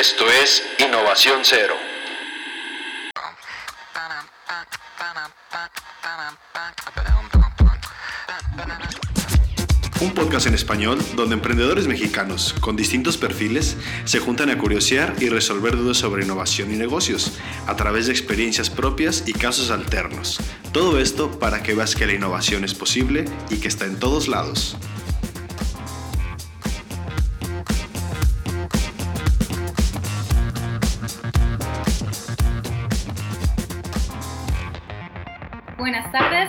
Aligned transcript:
Esto 0.00 0.24
es 0.30 0.62
Innovación 0.78 1.40
Cero. 1.42 1.74
Un 10.00 10.14
podcast 10.14 10.46
en 10.46 10.54
español 10.54 10.98
donde 11.16 11.34
emprendedores 11.34 11.86
mexicanos 11.86 12.54
con 12.60 12.76
distintos 12.76 13.18
perfiles 13.18 13.76
se 14.06 14.20
juntan 14.20 14.48
a 14.48 14.56
curiosear 14.56 15.16
y 15.20 15.28
resolver 15.28 15.76
dudas 15.76 15.98
sobre 15.98 16.24
innovación 16.24 16.72
y 16.72 16.76
negocios 16.76 17.32
a 17.66 17.76
través 17.76 18.06
de 18.06 18.12
experiencias 18.12 18.70
propias 18.70 19.24
y 19.26 19.34
casos 19.34 19.70
alternos. 19.70 20.38
Todo 20.72 20.98
esto 20.98 21.38
para 21.38 21.62
que 21.62 21.74
veas 21.74 21.94
que 21.94 22.06
la 22.06 22.14
innovación 22.14 22.64
es 22.64 22.72
posible 22.72 23.26
y 23.50 23.58
que 23.58 23.68
está 23.68 23.84
en 23.84 23.98
todos 23.98 24.28
lados. 24.28 24.78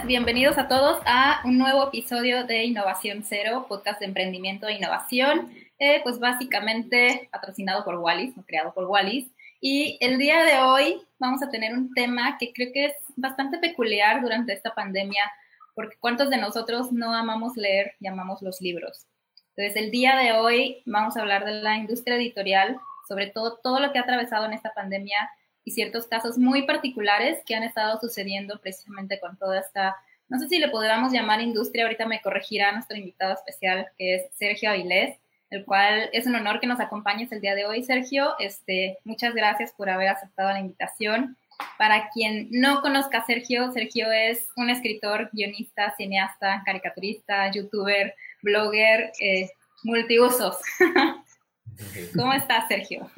Bienvenidos 0.06 0.58
a 0.58 0.68
todos 0.68 1.00
a 1.06 1.42
un 1.46 1.60
nuevo 1.60 1.88
episodio 1.88 2.44
de 2.44 2.64
Innovación 2.64 3.24
Cero, 3.24 3.68
podcast 3.70 4.00
de 4.00 4.08
emprendimiento 4.08 4.68
e 4.68 4.74
innovación, 4.74 5.52
eh, 5.78 6.02
pues 6.04 6.18
básicamente 6.18 7.30
patrocinado 7.32 7.86
por 7.86 7.98
Wallis, 7.98 8.34
creado 8.48 8.74
por 8.74 8.86
Wallis. 8.86 9.28
Y 9.60 9.98
el 10.02 10.18
día 10.18 10.44
de 10.44 10.58
hoy 10.58 11.02
vamos 11.20 11.44
a 11.44 11.52
tener 11.52 11.74
un 11.74 11.94
tema 11.94 12.38
que 12.40 12.52
creo 12.52 12.72
que 12.74 12.86
es 12.86 12.94
bastante 13.16 13.60
peculiar 13.60 14.22
durante 14.22 14.54
esta 14.54 14.74
pandemia, 14.74 15.24
porque 15.76 15.98
¿cuántos 16.00 16.32
de 16.32 16.38
nosotros 16.38 16.92
no 16.92 17.14
amamos 17.14 17.56
leer 17.56 17.94
y 18.00 18.08
amamos 18.08 18.42
los 18.42 18.60
libros? 18.60 19.06
Entonces, 19.56 19.76
el 19.76 19.92
día 19.92 20.16
de 20.16 20.34
hoy 20.34 20.82
vamos 20.88 21.16
a 21.16 21.22
hablar 21.22 21.46
de 21.46 21.62
la 21.62 21.78
industria 21.78 22.16
editorial, 22.16 22.80
sobre 23.08 23.28
todo 23.28 23.60
todo 23.64 23.80
lo 23.80 23.92
que 23.92 24.00
ha 24.00 24.02
atravesado 24.02 24.46
en 24.46 24.54
esta 24.54 24.74
pandemia 24.74 25.30
y 25.64 25.72
ciertos 25.72 26.08
casos 26.08 26.38
muy 26.38 26.64
particulares 26.64 27.40
que 27.46 27.56
han 27.56 27.64
estado 27.64 28.00
sucediendo 28.00 28.60
precisamente 28.60 29.20
con 29.20 29.38
toda 29.38 29.60
esta, 29.60 29.96
no 30.30 30.40
sé 30.40 30.48
si 30.48 30.60
le 30.60 30.70
podríamos 30.70 31.12
llamar 31.12 31.42
industria, 31.42 31.84
ahorita 31.84 32.06
me 32.06 32.22
corregirá 32.22 32.72
nuestro 32.72 32.98
invitado 32.98 33.34
especial, 33.34 33.88
que 33.98 34.16
es 34.16 34.24
Sergio 34.36 34.72
Avilés, 34.72 35.18
el 35.50 35.66
cual 35.66 36.10
es 36.14 36.26
un 36.26 36.36
honor 36.36 36.60
que 36.60 36.68
nos 36.68 36.80
acompañes 36.80 37.32
el 37.32 37.42
día 37.42 37.56
de 37.56 37.66
hoy, 37.66 37.84
Sergio. 37.84 38.36
Este, 38.40 38.98
muchas 39.04 39.36
gracias 39.36 39.74
por 39.74 39.90
haber 39.90 40.08
aceptado 40.08 40.50
la 40.50 40.62
invitación. 40.62 41.38
Para 41.78 42.10
quien 42.10 42.48
no 42.52 42.82
conozca 42.82 43.20
a 43.20 43.26
Sergio, 43.26 43.72
Sergio 43.72 44.12
es 44.12 44.48
un 44.56 44.70
escritor, 44.70 45.30
guionista, 45.34 45.94
cineasta, 45.98 46.64
caricaturista, 46.66 47.52
youtuber, 47.52 48.16
blogger, 48.42 49.12
eh, 49.20 49.50
multiusos. 49.84 50.58
¿Cómo 52.16 52.34
estás, 52.34 52.68
Sergio? 52.68 53.10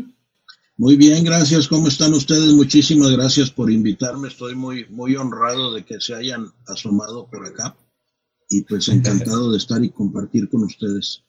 Muy 0.75 0.95
bien, 0.95 1.23
gracias. 1.23 1.67
¿Cómo 1.67 1.87
están 1.87 2.13
ustedes? 2.13 2.51
Muchísimas 2.53 3.11
gracias 3.11 3.51
por 3.51 3.71
invitarme. 3.71 4.27
Estoy 4.27 4.55
muy, 4.55 4.85
muy 4.89 5.15
honrado 5.15 5.71
de 5.73 5.85
que 5.85 5.99
se 5.99 6.15
hayan 6.15 6.47
asomado 6.67 7.27
por 7.27 7.45
acá 7.45 7.75
y 8.49 8.63
pues 8.63 8.87
encantado 8.89 9.51
de 9.51 9.57
estar 9.57 9.83
y 9.83 9.91
compartir 9.91 10.49
con 10.49 10.63
ustedes. 10.63 11.23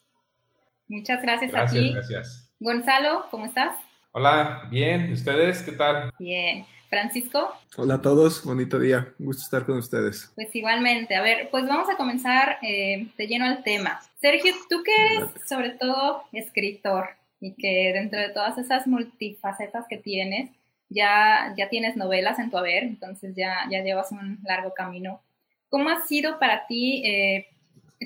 Muchas 0.88 1.20
gracias, 1.22 1.52
gracias 1.52 1.82
a 1.82 1.86
ti. 1.86 1.92
Gracias. 1.92 2.50
Gonzalo, 2.58 3.26
¿cómo 3.30 3.44
estás? 3.44 3.78
Hola, 4.12 4.66
bien. 4.70 5.12
¿Ustedes 5.12 5.62
qué 5.62 5.72
tal? 5.72 6.10
Bien. 6.18 6.64
Francisco. 6.88 7.52
Hola 7.76 7.94
a 7.94 8.02
todos, 8.02 8.44
bonito 8.44 8.78
día, 8.78 9.12
gusto 9.18 9.42
estar 9.42 9.66
con 9.66 9.78
ustedes. 9.78 10.30
Pues 10.36 10.54
igualmente, 10.54 11.16
a 11.16 11.22
ver, 11.22 11.48
pues 11.50 11.66
vamos 11.66 11.88
a 11.90 11.96
comenzar 11.96 12.58
eh, 12.62 13.08
de 13.18 13.26
lleno 13.26 13.46
al 13.46 13.64
tema. 13.64 14.00
Sergio, 14.20 14.54
tú 14.70 14.82
que 14.84 14.92
eres 14.94 15.28
sobre 15.48 15.70
todo 15.70 16.22
escritor, 16.32 17.08
y 17.44 17.52
que 17.52 17.92
dentro 17.92 18.18
de 18.18 18.30
todas 18.30 18.56
esas 18.56 18.86
multifacetas 18.86 19.84
que 19.86 19.98
tienes, 19.98 20.48
ya, 20.88 21.52
ya 21.58 21.68
tienes 21.68 21.94
novelas 21.94 22.38
en 22.38 22.50
tu 22.50 22.56
haber, 22.56 22.84
entonces 22.84 23.36
ya, 23.36 23.66
ya 23.70 23.82
llevas 23.82 24.12
un 24.12 24.38
largo 24.44 24.72
camino. 24.72 25.20
¿Cómo 25.68 25.90
ha 25.90 26.06
sido 26.06 26.38
para 26.38 26.66
ti 26.66 27.02
eh, 27.04 27.48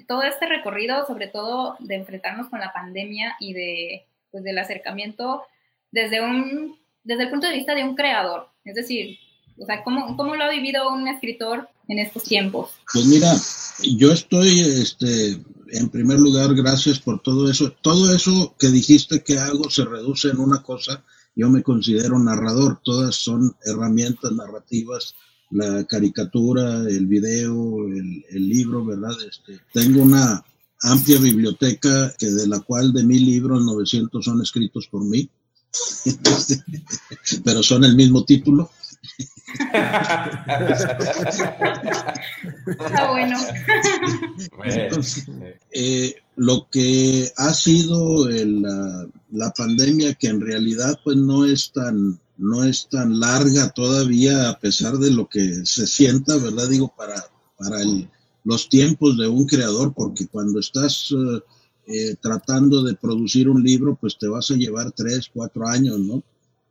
todo 0.08 0.24
este 0.24 0.46
recorrido, 0.46 1.06
sobre 1.06 1.28
todo 1.28 1.76
de 1.78 1.94
enfrentarnos 1.94 2.48
con 2.48 2.58
la 2.58 2.72
pandemia 2.72 3.36
y 3.38 3.52
de, 3.52 4.06
pues, 4.32 4.42
del 4.42 4.58
acercamiento 4.58 5.44
desde, 5.92 6.20
un, 6.20 6.76
desde 7.04 7.22
el 7.22 7.30
punto 7.30 7.46
de 7.46 7.54
vista 7.54 7.76
de 7.76 7.84
un 7.84 7.94
creador? 7.94 8.48
Es 8.64 8.74
decir, 8.74 9.20
o 9.60 9.66
sea, 9.66 9.82
¿cómo, 9.84 10.16
¿cómo, 10.16 10.36
lo 10.36 10.44
ha 10.44 10.50
vivido 10.50 10.92
un 10.92 11.08
escritor 11.08 11.68
en 11.88 11.98
estos 11.98 12.24
tiempos? 12.24 12.70
Pues 12.92 13.06
mira, 13.06 13.34
yo 13.96 14.12
estoy 14.12 14.60
este, 14.60 15.40
en 15.70 15.88
primer 15.88 16.18
lugar, 16.18 16.54
gracias 16.54 16.98
por 17.00 17.20
todo 17.20 17.50
eso. 17.50 17.72
Todo 17.82 18.14
eso 18.14 18.54
que 18.58 18.68
dijiste 18.68 19.22
que 19.22 19.38
hago 19.38 19.68
se 19.70 19.84
reduce 19.84 20.28
en 20.28 20.38
una 20.38 20.62
cosa. 20.62 21.04
Yo 21.34 21.48
me 21.50 21.62
considero 21.62 22.18
narrador. 22.18 22.80
Todas 22.84 23.16
son 23.16 23.56
herramientas 23.64 24.32
narrativas. 24.32 25.14
La 25.50 25.84
caricatura, 25.84 26.80
el 26.88 27.06
video, 27.06 27.78
el, 27.88 28.48
libro, 28.48 28.84
¿verdad? 28.84 29.16
Este, 29.28 29.60
tengo 29.72 30.02
una 30.02 30.44
amplia 30.82 31.18
biblioteca 31.18 32.12
que 32.18 32.26
de 32.26 32.46
la 32.46 32.60
cual 32.60 32.92
de 32.92 33.02
mil 33.02 33.24
libros, 33.24 33.64
900 33.64 34.24
son 34.24 34.42
escritos 34.42 34.88
por 34.88 35.04
mí. 35.04 35.28
Pero 37.44 37.62
son 37.62 37.84
el 37.84 37.96
mismo 37.96 38.24
título. 38.24 38.70
Está 42.66 43.10
bueno. 43.10 43.36
Eh, 45.72 46.14
lo 46.36 46.68
que 46.70 47.30
ha 47.36 47.52
sido 47.52 48.28
la, 48.28 49.52
pandemia, 49.56 50.14
que 50.14 50.28
en 50.28 50.40
realidad 50.40 50.98
pues 51.04 51.16
no 51.16 51.44
es 51.44 51.72
tan 51.72 52.20
no 52.36 52.62
es 52.62 52.88
tan 52.88 53.18
larga 53.18 53.70
todavía 53.70 54.48
a 54.48 54.58
pesar 54.60 54.98
de 54.98 55.10
lo 55.10 55.28
que 55.28 55.66
se 55.66 55.88
sienta, 55.88 56.36
¿verdad? 56.36 56.68
Digo, 56.68 56.94
para, 56.96 57.24
para 57.58 57.80
los 58.44 58.68
tiempos 58.68 59.18
de 59.18 59.26
un 59.26 59.44
creador, 59.44 59.92
porque 59.92 60.28
cuando 60.28 60.60
estás 60.60 61.12
eh, 61.90 62.14
tratando 62.20 62.82
de 62.82 62.94
producir 62.94 63.48
un 63.48 63.62
libro, 63.62 63.96
pues 64.00 64.16
te 64.18 64.28
vas 64.28 64.50
a 64.50 64.54
llevar 64.54 64.92
tres, 64.92 65.30
cuatro 65.32 65.66
años, 65.66 65.98
¿no? 65.98 66.22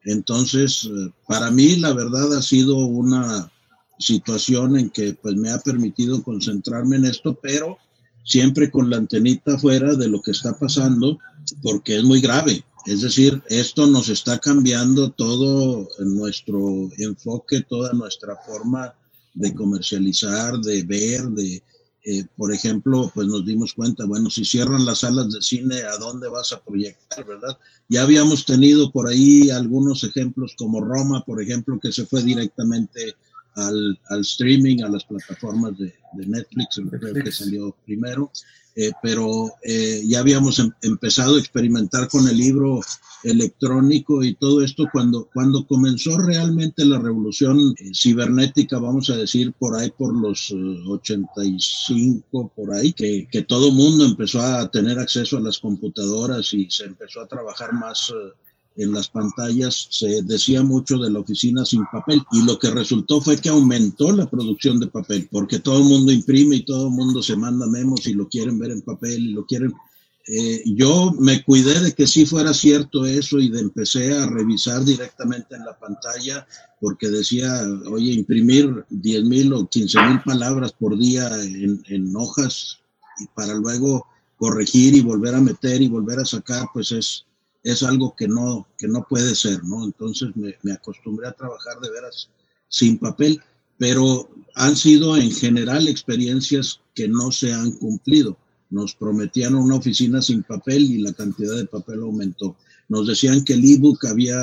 Entonces, 0.06 0.86
eh, 0.86 1.12
para 1.28 1.52
mí 1.52 1.76
la 1.78 1.94
verdad 1.94 2.36
ha 2.38 2.42
sido 2.42 2.78
una 2.78 3.52
situación 4.00 4.78
en 4.78 4.90
que 4.90 5.14
pues 5.14 5.36
me 5.36 5.50
ha 5.50 5.60
permitido 5.60 6.24
concentrarme 6.24 6.98
en 6.98 7.06
esto, 7.06 7.38
pero 7.42 7.78
siempre 8.24 8.70
con 8.70 8.90
la 8.90 8.98
antenita 8.98 9.58
fuera 9.58 9.96
de 9.96 10.08
lo 10.08 10.22
que 10.22 10.32
está 10.32 10.58
pasando, 10.58 11.18
porque 11.62 11.98
es 11.98 12.04
muy 12.04 12.22
grave. 12.22 12.64
Es 12.86 13.02
decir, 13.02 13.42
esto 13.50 13.88
nos 13.88 14.08
está 14.10 14.40
cambiando 14.40 15.12
todo 15.12 15.90
nuestro 16.00 16.90
enfoque, 16.98 17.62
toda 17.62 17.92
nuestra 17.94 18.36
forma 18.46 18.94
de 19.34 19.54
comercializar, 19.54 20.58
de 20.60 20.84
ver, 20.84 21.24
de, 21.30 21.62
eh, 22.10 22.26
por 22.38 22.54
ejemplo, 22.54 23.12
pues 23.14 23.28
nos 23.28 23.46
dimos 23.46 23.74
cuenta, 23.74 24.06
bueno, 24.06 24.30
si 24.30 24.46
cierran 24.46 24.86
las 24.86 25.00
salas 25.00 25.30
de 25.30 25.42
cine, 25.42 25.82
¿a 25.82 25.98
dónde 25.98 26.30
vas 26.30 26.54
a 26.54 26.64
proyectar, 26.64 27.26
verdad? 27.26 27.58
Ya 27.90 28.04
habíamos 28.04 28.46
tenido 28.46 28.94
por 28.94 29.10
ahí 29.10 29.50
algunos 29.50 30.06
ejemplos 30.06 30.56
como 30.58 30.80
Roma, 30.80 31.26
por 31.26 31.42
ejemplo, 31.42 31.78
que 31.82 31.92
se 31.92 32.06
fue 32.06 32.24
directamente 32.24 33.14
al, 33.56 34.00
al 34.10 34.22
streaming, 34.22 34.84
a 34.84 34.90
las 34.90 35.04
plataformas 35.04 35.78
de, 35.78 35.94
de 36.14 36.26
Netflix, 36.28 36.80
creo 36.90 37.14
que 37.14 37.30
salió 37.30 37.76
primero. 37.86 38.32
Eh, 38.80 38.92
pero 39.02 39.50
eh, 39.64 40.04
ya 40.06 40.20
habíamos 40.20 40.60
em, 40.60 40.70
empezado 40.84 41.36
a 41.36 41.40
experimentar 41.40 42.08
con 42.08 42.28
el 42.28 42.38
libro 42.38 42.80
electrónico 43.24 44.24
y 44.24 44.36
todo 44.36 44.64
esto 44.64 44.86
cuando, 44.94 45.28
cuando 45.34 45.66
comenzó 45.66 46.16
realmente 46.20 46.86
la 46.86 47.00
revolución 47.00 47.74
eh, 47.76 47.90
cibernética, 47.92 48.78
vamos 48.78 49.10
a 49.10 49.16
decir, 49.16 49.52
por 49.54 49.76
ahí 49.76 49.90
por 49.90 50.14
los 50.14 50.52
85, 50.52 52.52
por 52.56 52.76
ahí, 52.76 52.94
que, 52.94 53.28
que 53.32 53.42
todo 53.42 53.72
mundo 53.72 54.06
empezó 54.06 54.42
a 54.42 54.70
tener 54.70 55.00
acceso 55.00 55.38
a 55.38 55.42
las 55.42 55.58
computadoras 55.58 56.54
y 56.54 56.70
se 56.70 56.86
empezó 56.86 57.22
a 57.22 57.28
trabajar 57.28 57.74
más 57.74 58.14
en 58.78 58.94
las 58.94 59.10
pantallas 59.10 59.88
se 59.90 60.22
decía 60.22 60.62
mucho 60.62 60.98
de 61.00 61.10
la 61.10 61.20
oficina 61.20 61.66
sin 61.66 61.84
papel 61.92 62.22
y 62.32 62.44
lo 62.44 62.60
que 62.60 62.70
resultó 62.70 63.20
fue 63.20 63.38
que 63.38 63.50
aumentó 63.50 64.12
la 64.12 64.30
producción 64.30 64.80
de 64.80 64.88
papel 64.88 65.28
porque 65.32 65.60
todo 65.60 65.80
el 65.80 65.86
mundo 65.86 66.12
imprime 66.12 66.58
y 66.58 66.66
todo 66.66 66.88
el 66.88 66.94
mundo 66.94 67.24
se 67.24 67.36
manda 67.36 67.66
memos 67.66 68.06
y 68.06 68.14
lo 68.14 68.30
quieren 68.30 68.60
ver 68.60 68.72
en 68.72 68.82
papel 68.82 69.20
y 69.20 69.34
lo 69.34 69.46
quieren. 69.46 69.74
Eh, 70.28 70.62
yo 70.66 71.14
me 71.18 71.44
cuidé 71.44 71.80
de 71.80 71.94
que 71.94 72.06
sí 72.06 72.26
fuera 72.26 72.54
cierto 72.54 73.06
eso 73.06 73.40
y 73.40 73.50
de 73.50 73.62
empecé 73.62 74.14
a 74.14 74.28
revisar 74.28 74.84
directamente 74.84 75.56
en 75.56 75.66
la 75.66 75.78
pantalla 75.80 76.46
porque 76.80 77.08
decía, 77.08 77.64
oye, 77.90 78.12
imprimir 78.12 78.86
10 78.90 79.24
mil 79.24 79.54
o 79.54 79.68
15 79.68 80.02
mil 80.02 80.22
palabras 80.22 80.74
por 80.74 80.98
día 81.00 81.30
en, 81.44 81.82
en 81.88 82.16
hojas 82.16 82.78
y 83.20 83.26
para 83.28 83.56
luego 83.56 84.06
corregir 84.38 84.94
y 84.96 85.02
volver 85.02 85.34
a 85.34 85.42
meter 85.42 85.82
y 85.82 85.88
volver 85.88 86.20
a 86.20 86.26
sacar, 86.26 86.68
pues 86.74 86.92
es, 86.92 87.26
es 87.72 87.84
algo 87.84 88.16
que 88.16 88.30
no, 88.30 88.66
que 88.78 88.88
no 88.88 89.06
puede 89.10 89.36
ser, 89.36 89.62
¿no? 89.66 89.84
Entonces 89.84 90.30
me, 90.36 90.56
me, 90.64 90.72
acostumbré 90.72 91.28
a 91.28 91.34
trabajar 91.34 91.80
de 91.82 91.92
veras 91.92 92.30
sin 92.70 92.98
papel, 92.98 93.42
pero 93.78 94.30
han 94.56 94.76
sido 94.78 95.18
en 95.18 95.32
general 95.32 95.88
experiencias 95.90 96.80
que 96.96 97.10
no 97.10 97.32
se 97.32 97.54
han 97.54 97.72
cumplido. 97.72 98.38
nos 98.70 98.96
prometían 98.96 99.56
una 99.56 99.76
oficina 99.76 100.22
sin 100.22 100.44
papel 100.44 100.84
y 100.84 100.98
la 101.00 101.14
cantidad 101.14 101.56
de 101.56 101.66
papel 101.66 102.02
aumentó. 102.02 102.56
Nos 102.90 103.08
decían 103.08 103.44
que 103.44 103.54
el 103.54 103.64
ebook 103.64 104.06
había 104.06 104.38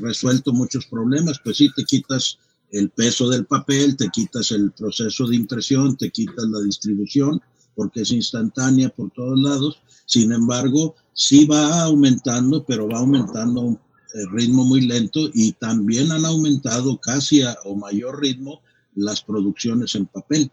resuelto 0.00 0.52
muchos 0.52 0.86
problemas, 0.86 1.38
pues 1.44 1.58
sí, 1.58 1.68
te 1.76 1.84
quitas 1.84 2.38
el 2.70 2.90
peso 2.90 3.28
del 3.28 3.44
papel, 3.46 3.96
te 3.96 4.08
quitas 4.08 4.52
el 4.52 4.72
proceso 4.72 5.26
de 5.26 5.36
impresión, 5.36 5.96
te 5.96 6.10
quitas 6.10 6.44
la 6.46 6.60
distribución, 6.60 7.40
porque 7.74 8.02
es 8.02 8.10
instantánea 8.10 8.88
por 8.88 9.10
todos 9.10 9.38
lados. 9.38 9.80
Sin 10.06 10.32
embargo, 10.32 10.94
sí 11.18 11.44
va 11.46 11.82
aumentando, 11.82 12.64
pero 12.64 12.88
va 12.88 13.00
aumentando 13.00 13.60
a 13.60 13.64
un 13.64 13.80
ritmo 14.32 14.64
muy 14.64 14.82
lento 14.82 15.28
y 15.34 15.52
también 15.52 16.12
han 16.12 16.24
aumentado 16.24 16.98
casi 16.98 17.42
a 17.42 17.58
o 17.64 17.74
mayor 17.74 18.20
ritmo 18.20 18.62
las 18.94 19.20
producciones 19.22 19.96
en 19.96 20.06
papel, 20.06 20.50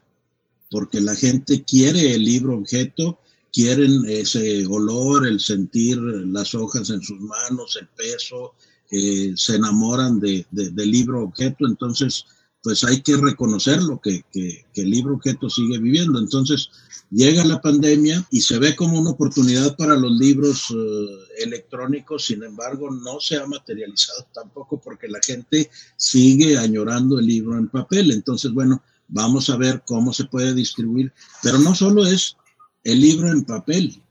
porque 0.72 1.00
la 1.02 1.16
gente 1.16 1.64
quiere 1.64 2.16
el 2.16 2.26
libro 2.26 2.58
objeto, 2.58 3.20
quieren 3.54 4.04
ese 4.08 4.66
olor, 4.66 5.28
el 5.28 5.40
sentir 5.40 5.98
las 5.98 6.56
hojas 6.56 6.90
en 6.90 7.02
sus 7.02 7.20
manos, 7.22 7.78
el 7.80 7.88
peso, 7.90 8.56
eh, 8.92 9.34
se 9.36 9.56
enamoran 9.56 10.20
de, 10.20 10.46
del 10.52 10.92
libro 10.92 11.24
objeto, 11.24 11.68
entonces 11.68 12.26
pues 12.66 12.84
hay 12.84 13.02
que 13.04 13.16
reconocerlo, 13.16 14.02
que, 14.02 14.26
que, 14.34 14.66
que, 14.74 14.82
el 14.82 14.90
libro 14.90 15.14
objeto 15.14 15.52
sigue 15.52 15.78
viviendo. 15.78 16.18
Entonces 16.18 16.72
llega 17.12 17.46
la 17.46 17.62
pandemia 17.62 18.26
y 18.32 18.42
se 18.42 18.58
ve 18.58 18.76
como 18.76 19.00
una 19.00 19.12
oportunidad 19.12 19.78
para 19.78 19.96
los 19.96 20.12
libros 20.18 20.72
eh, 20.72 21.44
electrónicos, 21.44 22.26
sin 22.26 22.42
embargo 22.42 22.90
no 22.90 23.20
se 23.20 23.38
ha 23.38 23.46
materializado 23.46 24.26
tampoco 24.34 24.82
porque 24.84 25.08
la 25.08 25.20
gente 25.24 25.70
sigue 25.96 26.58
añorando 26.58 27.20
el 27.20 27.28
libro 27.28 27.56
en 27.56 27.68
papel. 27.68 28.10
Entonces, 28.10 28.52
bueno, 28.52 28.82
vamos 29.10 29.48
a 29.52 29.58
ver 29.58 29.84
cómo 29.86 30.12
se 30.12 30.26
puede 30.26 30.56
distribuir, 30.56 31.14
pero 31.44 31.60
no 31.60 31.76
solo 31.76 32.04
es 32.08 32.36
el 32.84 33.00
libro 33.00 33.30
en 33.30 33.44
papel, 33.44 34.02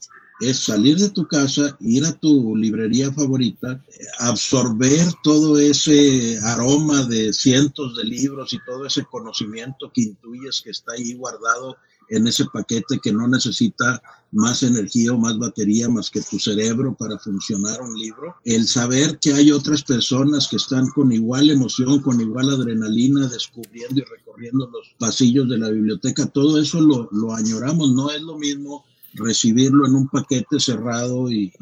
es 0.41 0.59
salir 0.59 0.99
de 0.99 1.11
tu 1.11 1.27
casa, 1.27 1.77
ir 1.81 2.05
a 2.05 2.13
tu 2.13 2.57
librería 2.57 3.13
favorita, 3.13 3.83
absorber 4.19 5.07
todo 5.23 5.59
ese 5.59 6.39
aroma 6.43 7.05
de 7.05 7.33
cientos 7.33 7.97
de 7.97 8.05
libros 8.05 8.53
y 8.53 8.59
todo 8.67 8.87
ese 8.87 9.05
conocimiento 9.05 9.91
que 9.95 10.03
intuyes 10.03 10.61
que 10.63 10.71
está 10.71 10.93
ahí 10.93 11.15
guardado 11.15 11.77
en 12.11 12.27
ese 12.27 12.45
paquete 12.53 12.99
que 13.03 13.13
no 13.13 13.27
necesita 13.29 14.03
más 14.33 14.63
energía 14.63 15.13
o 15.13 15.19
más 15.19 15.39
batería 15.39 15.89
más 15.89 16.11
que 16.11 16.21
tu 16.21 16.39
cerebro 16.39 16.95
para 16.99 17.19
funcionar 17.19 17.81
un 17.81 17.97
libro. 17.97 18.35
El 18.45 18.67
saber 18.67 19.19
que 19.19 19.33
hay 19.33 19.53
otras 19.53 19.83
personas 19.85 20.49
que 20.49 20.57
están 20.57 20.89
con 20.89 21.13
igual 21.13 21.51
emoción, 21.51 22.01
con 22.01 22.21
igual 22.21 22.51
adrenalina, 22.51 23.29
descubriendo 23.29 24.01
y 24.01 24.05
recorriendo 24.05 24.69
los 24.71 24.95
pasillos 24.99 25.49
de 25.49 25.59
la 25.59 25.71
biblioteca, 25.71 26.27
todo 26.27 26.61
eso 26.61 26.81
lo, 26.81 27.09
lo 27.13 27.33
añoramos. 27.33 27.93
No 27.93 28.11
es 28.11 28.21
lo 28.23 28.37
mismo 28.37 28.85
recibirlo 29.15 29.87
en 29.87 29.95
un 29.95 30.09
paquete 30.09 30.59
cerrado 30.61 31.31
y, 31.31 31.53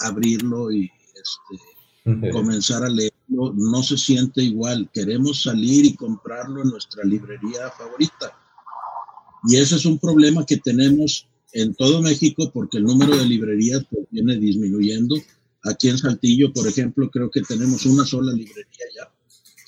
abrirlo 0.00 0.70
y 0.72 0.90
este, 1.14 2.30
comenzar 2.30 2.84
a 2.84 2.88
leerlo, 2.88 3.52
no 3.54 3.82
se 3.82 3.96
siente 3.96 4.42
igual. 4.42 4.90
Queremos 4.92 5.42
salir 5.42 5.84
y 5.84 5.94
comprarlo 5.94 6.62
en 6.62 6.70
nuestra 6.70 7.04
librería 7.04 7.70
favorita. 7.76 8.36
Y 9.48 9.56
ese 9.56 9.76
es 9.76 9.86
un 9.86 9.98
problema 9.98 10.44
que 10.44 10.56
tenemos 10.56 11.28
en 11.52 11.74
todo 11.74 12.02
México 12.02 12.50
porque 12.52 12.78
el 12.78 12.84
número 12.84 13.16
de 13.16 13.24
librerías 13.24 13.84
pues, 13.90 14.06
viene 14.10 14.36
disminuyendo. 14.36 15.16
Aquí 15.64 15.88
en 15.88 15.98
Saltillo, 15.98 16.52
por 16.52 16.66
ejemplo, 16.66 17.10
creo 17.10 17.30
que 17.30 17.42
tenemos 17.42 17.86
una 17.86 18.04
sola 18.04 18.32
librería 18.32 18.86
ya, 18.94 19.12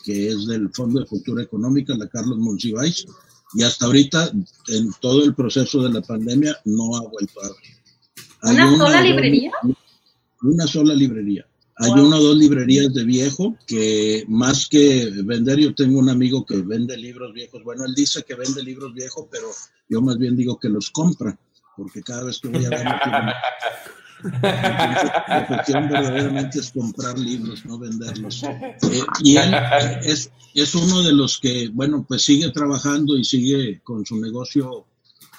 que 0.04 0.28
es 0.28 0.46
del 0.46 0.70
Fondo 0.70 1.00
de 1.00 1.06
Cultura 1.06 1.42
Económica, 1.42 1.96
la 1.96 2.08
Carlos 2.08 2.38
Monsiváis, 2.38 3.06
y 3.54 3.62
hasta 3.62 3.86
ahorita, 3.86 4.30
en 4.68 4.92
todo 5.00 5.24
el 5.24 5.34
proceso 5.34 5.82
de 5.82 5.92
la 5.92 6.02
pandemia, 6.02 6.56
no 6.64 6.96
ha 6.96 7.00
vuelto 7.08 7.40
a 7.42 7.46
abrir. 7.46 7.78
¿Una, 8.42 8.76
sola 8.76 9.00
librería? 9.00 9.52
Una 10.42 10.66
sola 10.66 10.94
librería. 10.94 11.46
Hay 11.76 11.92
una 11.92 12.16
o 12.16 12.22
dos 12.22 12.36
librerías 12.36 12.92
de 12.92 13.04
viejo 13.04 13.56
que 13.66 14.24
más 14.26 14.68
que 14.68 15.10
vender, 15.24 15.60
yo 15.60 15.74
tengo 15.74 16.00
un 16.00 16.08
amigo 16.08 16.44
que 16.44 16.56
vende 16.56 16.96
libros 16.96 17.32
viejos. 17.32 17.62
Bueno, 17.62 17.84
él 17.84 17.94
dice 17.94 18.24
que 18.24 18.34
vende 18.34 18.62
libros 18.62 18.92
viejos, 18.92 19.26
pero 19.30 19.48
yo 19.88 20.00
más 20.02 20.18
bien 20.18 20.36
digo 20.36 20.58
que 20.58 20.68
los 20.68 20.90
compra, 20.90 21.38
porque 21.76 22.02
cada 22.02 22.24
vez 22.24 22.40
que 22.40 22.48
voy 22.48 22.64
a 22.64 22.70
ver... 22.70 22.86
la 24.22 25.46
cuestión 25.46 25.88
verdaderamente 25.88 26.60
es 26.60 26.70
comprar 26.70 27.18
libros, 27.18 27.64
no 27.64 27.78
venderlos. 27.78 28.42
Eh, 28.42 29.02
y 29.22 29.36
él 29.36 29.54
es, 30.02 30.30
es 30.54 30.74
uno 30.74 31.02
de 31.02 31.12
los 31.12 31.38
que, 31.38 31.68
bueno, 31.68 32.04
pues 32.08 32.22
sigue 32.22 32.50
trabajando 32.50 33.16
y 33.16 33.24
sigue 33.24 33.80
con 33.84 34.04
su 34.04 34.20
negocio 34.20 34.86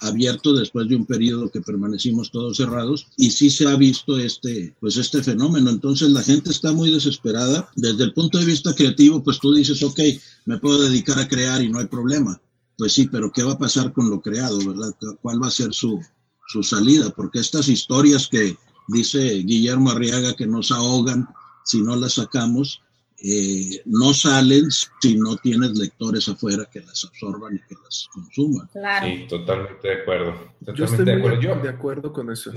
abierto 0.02 0.54
después 0.54 0.88
de 0.88 0.96
un 0.96 1.06
periodo 1.06 1.52
que 1.52 1.62
permanecimos 1.62 2.32
todos 2.32 2.58
cerrados 2.58 3.08
y 3.18 3.32
sí 3.32 3.50
se 3.50 3.68
ha 3.68 3.76
visto 3.76 4.18
este 4.18 4.76
pues 4.80 4.98
este 4.98 5.22
fenómeno. 5.24 5.70
Entonces 5.70 6.10
la 6.10 6.24
gente 6.24 6.52
está 6.52 6.72
muy 6.72 6.92
desesperada. 6.92 7.70
Desde 7.76 8.04
el 8.04 8.14
punto 8.14 8.38
de 8.38 8.46
vista 8.46 8.74
creativo 8.74 9.24
pues 9.24 9.40
tú 9.40 9.54
dices 9.54 9.84
ok 9.84 10.00
me 10.46 10.58
puedo 10.58 10.82
dedicar 10.84 11.20
a 11.20 11.28
crear 11.28 11.62
y 11.62 11.70
no 11.70 11.80
hay 11.80 11.88
problema. 11.88 12.40
Pues 12.78 12.94
sí 12.94 13.10
pero 13.12 13.32
qué 13.32 13.44
va 13.44 13.54
a 13.54 13.60
pasar 13.60 13.92
con 13.92 14.10
lo 14.10 14.22
creado 14.22 14.58
verdad 14.60 14.96
cuál 15.22 15.42
va 15.42 15.48
a 15.48 15.52
ser 15.52 15.74
su 15.74 16.00
su 16.48 16.64
salida 16.64 17.10
porque 17.12 17.40
estas 17.40 17.68
historias 17.68 18.28
que 18.28 18.58
dice 18.90 19.20
Guillermo 19.20 19.92
Arriaga 19.92 20.36
que 20.36 20.48
nos 20.48 20.72
ahogan 20.72 21.28
si 21.64 21.82
no 21.82 21.96
las 21.96 22.14
sacamos 22.14 22.82
eh, 23.22 23.82
no 23.84 24.14
salen 24.14 24.72
si 24.72 25.18
no 25.18 25.36
tienes 25.36 25.78
lectores 25.78 26.30
afuera 26.30 26.66
que 26.72 26.80
las 26.80 27.04
absorban 27.04 27.56
y 27.56 27.60
que 27.60 27.76
las 27.84 28.08
consuman. 28.14 28.70
Sí, 29.04 29.26
totalmente 29.28 29.88
de 29.90 29.94
acuerdo. 29.96 30.54
Yo 30.74 30.86
estoy 30.86 31.04
de 31.04 31.14
acuerdo. 31.14 31.62
de 31.62 31.70
acuerdo 31.70 32.14
con 32.14 32.32
eso. 32.32 32.54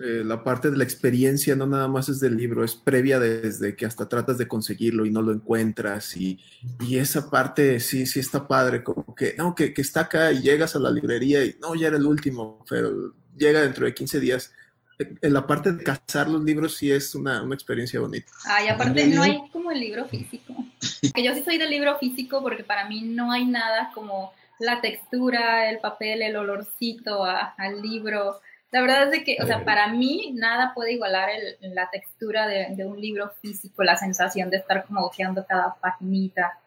Eh, 0.00 0.22
la 0.24 0.42
parte 0.42 0.70
de 0.70 0.78
la 0.78 0.84
experiencia 0.84 1.56
no 1.56 1.66
nada 1.66 1.88
más 1.88 2.08
es 2.08 2.20
del 2.20 2.38
libro, 2.38 2.64
es 2.64 2.74
previa 2.74 3.20
desde 3.20 3.76
que 3.76 3.84
hasta 3.84 4.08
tratas 4.08 4.38
de 4.38 4.48
conseguirlo 4.48 5.04
y 5.04 5.10
no 5.10 5.20
lo 5.20 5.30
encuentras 5.30 6.16
y, 6.16 6.38
y 6.80 6.96
esa 6.96 7.28
parte 7.28 7.78
sí, 7.78 8.06
sí 8.06 8.20
está 8.20 8.48
padre, 8.48 8.82
como 8.82 9.14
que, 9.14 9.34
no, 9.36 9.54
que, 9.54 9.74
que 9.74 9.82
está 9.82 10.02
acá 10.02 10.32
y 10.32 10.40
llegas 10.40 10.74
a 10.74 10.78
la 10.78 10.90
librería 10.90 11.44
y 11.44 11.56
no, 11.60 11.74
ya 11.74 11.88
era 11.88 11.98
el 11.98 12.06
último, 12.06 12.64
pero 12.66 13.12
llega 13.36 13.60
dentro 13.60 13.84
de 13.84 13.92
15 13.92 14.20
días 14.20 14.52
en 14.98 15.32
la 15.32 15.46
parte 15.46 15.72
de 15.72 15.84
cazar 15.84 16.28
los 16.28 16.42
libros 16.42 16.76
sí 16.76 16.90
es 16.90 17.14
una, 17.14 17.42
una 17.42 17.54
experiencia 17.54 18.00
bonita. 18.00 18.30
Ay, 18.44 18.68
aparte 18.68 19.06
no 19.06 19.22
hay 19.22 19.40
como 19.52 19.70
el 19.70 19.80
libro 19.80 20.06
físico. 20.06 20.54
Que 21.14 21.22
yo 21.22 21.34
sí 21.34 21.42
soy 21.44 21.58
del 21.58 21.70
libro 21.70 21.98
físico 21.98 22.42
porque 22.42 22.64
para 22.64 22.88
mí 22.88 23.02
no 23.02 23.30
hay 23.30 23.46
nada 23.46 23.90
como 23.94 24.32
la 24.58 24.80
textura, 24.80 25.70
el 25.70 25.78
papel, 25.78 26.22
el 26.22 26.36
olorcito 26.36 27.24
al 27.24 27.80
libro. 27.80 28.40
La 28.70 28.80
verdad 28.80 29.12
es 29.14 29.24
que, 29.24 29.38
o 29.40 29.46
sea, 29.46 29.64
para 29.64 29.88
mí 29.88 30.32
nada 30.34 30.72
puede 30.74 30.94
igualar 30.94 31.30
el, 31.30 31.74
la 31.74 31.88
textura 31.90 32.46
de, 32.46 32.74
de, 32.74 32.84
un 32.84 33.00
libro 33.00 33.30
físico, 33.40 33.82
la 33.84 33.96
sensación 33.96 34.50
de 34.50 34.58
estar 34.58 34.84
como 34.84 35.02
hojeando 35.02 35.46
cada 35.46 35.76
paginita. 35.76 36.58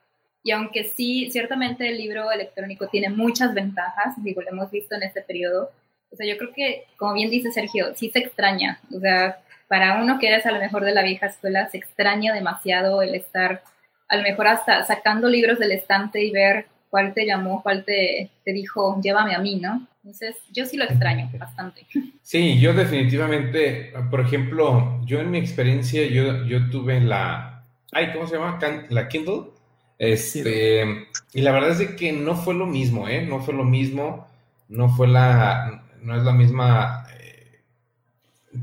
Y 0.43 0.51
aunque 0.51 0.85
sí, 0.85 1.29
ciertamente 1.31 1.87
el 1.87 1.97
libro 1.97 2.31
electrónico 2.31 2.87
tiene 2.87 3.09
muchas 3.09 3.53
ventajas, 3.53 4.15
digo, 4.23 4.41
lo 4.41 4.49
hemos 4.49 4.71
visto 4.71 4.95
en 4.95 5.03
este 5.03 5.21
periodo, 5.21 5.69
o 6.11 6.15
sea, 6.15 6.27
yo 6.27 6.37
creo 6.37 6.51
que, 6.53 6.85
como 6.97 7.13
bien 7.13 7.29
dice 7.29 7.51
Sergio, 7.51 7.93
sí 7.95 8.09
se 8.09 8.19
extraña. 8.19 8.79
O 8.95 8.99
sea, 8.99 9.39
para 9.67 10.01
uno 10.01 10.19
que 10.19 10.27
eres 10.27 10.45
a 10.45 10.51
lo 10.51 10.59
mejor 10.59 10.83
de 10.83 10.93
la 10.93 11.03
vieja 11.03 11.27
escuela, 11.27 11.69
se 11.69 11.77
extraña 11.77 12.33
demasiado 12.33 13.01
el 13.01 13.15
estar, 13.15 13.63
a 14.09 14.17
lo 14.17 14.23
mejor 14.23 14.47
hasta 14.47 14.83
sacando 14.83 15.29
libros 15.29 15.59
del 15.59 15.71
estante 15.71 16.23
y 16.23 16.31
ver 16.31 16.65
cuál 16.89 17.13
te 17.13 17.25
llamó, 17.25 17.63
cuál 17.63 17.85
te, 17.85 18.29
te 18.43 18.51
dijo, 18.51 18.99
llévame 19.01 19.33
a 19.33 19.39
mí, 19.39 19.55
¿no? 19.55 19.87
Entonces, 20.03 20.35
yo 20.51 20.65
sí 20.65 20.77
lo 20.77 20.83
extraño 20.83 21.29
bastante. 21.37 21.85
Sí, 22.21 22.59
yo 22.59 22.73
definitivamente, 22.73 23.93
por 24.09 24.19
ejemplo, 24.19 24.99
yo 25.05 25.21
en 25.21 25.31
mi 25.31 25.37
experiencia, 25.37 26.05
yo, 26.07 26.43
yo 26.45 26.69
tuve 26.69 26.99
la, 26.99 27.63
ay, 27.91 28.11
¿cómo 28.11 28.27
se 28.27 28.35
llama? 28.35 28.59
La 28.89 29.07
Kindle. 29.07 29.51
Este, 29.97 31.07
y 31.33 31.41
la 31.41 31.51
verdad 31.51 31.79
es 31.79 31.91
que 31.91 32.11
no 32.11 32.35
fue 32.35 32.55
lo 32.55 32.65
mismo, 32.65 33.07
¿eh? 33.07 33.21
No 33.21 33.39
fue 33.39 33.53
lo 33.53 33.63
mismo, 33.63 34.27
no 34.67 34.89
fue 34.89 35.07
la, 35.07 35.83
no 36.01 36.15
es 36.15 36.23
la 36.23 36.33
misma, 36.33 37.05
eh, 37.19 37.61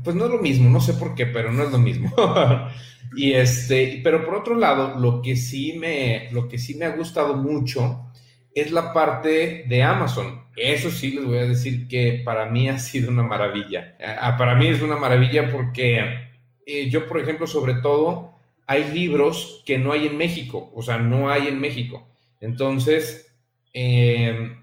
pues 0.03 0.15
no 0.15 0.25
es 0.25 0.31
lo 0.31 0.39
mismo, 0.39 0.69
no 0.69 0.81
sé 0.81 0.93
por 0.93 1.15
qué, 1.15 1.25
pero 1.25 1.51
no 1.51 1.63
es 1.63 1.71
lo 1.71 1.77
mismo. 1.77 2.13
y 3.15 3.33
este, 3.33 4.01
pero 4.03 4.25
por 4.25 4.35
otro 4.35 4.55
lado, 4.55 4.99
lo 4.99 5.21
que 5.21 5.35
sí 5.35 5.77
me, 5.77 6.29
lo 6.31 6.47
que 6.47 6.57
sí 6.57 6.75
me 6.75 6.85
ha 6.85 6.95
gustado 6.95 7.35
mucho 7.35 8.11
es 8.53 8.71
la 8.71 8.93
parte 8.93 9.65
de 9.67 9.83
Amazon. 9.83 10.45
Eso 10.55 10.91
sí 10.91 11.11
les 11.11 11.25
voy 11.25 11.37
a 11.37 11.45
decir 11.45 11.87
que 11.87 12.21
para 12.25 12.45
mí 12.45 12.67
ha 12.69 12.79
sido 12.79 13.09
una 13.09 13.23
maravilla. 13.23 13.95
Ah, 14.19 14.35
para 14.37 14.55
mí 14.55 14.67
es 14.67 14.81
una 14.81 14.97
maravilla 14.97 15.51
porque 15.51 16.29
eh, 16.65 16.89
yo, 16.89 17.07
por 17.07 17.19
ejemplo, 17.19 17.47
sobre 17.47 17.75
todo, 17.75 18.33
hay 18.67 18.91
libros 18.91 19.63
que 19.65 19.77
no 19.77 19.91
hay 19.93 20.07
en 20.07 20.17
México, 20.17 20.71
o 20.75 20.83
sea, 20.83 20.97
no 20.97 21.29
hay 21.29 21.47
en 21.47 21.59
México. 21.59 22.07
Entonces, 22.41 23.35
eh, 23.73 24.55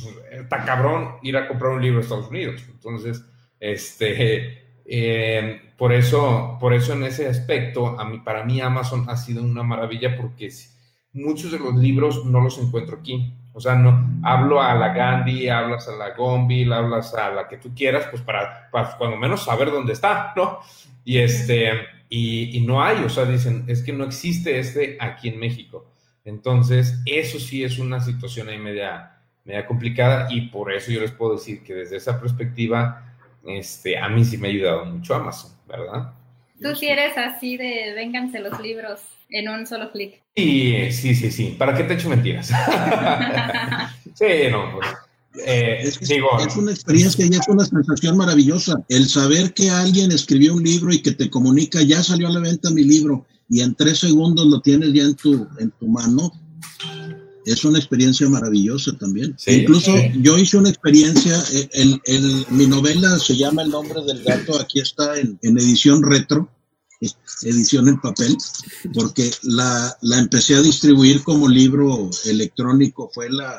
pues, 0.00 0.16
está 0.30 0.64
cabrón 0.64 1.16
ir 1.22 1.36
a 1.36 1.48
comprar 1.48 1.72
un 1.72 1.82
libro 1.82 1.98
a 1.98 2.02
Estados 2.02 2.28
Unidos. 2.28 2.62
Entonces, 2.68 3.24
este, 3.60 4.82
eh, 4.84 5.72
por, 5.76 5.92
eso, 5.92 6.56
por 6.60 6.72
eso 6.72 6.92
en 6.92 7.04
ese 7.04 7.28
aspecto, 7.28 7.98
a 7.98 8.04
mí, 8.04 8.18
para 8.18 8.44
mí 8.44 8.60
Amazon 8.60 9.06
ha 9.08 9.16
sido 9.16 9.42
una 9.42 9.62
maravilla 9.62 10.16
porque 10.16 10.50
muchos 11.12 11.52
de 11.52 11.58
los 11.58 11.74
libros 11.76 12.24
no 12.24 12.40
los 12.40 12.58
encuentro 12.58 12.98
aquí. 12.98 13.34
O 13.54 13.60
sea, 13.60 13.74
no 13.74 14.20
hablo 14.22 14.62
a 14.62 14.74
la 14.74 14.94
Gandhi, 14.94 15.48
hablas 15.48 15.86
a 15.86 15.96
la 15.96 16.14
Gombi, 16.14 16.70
hablas 16.72 17.12
a 17.14 17.30
la 17.30 17.48
que 17.48 17.58
tú 17.58 17.74
quieras, 17.74 18.06
pues 18.10 18.22
para, 18.22 18.70
para 18.70 18.96
cuando 18.96 19.16
menos 19.18 19.44
saber 19.44 19.70
dónde 19.70 19.92
está, 19.92 20.32
¿no? 20.34 20.60
Y 21.04 21.18
este, 21.18 21.72
y, 22.14 22.60
no 22.66 22.82
hay, 22.82 23.02
o 23.04 23.08
sea, 23.08 23.24
dicen, 23.24 23.64
es 23.68 23.82
que 23.82 23.92
no 23.92 24.04
existe 24.04 24.58
este 24.58 24.98
aquí 25.00 25.28
en 25.28 25.38
México. 25.38 25.90
Entonces, 26.24 27.00
eso 27.06 27.38
sí 27.40 27.64
es 27.64 27.78
una 27.78 28.00
situación 28.00 28.50
ahí 28.50 28.58
media, 28.58 29.11
media 29.44 29.66
complicada 29.66 30.28
y 30.30 30.42
por 30.42 30.72
eso 30.72 30.90
yo 30.90 31.00
les 31.00 31.10
puedo 31.10 31.34
decir 31.34 31.62
que 31.62 31.74
desde 31.74 31.96
esa 31.96 32.20
perspectiva, 32.20 33.14
este, 33.44 33.98
a 33.98 34.08
mí 34.08 34.24
sí 34.24 34.38
me 34.38 34.48
ha 34.48 34.50
ayudado 34.50 34.84
mucho 34.84 35.14
Amazon, 35.14 35.52
¿verdad? 35.68 36.12
Tú 36.60 36.74
sí 36.76 36.86
eres 36.86 37.16
así 37.16 37.56
de 37.56 37.92
vénganse 37.94 38.38
los 38.38 38.60
libros 38.60 39.00
en 39.30 39.48
un 39.48 39.66
solo 39.66 39.90
clic. 39.90 40.22
Sí, 40.36 40.92
sí, 40.92 41.14
sí, 41.14 41.30
sí. 41.30 41.56
¿Para 41.58 41.76
qué 41.76 41.84
te 41.84 41.94
echo 41.94 42.08
mentiras? 42.08 42.48
sí, 44.14 44.48
no, 44.50 44.72
pues. 44.74 44.88
Eh, 45.46 45.78
es, 45.80 45.98
digo, 46.00 46.28
es, 46.46 46.56
una 46.56 46.72
experiencia 46.72 47.24
y 47.24 47.30
es 47.30 47.48
una 47.48 47.64
sensación 47.64 48.16
maravillosa. 48.16 48.84
El 48.88 49.08
saber 49.08 49.54
que 49.54 49.70
alguien 49.70 50.12
escribió 50.12 50.54
un 50.54 50.62
libro 50.62 50.92
y 50.92 51.00
que 51.00 51.12
te 51.12 51.30
comunica, 51.30 51.82
ya 51.82 52.02
salió 52.02 52.28
a 52.28 52.32
la 52.32 52.40
venta 52.40 52.70
mi 52.70 52.84
libro 52.84 53.26
y 53.48 53.62
en 53.62 53.74
tres 53.74 53.98
segundos 53.98 54.46
lo 54.46 54.60
tienes 54.60 54.92
ya 54.92 55.02
en 55.02 55.14
tu, 55.16 55.48
en 55.58 55.70
tu 55.72 55.88
mano, 55.88 56.32
es 57.44 57.64
una 57.64 57.78
experiencia 57.78 58.28
maravillosa 58.28 58.96
también. 58.98 59.36
Incluso 59.46 59.92
yo 60.20 60.38
hice 60.38 60.58
una 60.58 60.68
experiencia, 60.68 61.42
el, 61.72 62.00
el, 62.04 62.46
mi 62.50 62.66
novela 62.66 63.18
se 63.18 63.36
llama 63.36 63.62
El 63.62 63.70
nombre 63.70 64.02
del 64.06 64.22
gato, 64.22 64.58
aquí 64.58 64.80
está 64.80 65.18
en, 65.18 65.38
en 65.42 65.58
edición 65.58 66.02
retro, 66.02 66.48
edición 67.42 67.88
en 67.88 68.00
papel, 68.00 68.36
porque 68.94 69.30
la, 69.42 69.96
la, 70.02 70.18
empecé 70.18 70.54
a 70.54 70.62
distribuir 70.62 71.22
como 71.22 71.48
libro 71.48 72.10
electrónico, 72.26 73.10
fue 73.12 73.28
la, 73.28 73.54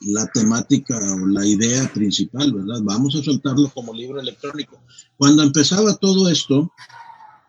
la 0.00 0.26
temática 0.28 0.98
o 1.14 1.26
la 1.26 1.46
idea 1.46 1.90
principal, 1.92 2.52
¿verdad? 2.52 2.80
Vamos 2.82 3.14
a 3.14 3.22
soltarlo 3.22 3.70
como 3.72 3.94
libro 3.94 4.20
electrónico. 4.20 4.80
Cuando 5.16 5.42
empezaba 5.42 5.94
todo 5.96 6.28
esto, 6.28 6.72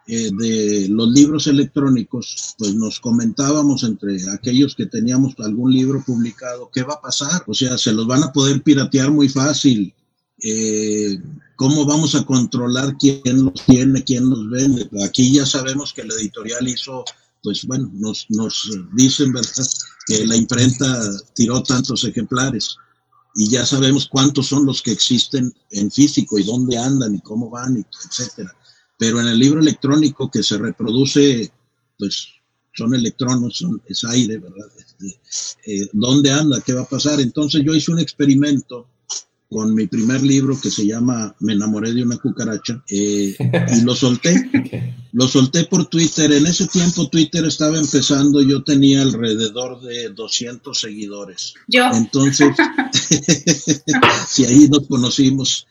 eh, 0.07 0.29
de 0.31 0.87
los 0.89 1.09
libros 1.09 1.47
electrónicos, 1.47 2.53
pues 2.59 2.75
nos 2.75 2.99
comentábamos 2.99 3.83
entre 3.83 4.17
aquellos 4.31 4.75
que 4.75 4.85
teníamos 4.85 5.33
algún 5.39 5.73
libro 5.73 6.03
publicado, 6.05 6.69
¿qué 6.71 6.83
va 6.83 6.93
a 6.93 7.01
pasar? 7.01 7.43
O 7.47 7.55
sea, 7.55 7.75
se 7.79 7.91
los 7.91 8.05
van 8.05 8.21
a 8.21 8.31
poder 8.31 8.61
piratear 8.61 9.09
muy 9.09 9.29
fácil. 9.29 9.95
Eh, 10.43 11.17
¿Cómo 11.55 11.85
vamos 11.85 12.13
a 12.13 12.23
controlar 12.23 12.95
quién 12.99 13.45
los 13.45 13.65
tiene, 13.65 14.03
quién 14.03 14.29
los 14.29 14.47
vende? 14.47 14.87
Aquí 15.03 15.33
ya 15.33 15.43
sabemos 15.43 15.91
que 15.91 16.03
la 16.03 16.13
editorial 16.13 16.67
hizo, 16.67 17.03
pues 17.41 17.65
bueno, 17.65 17.89
nos, 17.95 18.27
nos 18.29 18.69
dicen, 18.93 19.33
¿verdad? 19.33 19.65
Que 20.05 20.27
la 20.27 20.35
imprenta 20.35 21.01
tiró 21.33 21.63
tantos 21.63 22.03
ejemplares 22.03 22.77
y 23.33 23.49
ya 23.49 23.65
sabemos 23.65 24.07
cuántos 24.07 24.45
son 24.45 24.67
los 24.67 24.83
que 24.83 24.91
existen 24.91 25.51
en 25.71 25.89
físico 25.89 26.37
y 26.37 26.43
dónde 26.43 26.77
andan 26.77 27.15
y 27.15 27.21
cómo 27.21 27.49
van, 27.49 27.77
y 27.77 27.85
etcétera 28.07 28.55
pero 28.97 29.19
en 29.19 29.27
el 29.27 29.39
libro 29.39 29.59
electrónico 29.59 30.29
que 30.29 30.43
se 30.43 30.57
reproduce, 30.57 31.51
pues 31.97 32.27
son 32.73 32.93
electrones, 32.93 33.57
son, 33.57 33.81
es 33.87 34.03
aire, 34.05 34.37
¿verdad? 34.37 34.67
Este, 34.77 35.19
eh, 35.65 35.89
¿Dónde 35.93 36.31
anda? 36.31 36.61
¿Qué 36.61 36.73
va 36.73 36.81
a 36.81 36.89
pasar? 36.89 37.19
Entonces 37.21 37.63
yo 37.65 37.73
hice 37.73 37.91
un 37.91 37.99
experimento 37.99 38.87
con 39.49 39.73
mi 39.73 39.87
primer 39.87 40.21
libro 40.23 40.59
que 40.59 40.71
se 40.71 40.85
llama 40.85 41.35
Me 41.39 41.53
enamoré 41.53 41.93
de 41.93 42.03
una 42.03 42.17
cucaracha 42.17 42.83
eh, 42.89 43.35
y 43.39 43.81
lo 43.81 43.95
solté. 43.95 44.33
Lo 45.13 45.29
solté 45.29 45.63
por 45.63 45.85
Twitter. 45.85 46.29
En 46.33 46.45
ese 46.45 46.67
tiempo 46.67 47.07
Twitter 47.07 47.45
estaba 47.45 47.77
empezando, 47.77 48.41
yo 48.41 48.63
tenía 48.63 49.01
alrededor 49.01 49.79
de 49.79 50.09
200 50.09 50.77
seguidores. 50.77 51.53
Yo. 51.69 51.85
Entonces, 51.93 52.49
si 54.27 54.43
ahí 54.43 54.67
nos 54.67 54.87
conocimos, 54.87 55.67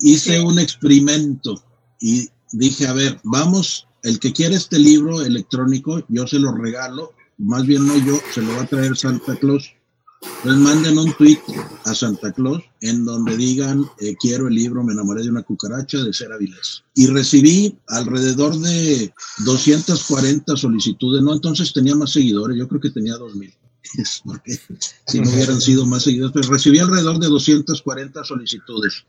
hice 0.00 0.40
un 0.40 0.58
experimento 0.58 1.62
y 2.00 2.28
dije, 2.52 2.86
a 2.86 2.92
ver, 2.92 3.20
vamos, 3.24 3.86
el 4.02 4.18
que 4.18 4.32
quiere 4.32 4.56
este 4.56 4.78
libro 4.78 5.22
electrónico, 5.22 6.02
yo 6.08 6.26
se 6.26 6.38
lo 6.38 6.52
regalo, 6.52 7.12
más 7.38 7.66
bien 7.66 7.86
no 7.86 7.96
yo, 7.98 8.18
se 8.32 8.42
lo 8.42 8.54
va 8.56 8.62
a 8.62 8.66
traer 8.66 8.96
Santa 8.96 9.36
Claus. 9.36 9.72
Entonces 10.20 10.60
manden 10.60 10.98
un 10.98 11.12
tweet 11.12 11.38
a 11.84 11.94
Santa 11.94 12.32
Claus 12.32 12.60
en 12.80 13.04
donde 13.04 13.36
digan, 13.36 13.84
eh, 14.00 14.16
quiero 14.18 14.48
el 14.48 14.54
libro 14.54 14.82
Me 14.82 14.92
enamoré 14.92 15.22
de 15.22 15.30
una 15.30 15.44
cucaracha 15.44 15.98
de 15.98 16.12
Cera 16.12 16.36
Vilés. 16.36 16.82
Y 16.94 17.06
recibí 17.06 17.78
alrededor 17.86 18.58
de 18.58 19.12
240 19.44 20.56
solicitudes, 20.56 21.22
no, 21.22 21.34
entonces 21.34 21.72
tenía 21.72 21.94
más 21.94 22.12
seguidores, 22.12 22.58
yo 22.58 22.66
creo 22.66 22.80
que 22.80 22.90
tenía 22.90 23.16
2000. 23.16 23.54
Porque 24.24 24.58
si 25.06 25.20
no 25.20 25.30
hubieran 25.30 25.60
sido 25.60 25.86
más 25.86 26.02
seguidores, 26.02 26.32
pero 26.34 26.52
recibí 26.52 26.78
alrededor 26.78 27.18
de 27.20 27.28
240 27.28 28.24
solicitudes. 28.24 29.04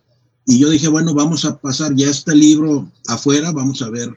Y 0.46 0.60
yo 0.60 0.70
dije, 0.70 0.88
bueno, 0.88 1.14
vamos 1.14 1.46
a 1.46 1.58
pasar 1.60 1.96
ya 1.96 2.10
este 2.10 2.36
libro 2.36 2.92
afuera, 3.08 3.52
vamos 3.52 3.82
a 3.82 3.90
ver. 3.90 4.10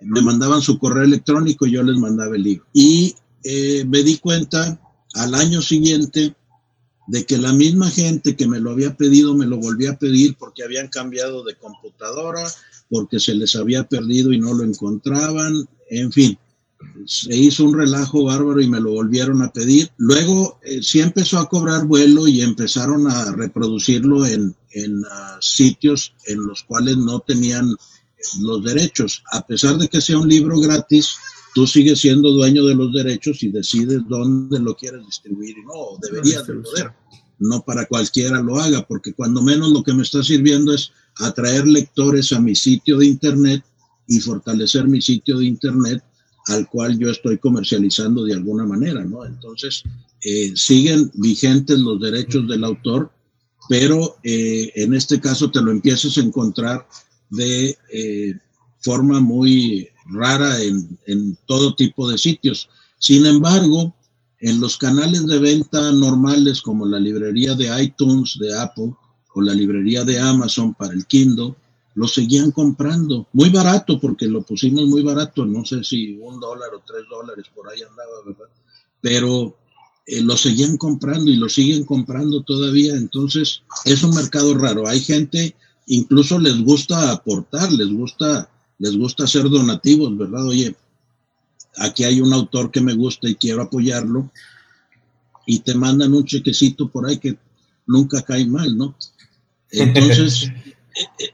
Me 0.00 0.20
mandaban 0.20 0.60
su 0.60 0.78
correo 0.78 1.04
electrónico 1.04 1.66
y 1.66 1.72
yo 1.72 1.82
les 1.82 1.96
mandaba 1.96 2.36
el 2.36 2.42
libro. 2.42 2.66
Y 2.72 3.14
eh, 3.44 3.84
me 3.86 4.02
di 4.02 4.18
cuenta 4.18 4.80
al 5.14 5.34
año 5.34 5.62
siguiente 5.62 6.34
de 7.06 7.24
que 7.24 7.38
la 7.38 7.52
misma 7.52 7.88
gente 7.88 8.34
que 8.34 8.48
me 8.48 8.58
lo 8.58 8.72
había 8.72 8.96
pedido 8.96 9.34
me 9.34 9.46
lo 9.46 9.58
volvía 9.58 9.92
a 9.92 9.98
pedir 9.98 10.36
porque 10.36 10.64
habían 10.64 10.88
cambiado 10.88 11.44
de 11.44 11.56
computadora, 11.56 12.42
porque 12.90 13.20
se 13.20 13.34
les 13.34 13.54
había 13.54 13.84
perdido 13.88 14.32
y 14.32 14.40
no 14.40 14.52
lo 14.54 14.64
encontraban, 14.64 15.68
en 15.88 16.10
fin 16.10 16.38
se 17.06 17.34
hizo 17.36 17.64
un 17.64 17.76
relajo 17.76 18.24
bárbaro 18.24 18.60
y 18.60 18.68
me 18.68 18.80
lo 18.80 18.92
volvieron 18.92 19.42
a 19.42 19.52
pedir. 19.52 19.90
Luego 19.96 20.58
eh, 20.62 20.82
sí 20.82 21.00
empezó 21.00 21.38
a 21.38 21.48
cobrar 21.48 21.86
vuelo 21.86 22.26
y 22.26 22.42
empezaron 22.42 23.08
a 23.10 23.32
reproducirlo 23.32 24.26
en, 24.26 24.54
en 24.72 24.98
uh, 24.98 25.40
sitios 25.40 26.14
en 26.26 26.44
los 26.46 26.64
cuales 26.64 26.96
no 26.96 27.20
tenían 27.20 27.74
los 28.40 28.64
derechos. 28.64 29.22
A 29.32 29.46
pesar 29.46 29.78
de 29.78 29.88
que 29.88 30.00
sea 30.00 30.18
un 30.18 30.28
libro 30.28 30.58
gratis, 30.58 31.16
tú 31.54 31.66
sigues 31.66 32.00
siendo 32.00 32.32
dueño 32.32 32.64
de 32.66 32.74
los 32.74 32.92
derechos 32.92 33.42
y 33.42 33.50
decides 33.50 34.02
dónde 34.08 34.58
lo 34.58 34.76
quieres 34.76 35.04
distribuir 35.06 35.56
y 35.56 35.62
no, 35.62 35.98
deberías 36.02 36.46
de 36.46 36.54
poder. 36.54 36.92
No 37.38 37.62
para 37.62 37.86
cualquiera 37.86 38.40
lo 38.40 38.58
haga, 38.58 38.86
porque 38.86 39.12
cuando 39.12 39.42
menos 39.42 39.70
lo 39.70 39.82
que 39.82 39.92
me 39.92 40.02
está 40.02 40.22
sirviendo 40.22 40.72
es 40.72 40.92
atraer 41.18 41.66
lectores 41.66 42.32
a 42.32 42.40
mi 42.40 42.54
sitio 42.54 42.98
de 42.98 43.06
internet 43.06 43.62
y 44.08 44.20
fortalecer 44.20 44.86
mi 44.86 45.00
sitio 45.02 45.38
de 45.38 45.46
internet 45.46 46.02
al 46.46 46.68
cual 46.68 46.98
yo 46.98 47.10
estoy 47.10 47.38
comercializando 47.38 48.24
de 48.24 48.34
alguna 48.34 48.64
manera, 48.64 49.04
¿no? 49.04 49.24
Entonces, 49.24 49.82
eh, 50.22 50.52
siguen 50.54 51.10
vigentes 51.14 51.78
los 51.78 52.00
derechos 52.00 52.48
del 52.48 52.64
autor, 52.64 53.10
pero 53.68 54.16
eh, 54.22 54.72
en 54.76 54.94
este 54.94 55.20
caso 55.20 55.50
te 55.50 55.60
lo 55.60 55.70
empiezas 55.70 56.16
a 56.16 56.20
encontrar 56.20 56.86
de 57.30 57.76
eh, 57.92 58.34
forma 58.80 59.20
muy 59.20 59.88
rara 60.06 60.62
en, 60.62 60.98
en 61.06 61.36
todo 61.46 61.74
tipo 61.74 62.08
de 62.08 62.16
sitios. 62.16 62.68
Sin 62.98 63.26
embargo, 63.26 63.94
en 64.40 64.60
los 64.60 64.76
canales 64.76 65.26
de 65.26 65.38
venta 65.38 65.90
normales 65.92 66.62
como 66.62 66.86
la 66.86 67.00
librería 67.00 67.54
de 67.54 67.82
iTunes 67.82 68.38
de 68.38 68.56
Apple 68.56 68.94
o 69.34 69.40
la 69.40 69.52
librería 69.52 70.04
de 70.04 70.20
Amazon 70.20 70.74
para 70.74 70.94
el 70.94 71.04
Kindle, 71.06 71.54
lo 71.96 72.06
seguían 72.06 72.50
comprando, 72.50 73.26
muy 73.32 73.48
barato, 73.48 73.98
porque 73.98 74.26
lo 74.26 74.42
pusimos 74.42 74.86
muy 74.86 75.02
barato, 75.02 75.46
no 75.46 75.64
sé 75.64 75.82
si 75.82 76.18
un 76.20 76.38
dólar 76.38 76.68
o 76.74 76.82
tres 76.86 77.04
dólares 77.10 77.46
por 77.54 77.70
ahí 77.70 77.80
andaba, 77.80 78.22
¿verdad? 78.26 78.54
Pero 79.00 79.56
eh, 80.06 80.20
lo 80.20 80.36
seguían 80.36 80.76
comprando 80.76 81.30
y 81.30 81.36
lo 81.36 81.48
siguen 81.48 81.84
comprando 81.84 82.42
todavía, 82.42 82.94
entonces 82.94 83.62
es 83.86 84.02
un 84.02 84.14
mercado 84.14 84.52
raro. 84.58 84.86
Hay 84.86 85.00
gente, 85.00 85.56
incluso 85.86 86.38
les 86.38 86.60
gusta 86.60 87.12
aportar, 87.12 87.72
les 87.72 87.88
gusta, 87.88 88.50
les 88.78 88.94
gusta 88.94 89.24
hacer 89.24 89.48
donativos, 89.48 90.14
¿verdad? 90.18 90.46
Oye, 90.46 90.76
aquí 91.78 92.04
hay 92.04 92.20
un 92.20 92.34
autor 92.34 92.70
que 92.70 92.82
me 92.82 92.92
gusta 92.92 93.26
y 93.26 93.36
quiero 93.36 93.62
apoyarlo, 93.62 94.30
y 95.46 95.60
te 95.60 95.74
mandan 95.74 96.12
un 96.12 96.26
chequecito 96.26 96.90
por 96.90 97.08
ahí 97.08 97.16
que 97.16 97.38
nunca 97.86 98.20
cae 98.20 98.44
mal, 98.44 98.76
¿no? 98.76 98.94
Entonces, 99.70 100.50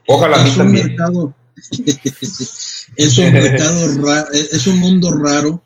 Ojalá 0.07 0.37
es 0.47 0.57
un 0.57 0.71
mercado, 0.71 1.35
es 2.95 3.17
un 3.17 3.31
mercado 3.31 4.31
es 4.31 4.67
un 4.67 4.79
mundo 4.79 5.11
raro, 5.11 5.63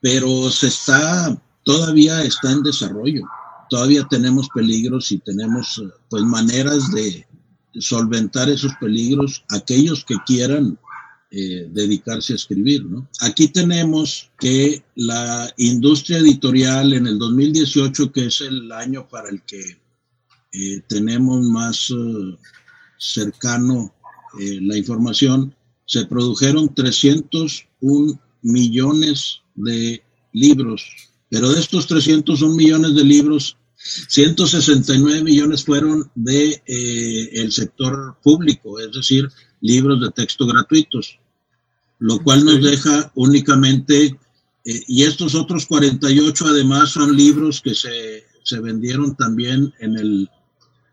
pero 0.00 0.50
se 0.50 0.68
está, 0.68 1.40
todavía 1.64 2.22
está 2.22 2.52
en 2.52 2.62
desarrollo. 2.62 3.22
Todavía 3.70 4.06
tenemos 4.08 4.48
peligros 4.54 5.12
y 5.12 5.18
tenemos 5.18 5.82
pues 6.08 6.22
maneras 6.22 6.90
de 6.92 7.26
solventar 7.78 8.48
esos 8.48 8.72
peligros 8.80 9.44
aquellos 9.50 10.04
que 10.04 10.16
quieran 10.26 10.78
eh, 11.30 11.68
dedicarse 11.70 12.32
a 12.32 12.36
escribir. 12.36 12.86
¿no? 12.86 13.06
Aquí 13.20 13.48
tenemos 13.48 14.30
que 14.40 14.82
la 14.94 15.52
industria 15.58 16.18
editorial 16.18 16.94
en 16.94 17.06
el 17.06 17.18
2018, 17.18 18.12
que 18.12 18.26
es 18.26 18.40
el 18.40 18.72
año 18.72 19.06
para 19.06 19.28
el 19.28 19.42
que 19.42 19.60
eh, 20.52 20.82
tenemos 20.88 21.42
más 21.42 21.90
uh, 21.90 22.34
cercano 22.98 23.94
eh, 24.38 24.58
la 24.60 24.76
información, 24.76 25.54
se 25.86 26.04
produjeron 26.04 26.74
301 26.74 28.20
millones 28.42 29.40
de 29.54 30.02
libros, 30.32 30.84
pero 31.30 31.50
de 31.50 31.60
estos 31.60 31.86
301 31.86 32.54
millones 32.54 32.94
de 32.94 33.04
libros, 33.04 33.56
169 33.76 35.22
millones 35.22 35.64
fueron 35.64 36.10
de 36.14 36.62
eh, 36.66 37.30
el 37.32 37.52
sector 37.52 38.16
público, 38.22 38.78
es 38.80 38.92
decir, 38.92 39.28
libros 39.60 40.00
de 40.00 40.10
texto 40.10 40.46
gratuitos, 40.46 41.18
lo 41.98 42.22
cual 42.22 42.44
nos 42.44 42.62
deja 42.62 43.10
únicamente, 43.14 44.18
eh, 44.64 44.82
y 44.86 45.04
estos 45.04 45.34
otros 45.34 45.66
48 45.66 46.46
además 46.46 46.90
son 46.90 47.16
libros 47.16 47.60
que 47.60 47.74
se, 47.74 48.24
se 48.42 48.60
vendieron 48.60 49.16
también 49.16 49.72
en 49.80 49.96
el, 49.96 50.30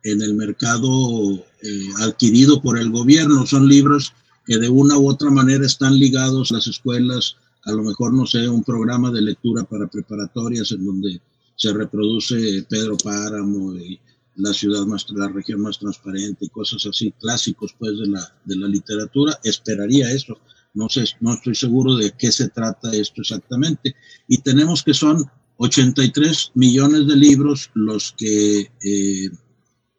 en 0.04 0.22
el 0.22 0.36
mercado 0.36 1.46
eh, 1.66 1.90
adquirido 2.00 2.62
por 2.62 2.78
el 2.78 2.92
gobierno, 2.92 3.46
son 3.46 3.68
libros 3.68 4.14
que 4.46 4.58
de 4.58 4.70
una 4.70 4.98
u 4.98 5.10
otra 5.10 5.32
manera 5.32 5.66
están 5.66 5.98
ligados 5.98 6.52
a 6.52 6.56
las 6.56 6.68
escuelas, 6.68 7.38
a 7.64 7.72
lo 7.72 7.84
mejor, 7.84 8.14
no 8.14 8.26
sé, 8.26 8.48
un 8.48 8.64
programa 8.64 9.12
de 9.12 9.22
lectura 9.22 9.64
para 9.64 9.88
preparatorias 9.88 10.72
en 10.72 10.86
donde 10.86 11.22
se 11.56 11.74
reproduce 11.74 12.66
Pedro 12.70 12.98
Páramo 12.98 13.76
y 13.76 14.00
la 14.36 14.54
ciudad 14.54 14.86
más, 14.86 15.06
la 15.16 15.30
región 15.30 15.62
más 15.62 15.80
transparente 15.80 16.46
y 16.46 16.50
cosas 16.50 16.86
así, 16.86 17.14
clásicos 17.20 17.74
pues 17.80 17.98
de 17.98 18.08
la, 18.08 18.36
de 18.44 18.58
la 18.58 18.68
literatura, 18.68 19.40
esperaría 19.44 20.12
eso. 20.12 20.38
No 20.74 20.90
sé, 20.90 21.06
no 21.22 21.34
estoy 21.34 21.56
seguro 21.56 21.96
de 21.96 22.12
qué 22.12 22.32
se 22.32 22.50
trata 22.50 22.94
esto 22.94 23.22
exactamente. 23.22 23.96
Y 24.28 24.40
tenemos 24.40 24.84
que 24.84 24.94
son 24.94 25.26
83 25.58 26.52
millones 26.56 27.08
de 27.08 27.16
libros 27.16 27.72
los 27.74 28.14
que 28.18 28.72
eh, 28.84 29.30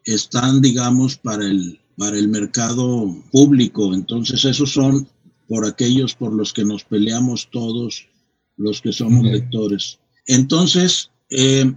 están, 0.06 0.62
digamos, 0.62 1.16
para 1.16 1.44
el, 1.44 1.80
para 1.98 2.16
el 2.16 2.28
mercado 2.28 3.14
público. 3.30 3.92
Entonces, 3.92 4.44
esos 4.44 4.72
son 4.72 5.08
por 5.48 5.66
aquellos 5.66 6.14
por 6.14 6.32
los 6.32 6.52
que 6.52 6.64
nos 6.64 6.84
peleamos 6.84 7.48
todos 7.50 8.08
los 8.56 8.80
que 8.80 8.92
somos 8.92 9.24
lectores. 9.24 9.98
Entonces, 10.26 11.10
eh, 11.30 11.72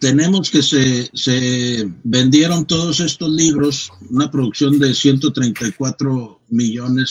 tenemos 0.00 0.50
que 0.50 0.62
se, 0.62 1.10
se, 1.14 1.90
vendieron 2.04 2.66
todos 2.66 3.00
estos 3.00 3.30
libros, 3.30 3.90
una 4.10 4.30
producción 4.30 4.78
de 4.78 4.94
134 4.94 6.40
millones, 6.50 7.10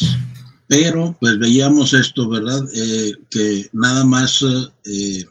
pero 0.68 1.16
pues 1.20 1.38
veíamos 1.38 1.94
esto, 1.94 2.30
¿verdad? 2.30 2.64
Eh, 2.74 3.14
que 3.30 3.70
nada 3.74 4.06
más 4.06 4.44
eh, 4.86 5.26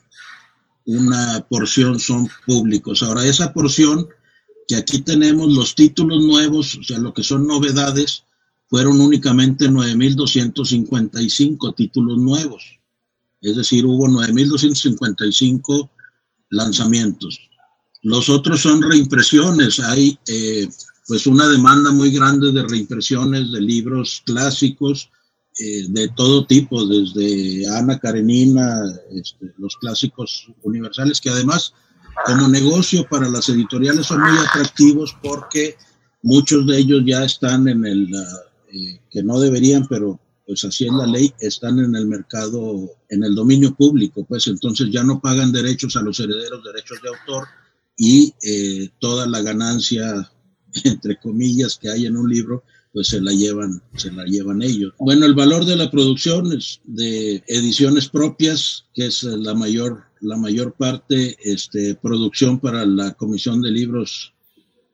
una 0.84 1.44
porción 1.48 1.98
son 1.98 2.28
públicos. 2.46 3.02
Ahora, 3.02 3.24
esa 3.24 3.52
porción 3.52 4.08
que 4.66 4.76
aquí 4.76 5.02
tenemos 5.02 5.52
los 5.52 5.74
títulos 5.74 6.24
nuevos, 6.24 6.76
o 6.76 6.82
sea, 6.82 6.98
lo 6.98 7.12
que 7.12 7.22
son 7.22 7.46
novedades, 7.46 8.24
fueron 8.68 8.98
únicamente 9.00 9.68
9.255 9.68 11.74
títulos 11.74 12.18
nuevos. 12.18 12.80
Es 13.40 13.56
decir, 13.56 13.84
hubo 13.84 14.06
9.255 14.08 15.90
lanzamientos. 16.50 17.40
Los 18.02 18.28
otros 18.28 18.60
son 18.62 18.82
reimpresiones. 18.82 19.80
Hay 19.80 20.18
eh, 20.26 20.68
pues 21.06 21.26
una 21.26 21.48
demanda 21.48 21.90
muy 21.92 22.10
grande 22.10 22.52
de 22.52 22.62
reimpresiones 22.62 23.52
de 23.52 23.60
libros 23.60 24.22
clásicos 24.24 25.10
eh, 25.58 25.84
de 25.88 26.08
todo 26.08 26.46
tipo, 26.46 26.84
desde 26.84 27.68
Ana 27.68 27.98
Karenina, 27.98 28.82
este, 29.12 29.52
los 29.58 29.76
clásicos 29.76 30.48
universales, 30.62 31.20
que 31.20 31.30
además 31.30 31.74
como 32.26 32.48
negocio 32.48 33.06
para 33.08 33.28
las 33.28 33.48
editoriales 33.48 34.06
son 34.06 34.20
muy 34.20 34.38
atractivos 34.38 35.16
porque 35.22 35.76
muchos 36.22 36.66
de 36.66 36.78
ellos 36.78 37.02
ya 37.04 37.24
están 37.24 37.68
en 37.68 37.84
el, 37.84 38.14
eh, 38.72 39.00
que 39.10 39.22
no 39.22 39.38
deberían, 39.38 39.86
pero 39.86 40.20
pues 40.46 40.64
así 40.64 40.86
es 40.86 40.92
la 40.92 41.06
ley, 41.06 41.32
están 41.38 41.78
en 41.78 41.94
el 41.94 42.06
mercado, 42.06 42.90
en 43.08 43.24
el 43.24 43.34
dominio 43.34 43.74
público, 43.74 44.24
pues 44.24 44.46
entonces 44.46 44.88
ya 44.90 45.02
no 45.02 45.20
pagan 45.20 45.52
derechos 45.52 45.96
a 45.96 46.02
los 46.02 46.20
herederos, 46.20 46.62
derechos 46.64 47.00
de 47.02 47.08
autor 47.08 47.46
y 47.96 48.34
eh, 48.42 48.90
toda 48.98 49.26
la 49.26 49.40
ganancia, 49.40 50.30
entre 50.84 51.18
comillas, 51.18 51.78
que 51.78 51.88
hay 51.88 52.06
en 52.06 52.16
un 52.16 52.28
libro, 52.28 52.64
pues 52.94 53.08
se 53.08 53.20
la 53.20 53.32
llevan, 53.32 53.82
se 53.96 54.12
la 54.12 54.24
llevan 54.24 54.62
ellos. 54.62 54.94
Bueno, 55.00 55.26
el 55.26 55.34
valor 55.34 55.66
de 55.66 55.74
la 55.74 55.90
producción 55.90 56.52
es 56.52 56.80
de 56.84 57.42
ediciones 57.48 58.08
propias, 58.08 58.86
que 58.94 59.06
es 59.06 59.24
la 59.24 59.52
mayor, 59.52 60.04
la 60.20 60.36
mayor 60.36 60.74
parte, 60.74 61.36
este, 61.42 61.96
producción 61.96 62.60
para 62.60 62.86
la 62.86 63.12
Comisión 63.14 63.60
de 63.60 63.72
Libros 63.72 64.32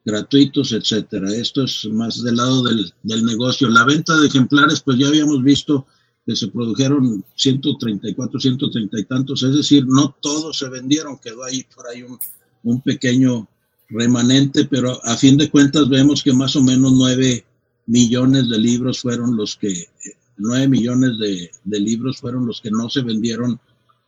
gratuitos, 0.02 0.72
etcétera. 0.72 1.30
Esto 1.34 1.64
es 1.64 1.84
más 1.92 2.22
del 2.22 2.36
lado 2.36 2.62
del, 2.62 2.90
del, 3.02 3.22
negocio. 3.22 3.68
La 3.68 3.84
venta 3.84 4.18
de 4.18 4.28
ejemplares, 4.28 4.80
pues 4.80 4.96
ya 4.96 5.08
habíamos 5.08 5.42
visto 5.44 5.86
que 6.24 6.34
se 6.34 6.48
produjeron 6.48 7.22
134, 7.34 8.40
130 8.40 8.98
y 8.98 9.04
tantos, 9.04 9.42
es 9.42 9.54
decir, 9.54 9.84
no 9.86 10.16
todos 10.22 10.56
se 10.58 10.70
vendieron, 10.70 11.18
quedó 11.18 11.44
ahí 11.44 11.66
por 11.74 11.86
ahí 11.86 12.02
un, 12.02 12.18
un 12.62 12.80
pequeño 12.80 13.46
remanente, 13.90 14.64
pero 14.64 14.98
a 15.04 15.16
fin 15.18 15.36
de 15.36 15.50
cuentas 15.50 15.88
vemos 15.90 16.22
que 16.22 16.32
más 16.32 16.56
o 16.56 16.62
menos 16.62 16.92
9 16.92 17.44
millones 17.90 18.48
de 18.48 18.59
libros 18.59 19.00
fueron 19.00 19.37
los 19.37 19.57
que, 19.57 19.88
9 20.37 20.68
millones 20.68 21.18
de, 21.18 21.50
libros 21.81 22.18
fueron 22.18 22.46
los 22.46 22.61
que 22.61 22.70
no 22.70 22.88
se 22.88 23.03
vendieron 23.03 23.61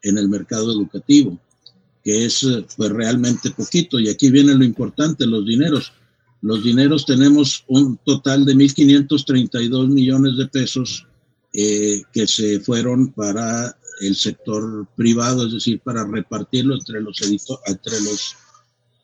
en 0.02 0.18
el 0.18 0.28
mercado 0.28 0.72
educativo 0.72 1.38
que 2.04 2.24
es 2.24 2.44
pues 2.76 2.90
realmente 2.90 3.52
poquito. 3.52 4.00
Y 4.00 4.08
aquí 4.08 4.28
viene 4.28 4.56
lo 4.56 4.64
importante, 4.64 5.24
los 5.24 5.46
dineros. 5.46 5.92
Los 6.40 6.64
dineros 6.64 7.06
tenemos 7.06 7.62
un 7.68 7.96
total 8.04 8.44
de 8.44 8.56
1.532 8.56 9.86
millones 9.88 10.36
de 10.36 10.48
pesos 10.48 11.06
eh, 11.52 12.02
que 12.12 12.26
se 12.26 12.58
fueron 12.58 13.12
para 13.12 13.76
el 14.00 14.16
sector 14.16 14.88
privado, 14.96 15.46
es 15.46 15.52
decir, 15.52 15.78
para 15.78 16.04
repartirlo 16.04 16.74
entre 16.74 17.00
los, 17.00 17.22
entre 17.22 18.00
los 18.00 18.34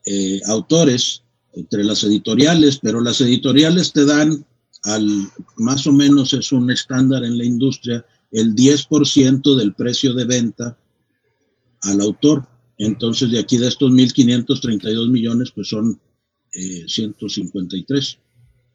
eh, 0.05 0.41
autores, 0.47 1.23
entre 1.53 1.85
las 1.85 2.03
editoriales, 2.03 2.79
pero 2.81 2.99
las 2.99 3.21
editoriales 3.21 3.93
te 3.93 4.03
dan 4.03 4.45
al, 4.89 5.29
más 5.57 5.85
o 5.87 5.91
menos 5.91 6.33
es 6.33 6.51
un 6.51 6.69
estándar 6.71 7.23
en 7.23 7.37
la 7.37 7.45
industria, 7.45 8.05
el 8.31 8.55
10% 8.55 9.55
del 9.55 9.73
precio 9.73 10.13
de 10.13 10.25
venta 10.25 10.77
al 11.83 12.01
autor. 12.01 12.47
Entonces, 12.77 13.31
de 13.31 13.39
aquí 13.39 13.57
de 13.57 13.67
estos 13.67 13.91
1.532 13.91 15.09
millones, 15.09 15.51
pues 15.51 15.67
son 15.69 15.99
153, 16.51 18.09
eh, 18.09 18.17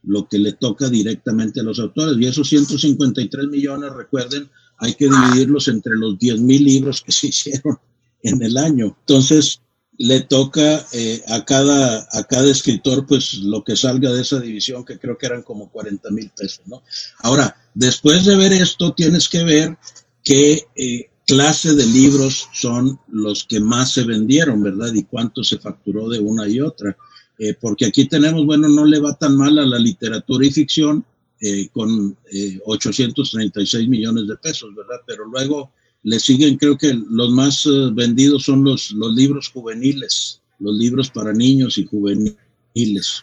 lo 0.04 0.28
que 0.28 0.38
le 0.38 0.52
toca 0.52 0.88
directamente 0.88 1.60
a 1.60 1.64
los 1.64 1.78
autores. 1.80 2.16
Y 2.18 2.26
esos 2.26 2.48
153 2.48 3.48
millones, 3.48 3.92
recuerden, 3.92 4.50
hay 4.78 4.94
que 4.94 5.08
dividirlos 5.08 5.68
entre 5.68 5.96
los 5.96 6.14
10.000 6.18 6.64
libros 6.64 7.02
que 7.02 7.12
se 7.12 7.28
hicieron 7.28 7.78
en 8.22 8.42
el 8.42 8.56
año. 8.56 8.96
Entonces, 9.00 9.60
le 9.98 10.20
toca 10.22 10.84
eh, 10.92 11.22
a, 11.28 11.44
cada, 11.44 12.08
a 12.12 12.24
cada 12.24 12.50
escritor, 12.50 13.06
pues 13.06 13.34
lo 13.34 13.62
que 13.62 13.76
salga 13.76 14.12
de 14.12 14.22
esa 14.22 14.40
división, 14.40 14.84
que 14.84 14.98
creo 14.98 15.16
que 15.16 15.26
eran 15.26 15.42
como 15.42 15.70
40 15.70 16.10
mil 16.10 16.30
pesos, 16.30 16.62
¿no? 16.66 16.82
Ahora, 17.20 17.56
después 17.74 18.24
de 18.24 18.36
ver 18.36 18.52
esto, 18.52 18.92
tienes 18.92 19.28
que 19.28 19.44
ver 19.44 19.76
que 20.22 20.66
eh, 20.74 21.10
clase 21.26 21.74
de 21.74 21.86
libros 21.86 22.48
son 22.52 22.98
los 23.08 23.44
que 23.44 23.60
más 23.60 23.92
se 23.92 24.04
vendieron, 24.04 24.62
¿verdad? 24.62 24.92
Y 24.94 25.04
cuánto 25.04 25.42
se 25.42 25.58
facturó 25.58 26.08
de 26.08 26.18
una 26.18 26.48
y 26.48 26.60
otra. 26.60 26.96
Eh, 27.38 27.54
porque 27.60 27.86
aquí 27.86 28.06
tenemos, 28.06 28.46
bueno, 28.46 28.68
no 28.68 28.84
le 28.84 29.00
va 29.00 29.14
tan 29.14 29.36
mal 29.36 29.58
a 29.58 29.66
la 29.66 29.78
literatura 29.78 30.46
y 30.46 30.50
ficción 30.50 31.04
eh, 31.40 31.68
con 31.72 32.16
836 32.64 33.74
eh, 33.74 33.88
millones 33.88 34.28
de 34.28 34.36
pesos, 34.36 34.74
¿verdad? 34.74 35.00
Pero 35.06 35.24
luego 35.26 35.72
le 36.04 36.20
siguen, 36.20 36.56
creo 36.56 36.78
que 36.78 36.94
los 37.10 37.30
más 37.30 37.68
vendidos 37.92 38.44
son 38.44 38.62
los, 38.62 38.92
los 38.92 39.14
libros 39.14 39.48
juveniles, 39.48 40.40
los 40.60 40.76
libros 40.76 41.10
para 41.10 41.32
niños 41.32 41.76
y 41.78 41.84
juveniles. 41.84 43.22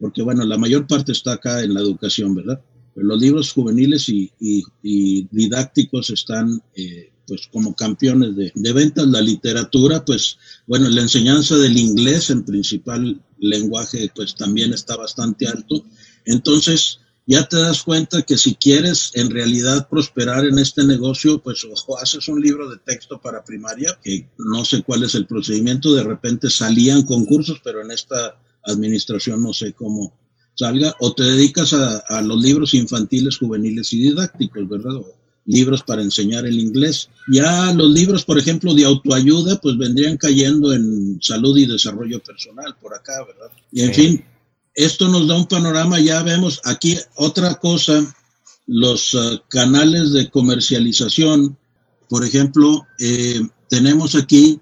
Porque, 0.00 0.22
bueno, 0.22 0.44
la 0.44 0.58
mayor 0.58 0.86
parte 0.86 1.12
está 1.12 1.34
acá 1.34 1.62
en 1.62 1.74
la 1.74 1.80
educación, 1.80 2.34
¿verdad? 2.34 2.60
Los 2.96 3.20
libros 3.20 3.52
juveniles 3.52 4.08
y, 4.08 4.32
y 4.40 5.28
didácticos 5.30 6.10
están 6.10 6.60
pues 7.26 7.48
como 7.52 7.74
campeones 7.74 8.36
de, 8.36 8.52
de, 8.54 8.72
ventas. 8.72 9.06
La 9.06 9.20
literatura, 9.20 10.04
pues 10.04 10.38
bueno, 10.66 10.88
la 10.88 11.02
enseñanza 11.02 11.56
del 11.56 11.76
inglés 11.76 12.30
en 12.30 12.44
principal 12.44 13.20
lenguaje, 13.38 14.10
pues 14.14 14.34
también 14.34 14.72
está 14.72 14.96
bastante 14.96 15.46
alto. 15.46 15.84
Entonces, 16.24 17.00
ya 17.26 17.48
te 17.48 17.56
das 17.56 17.82
cuenta 17.82 18.22
que 18.22 18.36
si 18.36 18.54
quieres 18.54 19.12
en 19.14 19.30
realidad 19.30 19.88
prosperar 19.88 20.44
en 20.46 20.58
este 20.58 20.84
negocio, 20.84 21.38
pues 21.42 21.64
o 21.64 21.98
haces 21.98 22.28
un 22.28 22.40
libro 22.40 22.68
de 22.68 22.78
texto 22.78 23.20
para 23.20 23.44
primaria, 23.44 23.98
que 24.02 24.28
no 24.38 24.64
sé 24.64 24.82
cuál 24.82 25.04
es 25.04 25.14
el 25.14 25.26
procedimiento, 25.26 25.94
de 25.94 26.04
repente 26.04 26.50
salían 26.50 27.02
concursos, 27.02 27.60
pero 27.62 27.80
en 27.80 27.90
esta 27.90 28.38
administración 28.64 29.42
no 29.42 29.52
sé 29.52 29.72
cómo 29.72 30.12
salga, 30.54 30.94
o 31.00 31.14
te 31.14 31.22
dedicas 31.22 31.72
a, 31.72 31.98
a 31.98 32.22
los 32.22 32.40
libros 32.42 32.74
infantiles, 32.74 33.38
juveniles 33.38 33.92
y 33.92 34.02
didácticos, 34.02 34.68
¿verdad? 34.68 35.00
libros 35.44 35.82
para 35.82 36.02
enseñar 36.02 36.46
el 36.46 36.58
inglés. 36.58 37.08
Ya 37.32 37.72
los 37.72 37.90
libros, 37.90 38.24
por 38.24 38.38
ejemplo, 38.38 38.74
de 38.74 38.84
autoayuda, 38.84 39.60
pues 39.60 39.76
vendrían 39.76 40.16
cayendo 40.16 40.72
en 40.72 41.18
salud 41.20 41.56
y 41.56 41.66
desarrollo 41.66 42.20
personal 42.20 42.76
por 42.80 42.94
acá, 42.94 43.24
¿verdad? 43.26 43.50
Y 43.70 43.82
en 43.82 43.94
fin, 43.94 44.24
esto 44.74 45.08
nos 45.08 45.26
da 45.28 45.36
un 45.36 45.46
panorama, 45.46 46.00
ya 46.00 46.22
vemos 46.22 46.60
aquí 46.64 46.98
otra 47.16 47.54
cosa, 47.56 48.02
los 48.66 49.14
uh, 49.14 49.40
canales 49.48 50.12
de 50.12 50.30
comercialización, 50.30 51.56
por 52.08 52.24
ejemplo, 52.24 52.86
eh, 52.98 53.40
tenemos 53.68 54.14
aquí 54.14 54.60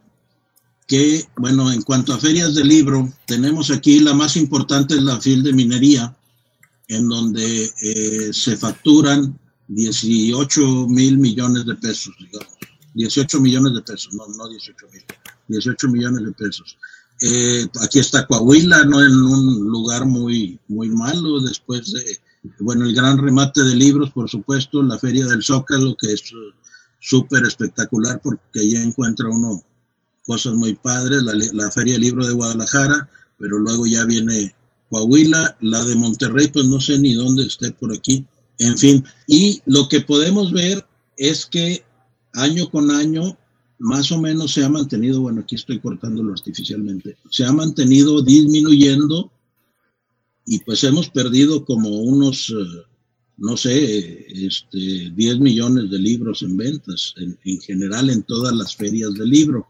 que, 0.87 1.25
bueno, 1.37 1.71
en 1.71 1.83
cuanto 1.83 2.13
a 2.13 2.19
ferias 2.19 2.55
de 2.55 2.65
libro, 2.65 3.13
tenemos 3.27 3.71
aquí 3.71 4.01
la 4.01 4.15
más 4.15 4.37
importante 4.37 4.95
es 4.95 5.03
la 5.03 5.21
FIL 5.21 5.43
de 5.43 5.53
minería, 5.53 6.17
en 6.89 7.09
donde 7.09 7.73
eh, 7.83 8.31
se 8.33 8.57
facturan 8.57 9.39
18 9.69 10.89
mil 10.89 11.19
millones 11.19 11.65
de 11.67 11.77
pesos, 11.77 12.15
digamos. 12.19 12.55
18 12.95 13.41
millones 13.41 13.75
de 13.75 13.83
pesos, 13.83 14.13
no, 14.15 14.27
no 14.37 14.49
18 14.49 14.87
mil, 14.93 15.05
18 15.49 15.89
millones 15.89 16.25
de 16.25 16.33
pesos. 16.33 16.77
Eh, 17.21 17.67
aquí 17.83 17.99
está 17.99 18.27
Coahuila, 18.27 18.85
¿no? 18.85 19.05
En 19.05 19.13
un 19.13 19.69
lugar 19.69 20.07
muy, 20.07 20.59
muy 20.69 20.89
malo, 20.89 21.41
después 21.41 21.93
de, 21.93 22.19
bueno, 22.61 22.87
el 22.87 22.95
gran 22.95 23.19
remate 23.19 23.63
de 23.63 23.77
libros, 23.77 24.11
por 24.11 24.29
supuesto, 24.29 24.83
la 24.83 24.99
Feria 24.99 25.27
del 25.27 25.43
Zócalo, 25.43 25.97
que 25.97 26.13
es 26.13 26.23
súper 26.99 27.45
espectacular 27.45 28.21
porque 28.23 28.61
allí 28.61 28.77
encuentra 28.77 29.29
uno 29.29 29.63
cosas 30.25 30.55
muy 30.55 30.75
padres, 30.75 31.23
la, 31.23 31.35
la 31.53 31.71
Feria 31.71 31.95
del 31.95 32.03
Libro 32.03 32.27
de 32.27 32.33
Guadalajara, 32.33 33.09
pero 33.39 33.59
luego 33.59 33.87
ya 33.87 34.05
viene 34.05 34.55
Coahuila, 34.91 35.57
la 35.61 35.85
de 35.85 35.95
Monterrey, 35.95 36.49
pues 36.49 36.67
no 36.67 36.81
sé 36.81 36.99
ni 36.99 37.15
dónde 37.15 37.45
esté 37.45 37.71
por 37.73 37.93
aquí, 37.93 38.25
en 38.59 38.77
fin. 38.77 39.05
Y 39.27 39.63
lo 39.67 39.89
que 39.89 40.01
podemos 40.01 40.53
ver 40.53 40.87
es 41.17 41.47
que 41.47 41.85
año 42.35 42.71
con 42.71 42.91
año 42.91 43.37
más 43.81 44.13
o 44.13 44.21
menos 44.21 44.53
se 44.53 44.63
ha 44.63 44.69
mantenido, 44.69 45.23
bueno, 45.23 45.41
aquí 45.41 45.57
estoy 45.57 45.81
cortándolo 45.81 46.33
artificialmente, 46.33 47.17
se 47.31 47.45
ha 47.45 47.53
mantenido 47.53 48.23
disminuyendo 48.23 49.33
y 50.45 50.59
pues 50.61 50.85
hemos 50.85 51.09
perdido 51.09 51.65
como 51.65 51.89
unos, 51.89 52.51
eh, 52.51 52.83
no 53.39 53.57
sé, 53.57 54.27
este, 54.29 55.11
10 55.15 55.41
millones 55.41 55.91
de 55.91 55.99
libros 55.99 56.43
en 56.43 56.57
ventas, 56.57 57.15
en, 57.17 57.39
en, 57.45 57.61
general 57.61 58.11
en 58.11 58.23
todas 58.23 58.55
las 58.55 58.77
ferias 58.77 59.15
de 59.15 59.27
libro. 59.27 59.67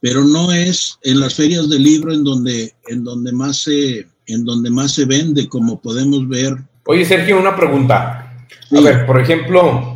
Pero 0.00 0.24
no 0.24 0.52
es 0.52 0.98
en 1.02 1.20
las 1.20 1.34
ferias 1.34 1.68
de 1.70 1.78
libro 1.78 2.12
en 2.12 2.24
donde, 2.24 2.74
en 2.88 3.04
donde 3.04 3.32
más 3.32 3.58
se 3.58 4.06
en 4.26 4.44
donde 4.44 4.70
más 4.70 4.92
se 4.92 5.04
vende, 5.04 5.48
como 5.48 5.80
podemos 5.80 6.26
ver. 6.28 6.56
Oye, 6.86 7.04
Sergio, 7.04 7.38
una 7.38 7.54
pregunta. 7.54 8.46
A 8.70 8.80
ver, 8.80 9.06
por 9.06 9.20
ejemplo, 9.20 9.93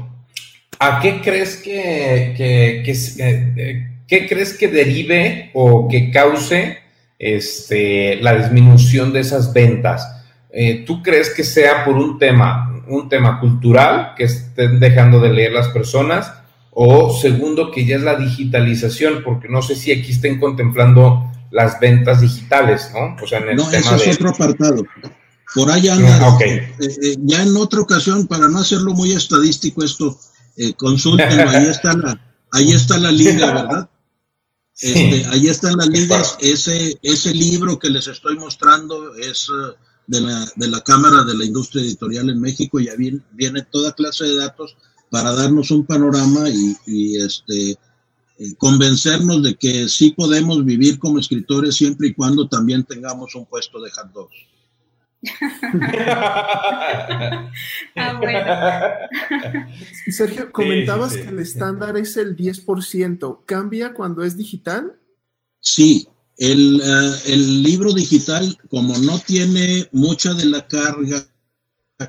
¿a 0.79 1.01
qué 1.01 1.21
crees 1.21 1.57
que, 1.57 2.35
que, 2.37 2.93
eh, 3.19 3.91
qué 4.07 4.29
crees 4.29 4.55
que 4.57 4.69
derive 4.69 5.51
o 5.55 5.89
que 5.89 6.11
cause 6.11 6.79
este, 7.19 8.17
la 8.17 8.35
disminución 8.37 9.13
de 9.13 9.21
esas 9.21 9.53
ventas? 9.53 10.07
Eh, 10.51 10.85
¿Tú 10.87 11.03
crees 11.03 11.31
que 11.31 11.45
sea 11.45 11.85
por 11.85 11.97
un 11.97 12.19
tema, 12.19 12.83
un 12.89 13.09
tema 13.09 13.41
cultural, 13.41 14.15
que 14.17 14.25
estén 14.25 14.81
dejando 14.81 15.21
de 15.21 15.33
leer 15.33 15.53
las 15.53 15.69
personas? 15.69 16.33
O 16.71 17.13
segundo, 17.13 17.71
que 17.71 17.85
ya 17.85 17.97
es 17.97 18.03
la 18.03 18.17
digitalización, 18.17 19.23
porque 19.25 19.49
no 19.49 19.63
sé 19.63 19.75
si 19.75 19.91
aquí 19.93 20.13
estén 20.13 20.39
contemplando 20.39 21.29
las 21.51 21.81
ventas 21.81 22.21
digitales, 22.21 22.91
¿no? 22.95 23.17
O 23.23 23.27
sea, 23.27 23.41
en 23.41 23.51
el 23.51 23.57
no, 23.57 23.69
tema 23.69 23.97
eso 23.97 23.97
es 23.97 24.17
otro 24.17 24.31
apartado. 24.31 24.85
Por 25.55 25.71
ahí 25.71 25.89
anda. 25.89 26.39
Eh, 26.41 26.73
eh, 26.81 27.17
ya 27.21 27.43
en 27.43 27.57
otra 27.57 27.81
ocasión, 27.81 28.27
para 28.27 28.49
no 28.49 28.59
hacerlo 28.59 28.93
muy 28.93 29.13
estadístico 29.13 29.83
esto, 29.83 30.19
eh, 30.59 30.75
consúltenlo, 30.75 31.49
ahí 31.49 31.67
está 31.67 31.97
la, 31.97 32.21
ahí 32.53 32.73
está 32.73 32.99
la 32.99 33.13
liga, 33.13 33.53
¿verdad? 33.53 33.91
Este, 34.81 35.27
ahí 35.27 35.49
están 35.49 35.77
las 35.77 35.89
ligas, 35.89 36.37
ese, 36.41 36.97
ese 37.03 37.35
libro 37.35 37.81
que 37.81 37.91
les 37.91 38.07
estoy 38.07 38.37
mostrando 38.37 39.13
es 39.17 39.49
uh, 39.49 39.73
de 40.07 40.21
la, 40.21 40.49
de 40.55 40.69
la 40.69 40.81
Cámara 40.83 41.25
de 41.25 41.35
la 41.35 41.45
Industria 41.45 41.83
Editorial 41.83 42.31
en 42.31 42.41
México, 42.41 42.79
ya 42.79 42.95
viene, 42.95 43.21
viene 43.33 43.63
toda 43.63 43.91
clase 43.91 44.27
de 44.27 44.37
datos 44.37 44.77
para 45.11 45.33
darnos 45.33 45.73
un 45.73 45.85
panorama 45.85 46.49
y, 46.49 46.77
y 46.87 47.17
este, 47.17 47.73
eh, 47.73 48.55
convencernos 48.57 49.43
de 49.43 49.57
que 49.57 49.89
sí 49.89 50.13
podemos 50.13 50.65
vivir 50.65 51.01
como 51.01 51.19
escritores 51.19 51.75
siempre 51.75 52.07
y 52.07 52.15
cuando 52.15 52.49
también 52.49 52.85
tengamos 52.85 53.35
un 53.35 53.47
puesto 53.47 53.81
de 53.81 53.91
hot 53.91 54.13
dogs. 54.13 54.37
Ah, 57.97 58.99
Sergio, 60.11 60.53
comentabas 60.53 61.17
que 61.17 61.29
el 61.29 61.39
estándar 61.41 61.97
es 61.97 62.17
el 62.17 62.37
10%. 62.37 63.41
¿Cambia 63.45 63.95
cuando 63.95 64.23
es 64.23 64.37
digital? 64.37 64.99
Sí, 65.61 66.09
el, 66.37 66.81
uh, 66.81 67.31
el, 67.31 67.63
libro 67.63 67.93
digital, 67.93 68.57
como 68.71 68.97
no 68.99 69.19
tiene 69.19 69.89
mucha 69.93 70.35
de 70.35 70.47
la 70.47 70.67
carga 70.67 71.27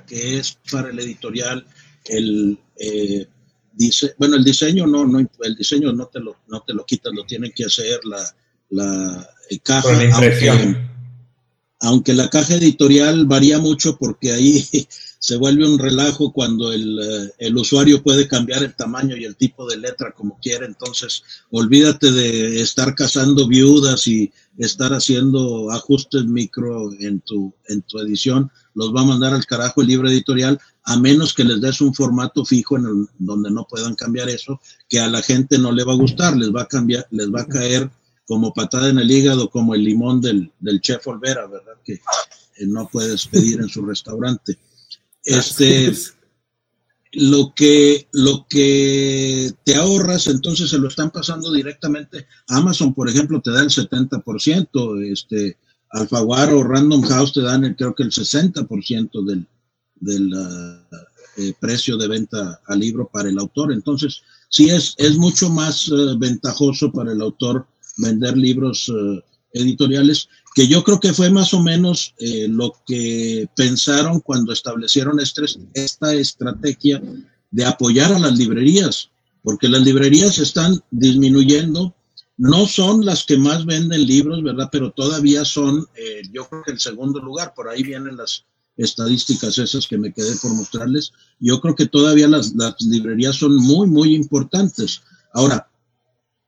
que 0.07 0.37
es 0.37 0.59
para 0.71 0.89
el 0.89 0.99
editorial, 0.99 1.65
el, 2.05 2.59
eh, 2.77 3.25
dice, 3.73 4.13
bueno, 4.19 4.35
el 4.35 4.43
diseño 4.43 4.85
no, 4.85 5.05
no, 5.05 5.19
el 5.19 5.55
diseño 5.55 5.91
no 5.93 6.05
te 6.07 6.19
lo, 6.19 6.37
no 6.47 6.61
te 6.61 6.73
lo 6.73 6.85
quitas, 6.85 7.11
lo 7.13 7.25
tienen 7.25 7.51
que 7.55 7.65
hacer 7.65 7.99
la, 8.05 8.23
la 8.69 9.29
eh, 9.49 9.59
caja. 9.59 9.89
Aunque, 10.13 10.89
aunque, 11.81 12.13
la 12.13 12.29
caja 12.29 12.55
editorial 12.55 13.25
varía 13.25 13.59
mucho 13.59 13.97
porque 13.97 14.31
ahí 14.31 14.65
se 15.19 15.37
vuelve 15.37 15.67
un 15.67 15.79
relajo 15.79 16.33
cuando 16.33 16.71
el, 16.71 16.99
eh, 16.99 17.31
el, 17.39 17.57
usuario 17.57 18.03
puede 18.03 18.27
cambiar 18.27 18.63
el 18.63 18.75
tamaño 18.75 19.15
y 19.15 19.23
el 19.23 19.35
tipo 19.35 19.67
de 19.67 19.77
letra 19.77 20.11
como 20.11 20.37
quiera. 20.39 20.65
Entonces, 20.65 21.23
olvídate 21.51 22.11
de 22.11 22.61
estar 22.61 22.95
cazando 22.95 23.47
viudas 23.47 24.07
y 24.07 24.31
estar 24.57 24.93
haciendo 24.93 25.71
ajustes 25.71 26.25
micro 26.25 26.91
en 26.99 27.21
tu, 27.21 27.53
en 27.67 27.81
tu 27.83 27.99
edición. 27.99 28.51
Los 28.73 28.93
va 28.93 29.01
a 29.01 29.05
mandar 29.05 29.33
al 29.33 29.45
carajo 29.45 29.81
el 29.81 29.87
libro 29.87 30.09
editorial 30.09 30.59
a 30.83 30.97
menos 30.97 31.33
que 31.33 31.43
les 31.43 31.61
des 31.61 31.81
un 31.81 31.93
formato 31.93 32.43
fijo 32.43 32.75
en 32.75 33.07
donde 33.19 33.51
no 33.51 33.65
puedan 33.69 33.95
cambiar 33.95 34.27
eso, 34.27 34.59
que 34.89 34.99
a 34.99 35.07
la 35.07 35.21
gente 35.21 35.57
no 35.57 35.71
le 35.71 35.83
va 35.83 35.93
a 35.93 35.97
gustar, 35.97 36.35
les 36.35 36.49
va 36.53 36.63
a 36.63 36.67
cambiar, 36.67 37.05
les 37.11 37.29
va 37.29 37.41
a 37.41 37.47
caer 37.47 37.89
como 38.29 38.53
patada 38.53 38.89
en 38.89 38.99
el 38.99 39.09
hígado, 39.09 39.49
como 39.49 39.73
el 39.73 39.83
limón 39.83 40.21
del, 40.21 40.51
del 40.59 40.79
chef 40.81 41.07
Olvera, 41.07 41.47
¿verdad? 41.47 41.73
Que 41.83 41.99
no 42.67 42.87
puedes 42.87 43.25
pedir 43.25 43.59
en 43.59 43.67
su 43.67 43.83
restaurante. 43.83 44.55
Este, 45.23 45.91
lo 47.13 47.51
que, 47.55 48.07
lo 48.13 48.45
que 48.47 49.51
te 49.65 49.73
ahorras, 49.73 50.27
entonces 50.27 50.69
se 50.69 50.77
lo 50.77 50.89
están 50.89 51.09
pasando 51.09 51.51
directamente. 51.51 52.27
Amazon, 52.49 52.93
por 52.93 53.09
ejemplo, 53.09 53.41
te 53.41 53.49
da 53.49 53.61
el 53.61 53.69
70%, 53.69 55.11
este, 55.11 55.57
Alfaguara 55.89 56.53
o 56.53 56.63
Random 56.63 57.01
House 57.01 57.33
te 57.33 57.41
dan, 57.41 57.65
el, 57.65 57.75
creo 57.75 57.95
que 57.95 58.03
el 58.03 58.11
60% 58.11 59.25
del, 59.25 59.47
del 59.95 60.31
eh, 61.37 61.53
precio 61.59 61.97
de 61.97 62.07
venta 62.07 62.61
al 62.67 62.79
libro 62.79 63.09
para 63.11 63.27
el 63.27 63.39
autor. 63.39 63.73
Entonces, 63.73 64.21
sí 64.49 64.69
es, 64.69 64.93
es 64.99 65.17
mucho 65.17 65.49
más 65.49 65.87
eh, 65.87 66.15
ventajoso 66.19 66.91
para 66.91 67.11
el 67.11 67.21
autor 67.21 67.65
vender 67.99 68.37
libros 68.37 68.89
eh, 68.89 69.23
editoriales, 69.53 70.29
que 70.55 70.67
yo 70.67 70.83
creo 70.83 70.99
que 70.99 71.13
fue 71.13 71.29
más 71.29 71.53
o 71.53 71.61
menos 71.61 72.13
lo 72.49 72.75
que 72.85 73.47
pensaron 73.55 74.19
cuando 74.19 74.51
establecieron 74.51 75.19
este, 75.19 75.43
esta 75.73 76.13
estrategia 76.13 77.01
de 77.51 77.65
apoyar 77.65 78.11
a 78.13 78.19
las 78.19 78.37
librerías, 78.37 79.09
porque 79.43 79.69
las 79.69 79.81
librerías 79.81 80.37
están 80.39 80.83
disminuyendo 80.91 81.95
no 82.37 82.65
son 82.67 83.05
las 83.05 83.25
que 83.25 83.37
más 83.37 83.65
venden 83.65 84.05
libros, 84.05 84.43
¿verdad? 84.43 84.69
Pero 84.71 84.91
todavía 84.91 85.45
son, 85.45 85.87
yo 86.31 86.47
creo 86.47 86.63
que 86.63 86.71
el 86.71 86.79
segundo 86.79 87.19
lugar, 87.19 87.53
por 87.53 87.69
ahí 87.69 87.83
vienen 87.83 88.17
las, 88.17 88.43
estadísticas 88.79 89.57
esas 89.57 89.85
que 89.87 89.97
me 89.97 90.13
quedé 90.13 90.35
por 90.37 90.53
mostrarles, 90.53 91.11
yo 91.39 91.59
creo 91.59 91.75
que 91.75 91.85
todavía 91.85 92.29
las, 92.29 92.55
las 92.55 92.79
librerías 92.81 93.35
son 93.35 93.57
muy, 93.57 93.87
muy 93.87 94.15
importantes. 94.15 95.01
Ahora, 95.33 95.69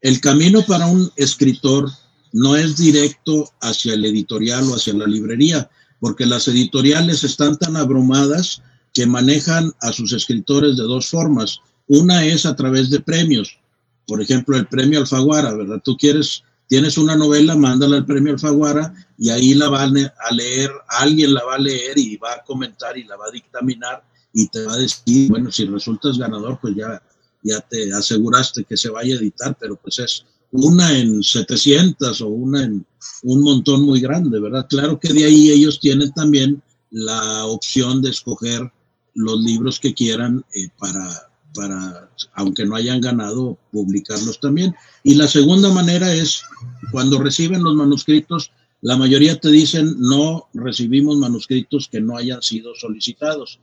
el 0.02 0.20
camino 0.20 0.64
para 0.66 0.88
un 0.88 1.12
escritor 1.16 1.90
no 2.34 2.56
es 2.56 2.78
directo 2.78 3.52
hacia 3.62 3.94
el 3.94 4.06
editorial 4.06 4.70
o 4.70 4.76
hacia 4.76 4.94
la 4.94 5.06
librería, 5.06 5.70
porque 6.00 6.26
las 6.26 6.48
editoriales 6.48 7.24
están 7.24 7.58
tan 7.58 7.76
abrumadas 7.76 8.62
que 8.94 9.06
manejan 9.06 9.72
a 9.82 9.92
sus 9.92 10.14
escritores 10.14 10.78
de 10.78 10.84
dos 10.84 11.10
formas. 11.10 11.60
Una 11.88 12.26
es 12.26 12.46
a 12.46 12.56
través 12.56 12.90
de 12.90 13.00
premios. 13.00 13.60
Por 14.08 14.22
ejemplo, 14.22 14.58
el 14.58 14.68
premio 14.68 15.00
Alfaguara, 15.00 15.54
¿verdad? 15.54 15.82
Tú 15.84 15.96
quieres 15.98 16.44
tienes 16.72 16.98
una 16.98 17.18
novela, 17.18 17.54
mándala 17.58 17.98
al 17.98 18.06
premio 18.06 18.32
Alfaguara 18.32 18.94
y 19.18 19.30
ahí 19.30 19.56
la 19.56 19.68
van 19.68 19.94
a 19.98 20.34
leer, 20.34 20.72
alguien 20.88 21.34
la 21.34 21.44
va 21.44 21.56
a 21.56 21.60
leer 21.60 21.98
y 21.98 22.16
va 22.16 22.32
a 22.32 22.44
comentar 22.44 22.98
y 22.98 23.04
la 23.04 23.18
va 23.18 23.26
a 23.28 23.32
dictaminar 23.32 24.02
y 24.32 24.48
te 24.48 24.64
va 24.64 24.76
a 24.76 24.78
decir, 24.78 25.30
bueno, 25.30 25.52
si 25.52 25.66
resultas 25.66 26.18
ganador, 26.18 26.60
pues 26.62 26.74
ya, 26.74 27.04
ya 27.44 27.62
te 27.62 27.94
aseguraste 27.94 28.64
que 28.64 28.78
se 28.78 28.90
vaya 28.90 29.16
a 29.16 29.20
editar, 29.20 29.58
pero 29.60 29.76
pues 29.76 30.00
es 30.00 30.26
una 30.52 30.98
en 30.98 31.24
700 31.24 32.22
o 32.22 32.28
una 32.28 32.64
en 32.64 32.86
un 33.24 33.42
montón 33.42 33.84
muy 33.84 34.00
grande, 34.00 34.40
¿verdad? 34.40 34.68
Claro 34.70 35.00
que 35.00 35.14
de 35.14 35.26
ahí 35.26 35.50
ellos 35.50 35.80
tienen 35.80 36.12
también 36.12 36.62
la 36.90 37.46
opción 37.46 38.02
de 38.02 38.10
escoger 38.10 38.72
los 39.14 39.42
libros 39.42 39.80
que 39.80 39.94
quieran 39.94 40.46
eh, 40.54 40.70
para, 40.78 41.32
para, 41.54 42.10
aunque 42.34 42.66
no 42.66 42.76
hayan 42.76 43.02
ganado, 43.02 43.58
publicarlos 43.72 44.40
también. 44.40 44.76
Y 45.04 45.16
la 45.16 45.28
segunda 45.28 45.72
manera 45.72 46.14
es, 46.14 46.44
cuando 46.92 47.20
reciben 47.20 47.64
los 47.64 47.76
manuscritos, 47.76 48.52
la 48.82 48.98
mayoría 48.98 49.40
te 49.40 49.50
dicen, 49.50 49.96
no 50.00 50.48
recibimos 50.54 51.18
manuscritos 51.18 51.88
que 51.90 52.02
no 52.02 52.18
hayan 52.18 52.42
sido 52.42 52.74
solicitados. 52.76 53.60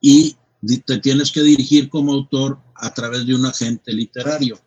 Y 0.00 0.36
te 0.84 0.98
tienes 0.98 1.30
que 1.32 1.42
dirigir 1.42 1.88
como 1.88 2.12
autor 2.12 2.58
a 2.76 2.92
través 2.92 3.26
de 3.26 3.34
un 3.34 3.46
agente 3.46 3.92
literario. 3.92 4.58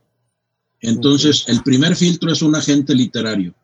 Entonces, 0.80 1.46
el 1.48 1.64
primer 1.64 1.96
filtro 1.96 2.32
es 2.32 2.42
un 2.42 2.56
agente 2.56 2.94
literario, 2.94 3.56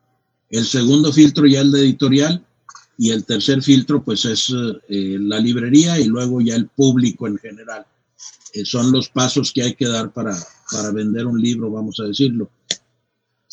el 0.50 0.66
segundo 0.66 1.12
filtro 1.12 1.48
ya 1.48 1.62
el 1.62 1.72
de 1.72 1.82
editorial 1.82 2.46
y 2.98 3.10
el 3.10 3.26
tercer 3.26 3.64
filtro 3.64 4.04
pues 4.04 4.24
es 4.26 4.54
eh, 4.88 5.18
la 5.20 5.40
librería 5.40 6.00
y 6.00 6.06
luego 6.06 6.42
ya 6.42 6.56
el 6.56 6.68
público 6.68 7.28
en 7.28 7.38
general. 7.40 7.86
Eh, 8.54 8.64
son 8.64 8.92
los 8.92 9.10
pasos 9.10 9.52
que 9.52 9.64
hay 9.64 9.74
que 9.74 9.88
dar 9.88 10.14
para, 10.14 10.38
para 10.72 10.92
vender 10.92 11.26
un 11.26 11.42
libro, 11.42 11.72
vamos 11.72 12.00
a 12.00 12.04
decirlo. 12.04 12.52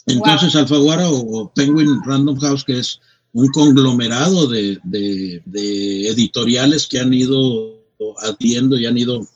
Entonces, 0.05 0.55
Alfaguara 0.55 1.11
o, 1.11 1.51
Penguin 1.55 2.03
Random 2.05 2.39
House, 2.39 2.65
que 2.65 2.79
es 2.79 3.01
un 3.33 3.49
conglomerado 3.49 4.47
de, 4.47 4.79
de, 4.85 6.09
editoriales 6.09 6.87
que 6.87 6.99
han 6.99 7.15
ido 7.15 7.80
adquiriendo 8.21 8.79
y 8.79 8.87
han 8.87 8.99
ido 8.99 9.27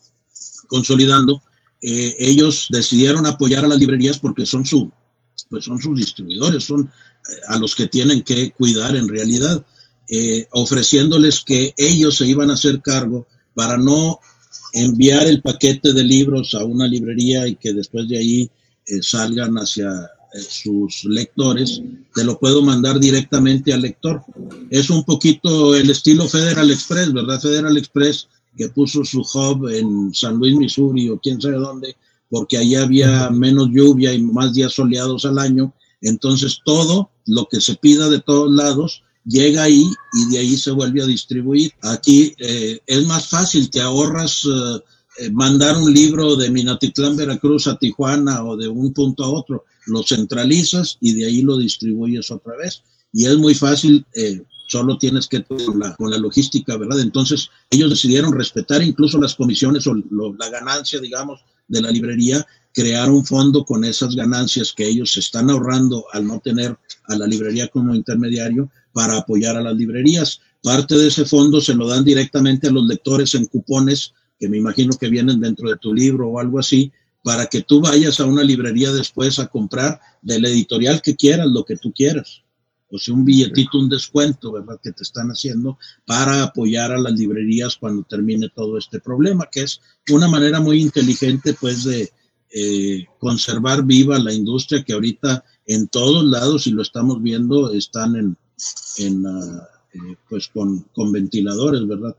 consolidando, 0.68 1.42
eh, 1.80 2.16
ellos 2.18 2.68
decidieron 2.70 3.26
apoyar 3.26 3.64
a 3.64 3.68
las 3.68 3.78
librerías 3.78 4.18
porque 4.18 4.46
son, 4.46 4.64
su, 4.64 4.90
pues 5.50 5.64
son 5.64 5.80
sus 5.80 5.98
distribuidores, 5.98 6.64
son 6.64 6.82
eh, 6.82 7.32
a 7.48 7.58
los 7.58 7.74
que 7.74 7.88
tienen 7.88 8.22
que 8.22 8.52
cuidar 8.52 8.96
en 8.96 9.08
realidad, 9.08 9.64
eh, 10.08 10.46
ofreciéndoles 10.52 11.42
que 11.44 11.74
ellos 11.76 12.16
se 12.16 12.26
iban 12.26 12.50
a 12.50 12.54
hacer 12.54 12.80
cargo 12.80 13.26
para 13.54 13.76
no 13.76 14.18
enviar 14.72 15.26
el 15.26 15.42
paquete 15.42 15.92
de 15.92 16.04
libros 16.04 16.54
a 16.54 16.64
una 16.64 16.88
librería 16.88 17.46
y 17.46 17.56
que 17.56 17.72
después 17.72 18.08
de 18.08 18.18
ahí 18.18 18.50
salgan 19.00 19.54
hacia 19.56 19.88
sus 20.40 21.04
lectores, 21.04 21.80
te 22.12 22.24
lo 22.24 22.38
puedo 22.38 22.60
mandar 22.60 22.98
directamente 22.98 23.72
al 23.72 23.82
lector. 23.82 24.22
Es 24.70 24.90
un 24.90 25.04
poquito 25.04 25.76
el 25.76 25.88
estilo 25.90 26.28
Federal 26.28 26.70
Express, 26.70 27.12
¿verdad? 27.12 27.40
Federal 27.40 27.76
Express 27.76 28.28
que 28.56 28.68
puso 28.68 29.04
su 29.04 29.20
hub 29.20 29.68
en 29.68 30.14
San 30.14 30.36
Luis, 30.36 30.56
Missouri 30.56 31.08
o 31.08 31.18
quién 31.18 31.40
sabe 31.40 31.56
dónde, 31.56 31.96
porque 32.28 32.58
ahí 32.58 32.74
había 32.74 33.30
menos 33.30 33.68
lluvia 33.70 34.12
y 34.12 34.22
más 34.22 34.54
días 34.54 34.72
soleados 34.72 35.24
al 35.24 35.38
año. 35.38 35.72
Entonces 36.00 36.58
todo 36.64 37.10
lo 37.26 37.46
que 37.46 37.60
se 37.60 37.76
pida 37.76 38.08
de 38.08 38.20
todos 38.20 38.50
lados 38.50 39.02
llega 39.24 39.62
ahí 39.62 39.84
y 40.12 40.30
de 40.30 40.38
ahí 40.38 40.56
se 40.56 40.70
vuelve 40.70 41.02
a 41.02 41.06
distribuir. 41.06 41.72
Aquí 41.82 42.34
eh, 42.38 42.80
es 42.86 43.06
más 43.06 43.28
fácil, 43.28 43.70
te 43.70 43.80
ahorras 43.80 44.44
eh, 44.44 44.80
eh, 45.20 45.30
mandar 45.30 45.76
un 45.76 45.92
libro 45.92 46.36
de 46.36 46.50
Minatitlán, 46.50 47.16
Veracruz 47.16 47.66
a 47.66 47.78
Tijuana 47.78 48.44
o 48.44 48.56
de 48.56 48.68
un 48.68 48.92
punto 48.92 49.24
a 49.24 49.30
otro, 49.30 49.64
lo 49.86 50.02
centralizas 50.02 50.98
y 51.00 51.14
de 51.14 51.26
ahí 51.26 51.42
lo 51.42 51.56
distribuyes 51.56 52.30
otra 52.30 52.56
vez. 52.56 52.82
Y 53.12 53.26
es 53.26 53.36
muy 53.38 53.54
fácil 53.54 54.04
solo 54.74 54.98
tienes 54.98 55.28
que 55.28 55.44
con 55.44 55.78
la, 55.78 55.94
con 55.94 56.10
la 56.10 56.18
logística, 56.18 56.76
¿verdad? 56.76 56.98
Entonces 56.98 57.48
ellos 57.70 57.90
decidieron 57.90 58.32
respetar 58.32 58.82
incluso 58.82 59.20
las 59.20 59.36
comisiones 59.36 59.86
o 59.86 59.94
la 59.94 60.48
ganancia, 60.50 60.98
digamos, 60.98 61.44
de 61.68 61.80
la 61.80 61.92
librería, 61.92 62.44
crear 62.72 63.08
un 63.08 63.24
fondo 63.24 63.64
con 63.64 63.84
esas 63.84 64.16
ganancias 64.16 64.72
que 64.72 64.88
ellos 64.88 65.16
están 65.16 65.48
ahorrando 65.48 66.06
al 66.12 66.26
no 66.26 66.40
tener 66.40 66.76
a 67.04 67.14
la 67.16 67.24
librería 67.28 67.68
como 67.68 67.94
intermediario 67.94 68.68
para 68.92 69.16
apoyar 69.16 69.56
a 69.56 69.62
las 69.62 69.76
librerías. 69.76 70.40
Parte 70.60 70.96
de 70.96 71.06
ese 71.06 71.24
fondo 71.24 71.60
se 71.60 71.74
lo 71.74 71.86
dan 71.86 72.02
directamente 72.02 72.66
a 72.66 72.72
los 72.72 72.84
lectores 72.84 73.32
en 73.36 73.46
cupones, 73.46 74.12
que 74.40 74.48
me 74.48 74.56
imagino 74.56 74.98
que 74.98 75.08
vienen 75.08 75.38
dentro 75.38 75.70
de 75.70 75.76
tu 75.76 75.94
libro 75.94 76.30
o 76.30 76.40
algo 76.40 76.58
así, 76.58 76.90
para 77.22 77.46
que 77.46 77.62
tú 77.62 77.80
vayas 77.80 78.18
a 78.18 78.24
una 78.24 78.42
librería 78.42 78.90
después 78.90 79.38
a 79.38 79.46
comprar 79.46 80.00
del 80.20 80.44
editorial 80.46 81.00
que 81.00 81.14
quieras, 81.14 81.46
lo 81.46 81.64
que 81.64 81.76
tú 81.76 81.92
quieras 81.92 82.43
o 82.90 82.98
sea, 82.98 83.14
un 83.14 83.24
billetito, 83.24 83.78
un 83.78 83.88
descuento, 83.88 84.52
¿verdad? 84.52 84.78
Que 84.82 84.92
te 84.92 85.02
están 85.02 85.28
haciendo 85.28 85.78
para 86.06 86.42
apoyar 86.44 86.92
a 86.92 86.98
las 86.98 87.12
librerías 87.14 87.76
cuando 87.76 88.02
termine 88.04 88.50
todo 88.54 88.78
este 88.78 89.00
problema, 89.00 89.48
que 89.50 89.62
es 89.62 89.80
una 90.10 90.28
manera 90.28 90.60
muy 90.60 90.80
inteligente, 90.80 91.54
pues, 91.60 91.84
de 91.84 92.10
eh, 92.50 93.06
conservar 93.18 93.84
viva 93.84 94.18
la 94.18 94.32
industria 94.32 94.84
que 94.84 94.92
ahorita 94.92 95.44
en 95.66 95.88
todos 95.88 96.24
lados, 96.24 96.66
y 96.66 96.70
lo 96.70 96.82
estamos 96.82 97.22
viendo, 97.22 97.72
están 97.72 98.14
en, 98.16 98.36
en 98.98 99.24
eh, 99.26 100.16
pues, 100.28 100.48
con, 100.48 100.80
con 100.92 101.10
ventiladores, 101.10 101.86
¿verdad? 101.86 102.14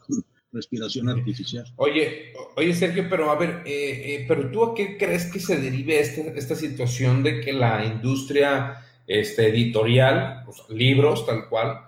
Respiración 0.51 1.10
artificial. 1.10 1.65
Oye, 1.75 2.34
oye 2.56 2.73
Sergio, 2.73 3.08
pero 3.10 3.30
a 3.30 3.38
ver, 3.38 3.62
eh, 3.65 4.25
pero 4.28 4.49
tú 4.51 4.63
a 4.63 4.73
qué 4.73 4.97
crees 4.97 5.25
que 5.25 5.39
se 5.39 5.60
derive 5.60 5.99
este, 5.99 6.34
esta 6.38 6.56
situación 6.56 7.23
de 7.23 7.41
que 7.41 7.51
la 7.51 7.86
industria 7.86 8.85
este, 9.07 9.49
editorial, 9.49 10.43
libros 10.69 11.25
tal 11.25 11.47
cual, 11.49 11.81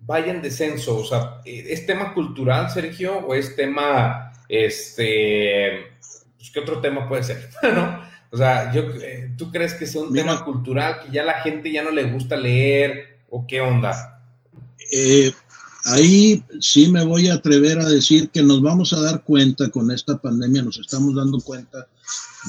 vaya 0.00 0.32
en 0.32 0.42
descenso. 0.42 0.98
O 0.98 1.04
sea, 1.04 1.40
¿es 1.44 1.86
tema 1.86 2.14
cultural, 2.14 2.70
Sergio? 2.70 3.18
¿O 3.18 3.34
es 3.34 3.56
tema, 3.56 4.32
este, 4.48 5.92
pues, 6.36 6.50
qué 6.50 6.60
otro 6.60 6.80
tema 6.80 7.08
puede 7.08 7.22
ser? 7.22 7.48
¿No? 7.74 8.02
O 8.30 8.36
sea, 8.36 8.72
yo, 8.72 8.82
eh, 9.00 9.32
¿tú 9.36 9.50
crees 9.50 9.74
que 9.74 9.86
sea 9.86 10.02
un 10.02 10.12
tema 10.12 10.44
cultural, 10.44 11.00
que 11.04 11.12
ya 11.12 11.22
la 11.22 11.40
gente 11.40 11.70
ya 11.70 11.84
no 11.84 11.92
le 11.92 12.10
gusta 12.10 12.36
leer 12.36 13.20
o 13.30 13.46
qué 13.46 13.60
onda? 13.60 14.20
Eh, 14.92 15.32
ahí 15.84 16.42
sí 16.60 16.90
me 16.90 17.04
voy 17.04 17.28
a 17.28 17.34
atrever 17.34 17.78
a 17.78 17.88
decir 17.88 18.30
que 18.30 18.42
nos 18.42 18.60
vamos 18.60 18.92
a 18.92 19.00
dar 19.00 19.22
cuenta 19.22 19.68
con 19.70 19.90
esta 19.92 20.18
pandemia, 20.18 20.62
nos 20.62 20.78
estamos 20.78 21.14
dando 21.14 21.40
cuenta 21.40 21.86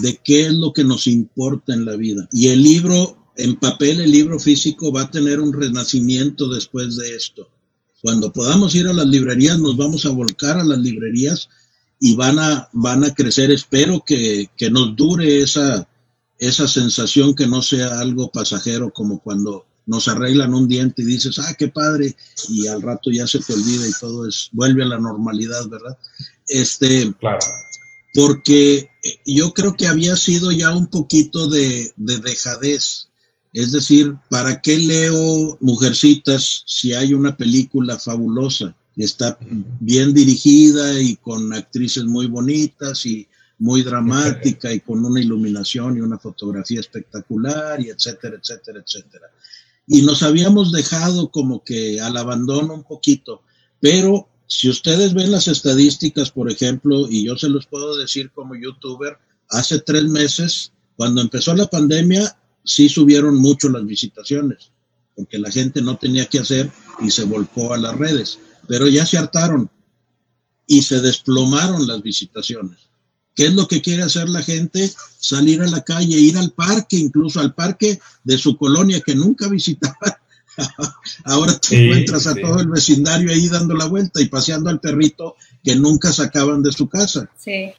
de 0.01 0.19
qué 0.23 0.47
es 0.47 0.53
lo 0.53 0.73
que 0.73 0.83
nos 0.83 1.05
importa 1.05 1.73
en 1.73 1.85
la 1.85 1.95
vida. 1.95 2.27
Y 2.31 2.49
el 2.49 2.63
libro 2.63 3.24
en 3.37 3.55
papel 3.55 4.01
el 4.01 4.11
libro 4.11 4.39
físico 4.39 4.91
va 4.91 5.03
a 5.03 5.11
tener 5.11 5.39
un 5.39 5.53
renacimiento 5.53 6.47
después 6.49 6.97
de 6.97 7.15
esto. 7.15 7.49
Cuando 8.01 8.31
podamos 8.31 8.75
ir 8.75 8.87
a 8.87 8.93
las 8.93 9.07
librerías, 9.07 9.59
nos 9.59 9.77
vamos 9.77 10.05
a 10.05 10.09
volcar 10.09 10.57
a 10.57 10.63
las 10.63 10.79
librerías 10.79 11.49
y 11.99 12.15
van 12.15 12.39
a, 12.39 12.69
van 12.73 13.03
a 13.03 13.13
crecer. 13.13 13.51
Espero 13.51 14.03
que, 14.05 14.49
que 14.55 14.69
nos 14.69 14.95
dure 14.95 15.41
esa, 15.41 15.87
esa 16.37 16.67
sensación 16.67 17.33
que 17.33 17.47
no 17.47 17.61
sea 17.61 17.99
algo 17.99 18.31
pasajero 18.31 18.91
como 18.91 19.19
cuando 19.19 19.65
nos 19.87 20.07
arreglan 20.07 20.53
un 20.53 20.67
diente 20.67 21.01
y 21.01 21.05
dices, 21.05 21.37
ah, 21.39 21.55
qué 21.57 21.67
padre, 21.67 22.15
y 22.49 22.67
al 22.67 22.81
rato 22.81 23.11
ya 23.11 23.27
se 23.27 23.39
te 23.39 23.53
olvida 23.53 23.87
y 23.87 23.91
todo 23.99 24.27
es, 24.27 24.49
vuelve 24.51 24.83
a 24.83 24.87
la 24.87 24.99
normalidad, 24.99 25.67
¿verdad? 25.67 25.97
Este, 26.47 27.13
claro. 27.19 27.39
Porque 28.13 28.89
yo 29.25 29.53
creo 29.53 29.75
que 29.75 29.87
había 29.87 30.15
sido 30.15 30.51
ya 30.51 30.73
un 30.73 30.87
poquito 30.87 31.47
de, 31.49 31.91
de 31.97 32.17
dejadez 32.19 33.09
es 33.55 33.71
decir, 33.71 34.13
¿para 34.29 34.61
qué 34.61 34.77
leo 34.77 35.57
Mujercitas 35.61 36.63
si 36.65 36.93
hay 36.93 37.13
una 37.13 37.37
película 37.37 37.97
fabulosa? 37.97 38.75
Está 38.97 39.37
bien 39.79 40.13
dirigida 40.13 41.01
y 41.01 41.15
con 41.15 41.53
actrices 41.53 42.03
muy 42.03 42.27
bonitas 42.27 43.05
y 43.05 43.25
muy 43.57 43.81
dramática 43.81 44.73
y 44.73 44.81
con 44.81 45.05
una 45.05 45.21
iluminación 45.21 45.95
y 45.95 46.01
una 46.01 46.17
fotografía 46.17 46.81
espectacular 46.81 47.79
y 47.79 47.91
etcétera, 47.91 48.35
etcétera, 48.37 48.83
etcétera. 48.85 49.27
Y 49.87 50.01
nos 50.01 50.21
habíamos 50.21 50.73
dejado 50.73 51.31
como 51.31 51.63
que 51.63 52.01
al 52.01 52.17
abandono 52.17 52.73
un 52.73 52.83
poquito, 52.83 53.41
pero 53.79 54.27
si 54.47 54.69
ustedes 54.69 55.13
ven 55.13 55.31
las 55.31 55.47
estadísticas, 55.47 56.29
por 56.29 56.51
ejemplo, 56.51 57.07
y 57.09 57.25
yo 57.25 57.37
se 57.37 57.47
los 57.47 57.67
puedo 57.67 57.95
decir 57.95 58.31
como 58.31 58.53
youtuber, 58.55 59.17
hace 59.49 59.79
tres 59.79 60.03
meses, 60.03 60.73
cuando 60.97 61.21
empezó 61.21 61.55
la 61.55 61.67
pandemia, 61.67 62.37
sí 62.65 62.89
subieron 62.89 63.35
mucho 63.35 63.69
las 63.69 63.85
visitaciones, 63.85 64.71
porque 65.15 65.37
la 65.37 65.51
gente 65.51 65.81
no 65.81 65.97
tenía 65.97 66.25
que 66.25 66.39
hacer 66.39 66.71
y 66.99 67.11
se 67.11 67.23
volcó 67.23 67.73
a 67.73 67.77
las 67.77 67.97
redes, 67.97 68.39
pero 68.67 68.87
ya 68.87 69.05
se 69.05 69.17
hartaron 69.17 69.69
y 70.67 70.81
se 70.81 70.99
desplomaron 70.99 71.87
las 71.87 72.01
visitaciones. 72.01 72.79
¿Qué 73.35 73.47
es 73.47 73.53
lo 73.53 73.67
que 73.67 73.81
quiere 73.81 74.03
hacer 74.03 74.29
la 74.29 74.41
gente? 74.41 74.91
Salir 75.19 75.61
a 75.61 75.67
la 75.67 75.83
calle, 75.83 76.17
ir 76.17 76.37
al 76.37 76.51
parque, 76.51 76.97
incluso 76.97 77.39
al 77.39 77.53
parque 77.53 77.99
de 78.23 78.37
su 78.37 78.57
colonia 78.57 79.01
que 79.01 79.13
nunca 79.13 79.47
visitaba 79.47 80.21
Ahora 81.25 81.57
te 81.57 81.85
encuentras 81.85 82.27
a 82.27 82.35
todo 82.35 82.59
el 82.59 82.67
vecindario 82.67 83.31
ahí 83.31 83.47
dando 83.49 83.73
la 83.75 83.85
vuelta 83.85 84.21
y 84.21 84.25
paseando 84.25 84.69
al 84.69 84.79
perrito 84.79 85.35
que 85.63 85.75
nunca 85.75 86.11
sacaban 86.11 86.61
de 86.61 86.71
su 86.71 86.87
casa. 86.87 87.29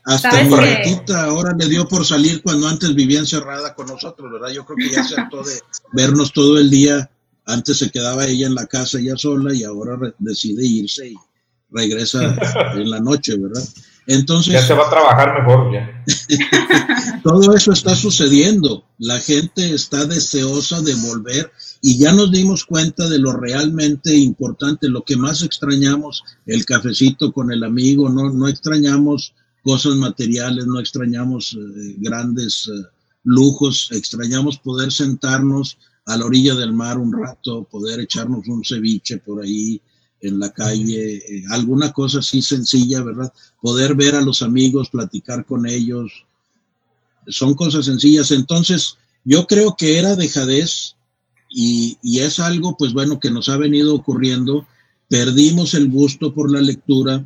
Hasta 0.04 0.44
mi 0.44 0.50
gatita 0.50 1.24
ahora 1.24 1.54
le 1.56 1.68
dio 1.68 1.88
por 1.88 2.04
salir 2.04 2.42
cuando 2.42 2.68
antes 2.68 2.94
vivía 2.94 3.20
encerrada 3.20 3.74
con 3.74 3.86
nosotros, 3.86 4.30
¿verdad? 4.32 4.50
Yo 4.50 4.64
creo 4.64 4.76
que 4.76 4.94
ya 4.94 5.04
se 5.04 5.20
hartó 5.20 5.42
de 5.42 5.60
vernos 5.92 6.32
todo 6.32 6.58
el 6.58 6.70
día. 6.70 7.10
Antes 7.44 7.78
se 7.78 7.90
quedaba 7.90 8.26
ella 8.26 8.46
en 8.46 8.54
la 8.54 8.66
casa 8.66 8.98
ella 8.98 9.16
sola 9.16 9.54
y 9.54 9.62
ahora 9.62 9.96
decide 10.18 10.66
irse 10.66 11.08
y 11.08 11.16
regresa 11.70 12.36
en 12.74 12.90
la 12.90 13.00
noche, 13.00 13.36
¿verdad? 13.36 13.62
Entonces. 14.06 14.52
Ya 14.52 14.62
se 14.62 14.74
va 14.74 14.86
a 14.86 14.90
trabajar 14.90 15.40
mejor 15.40 15.72
ya. 15.72 16.04
todo 17.22 17.54
eso 17.54 17.72
está 17.72 17.94
sucediendo. 17.94 18.84
La 18.98 19.18
gente 19.18 19.74
está 19.74 20.04
deseosa 20.06 20.80
de 20.82 20.94
volver 20.94 21.52
y 21.82 21.98
ya 21.98 22.12
nos 22.12 22.30
dimos 22.30 22.64
cuenta 22.64 23.08
de 23.08 23.18
lo 23.18 23.32
realmente 23.32 24.14
importante, 24.14 24.88
lo 24.88 25.02
que 25.02 25.16
más 25.16 25.42
extrañamos, 25.42 26.24
el 26.46 26.64
cafecito 26.64 27.32
con 27.32 27.52
el 27.52 27.64
amigo, 27.64 28.08
no, 28.08 28.30
no 28.30 28.48
extrañamos 28.48 29.34
cosas 29.62 29.96
materiales, 29.96 30.66
no 30.66 30.78
extrañamos 30.78 31.54
eh, 31.54 31.96
grandes 31.98 32.68
eh, 32.68 32.86
lujos, 33.24 33.88
extrañamos 33.90 34.58
poder 34.58 34.92
sentarnos 34.92 35.78
a 36.06 36.16
la 36.16 36.24
orilla 36.24 36.54
del 36.54 36.72
mar 36.72 36.98
un 36.98 37.12
rato, 37.12 37.64
poder 37.64 37.98
echarnos 38.00 38.46
un 38.46 38.64
ceviche 38.64 39.18
por 39.18 39.42
ahí, 39.42 39.80
en 40.28 40.38
la 40.38 40.52
calle, 40.52 41.16
eh, 41.16 41.44
alguna 41.50 41.92
cosa 41.92 42.18
así 42.18 42.42
sencilla, 42.42 43.02
¿verdad? 43.02 43.32
Poder 43.60 43.94
ver 43.94 44.14
a 44.14 44.20
los 44.20 44.42
amigos, 44.42 44.90
platicar 44.90 45.44
con 45.44 45.66
ellos, 45.66 46.24
son 47.28 47.54
cosas 47.54 47.86
sencillas. 47.86 48.30
Entonces, 48.30 48.96
Yo 49.28 49.48
creo 49.48 49.74
que 49.76 49.98
era 49.98 50.14
dejadez 50.14 50.94
y, 51.50 51.98
y 52.00 52.20
es 52.20 52.38
algo, 52.38 52.76
pues 52.76 52.92
bueno, 52.92 53.18
que 53.18 53.28
nos 53.28 53.48
ha 53.48 53.56
venido 53.56 53.92
ocurriendo. 53.92 54.64
Perdimos 55.08 55.74
el 55.74 55.90
gusto 55.90 56.32
por 56.32 56.48
la 56.48 56.60
lectura 56.60 57.24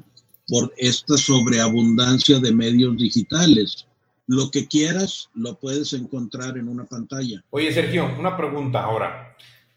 por 0.49 0.73
esta 0.79 1.19
sobreabundancia 1.19 2.39
de 2.41 2.53
medios 2.53 2.97
digitales. 2.97 3.87
Lo 4.27 4.51
que 4.51 4.67
quieras 4.67 5.29
lo 5.35 5.59
puedes 5.59 5.93
encontrar 5.93 6.57
en 6.57 6.69
una 6.69 6.87
pantalla. 6.87 7.45
Oye, 7.51 7.71
Sergio, 7.71 8.09
una 8.19 8.35
pregunta 8.35 8.83
ahora. 8.83 9.37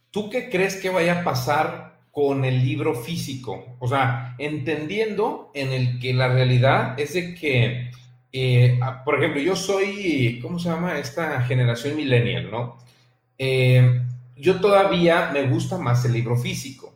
¿Tú 0.10 0.30
qué 0.30 0.50
crees 0.50 0.78
que 0.78 0.90
vaya 0.90 1.20
a 1.20 1.24
pasar 1.26 1.93
con 2.14 2.46
el 2.46 2.64
libro 2.64 2.94
físico? 2.94 3.76
O 3.80 3.88
sea, 3.88 4.36
entendiendo 4.38 5.50
en 5.56 5.74
el 5.74 6.00
que 6.00 6.14
la 6.14 6.28
realidad 6.28 6.94
es 7.00 7.16
de 7.16 7.34
que, 7.34 7.90
eh, 8.32 8.80
por 9.04 9.18
ejemplo, 9.18 9.42
yo 9.42 9.56
soy, 9.56 10.40
¿cómo 10.40 10.60
se 10.60 10.70
llama? 10.70 11.00
Esta 11.00 11.42
generación 11.42 11.96
millennial, 11.96 12.52
¿no? 12.52 12.78
Eh, 13.40 14.04
yo 14.38 14.62
todavía 14.62 15.32
me 15.34 15.48
gusta 15.48 15.80
más 15.80 16.06
el 16.06 16.14
libro 16.14 16.38
físico, 16.38 16.94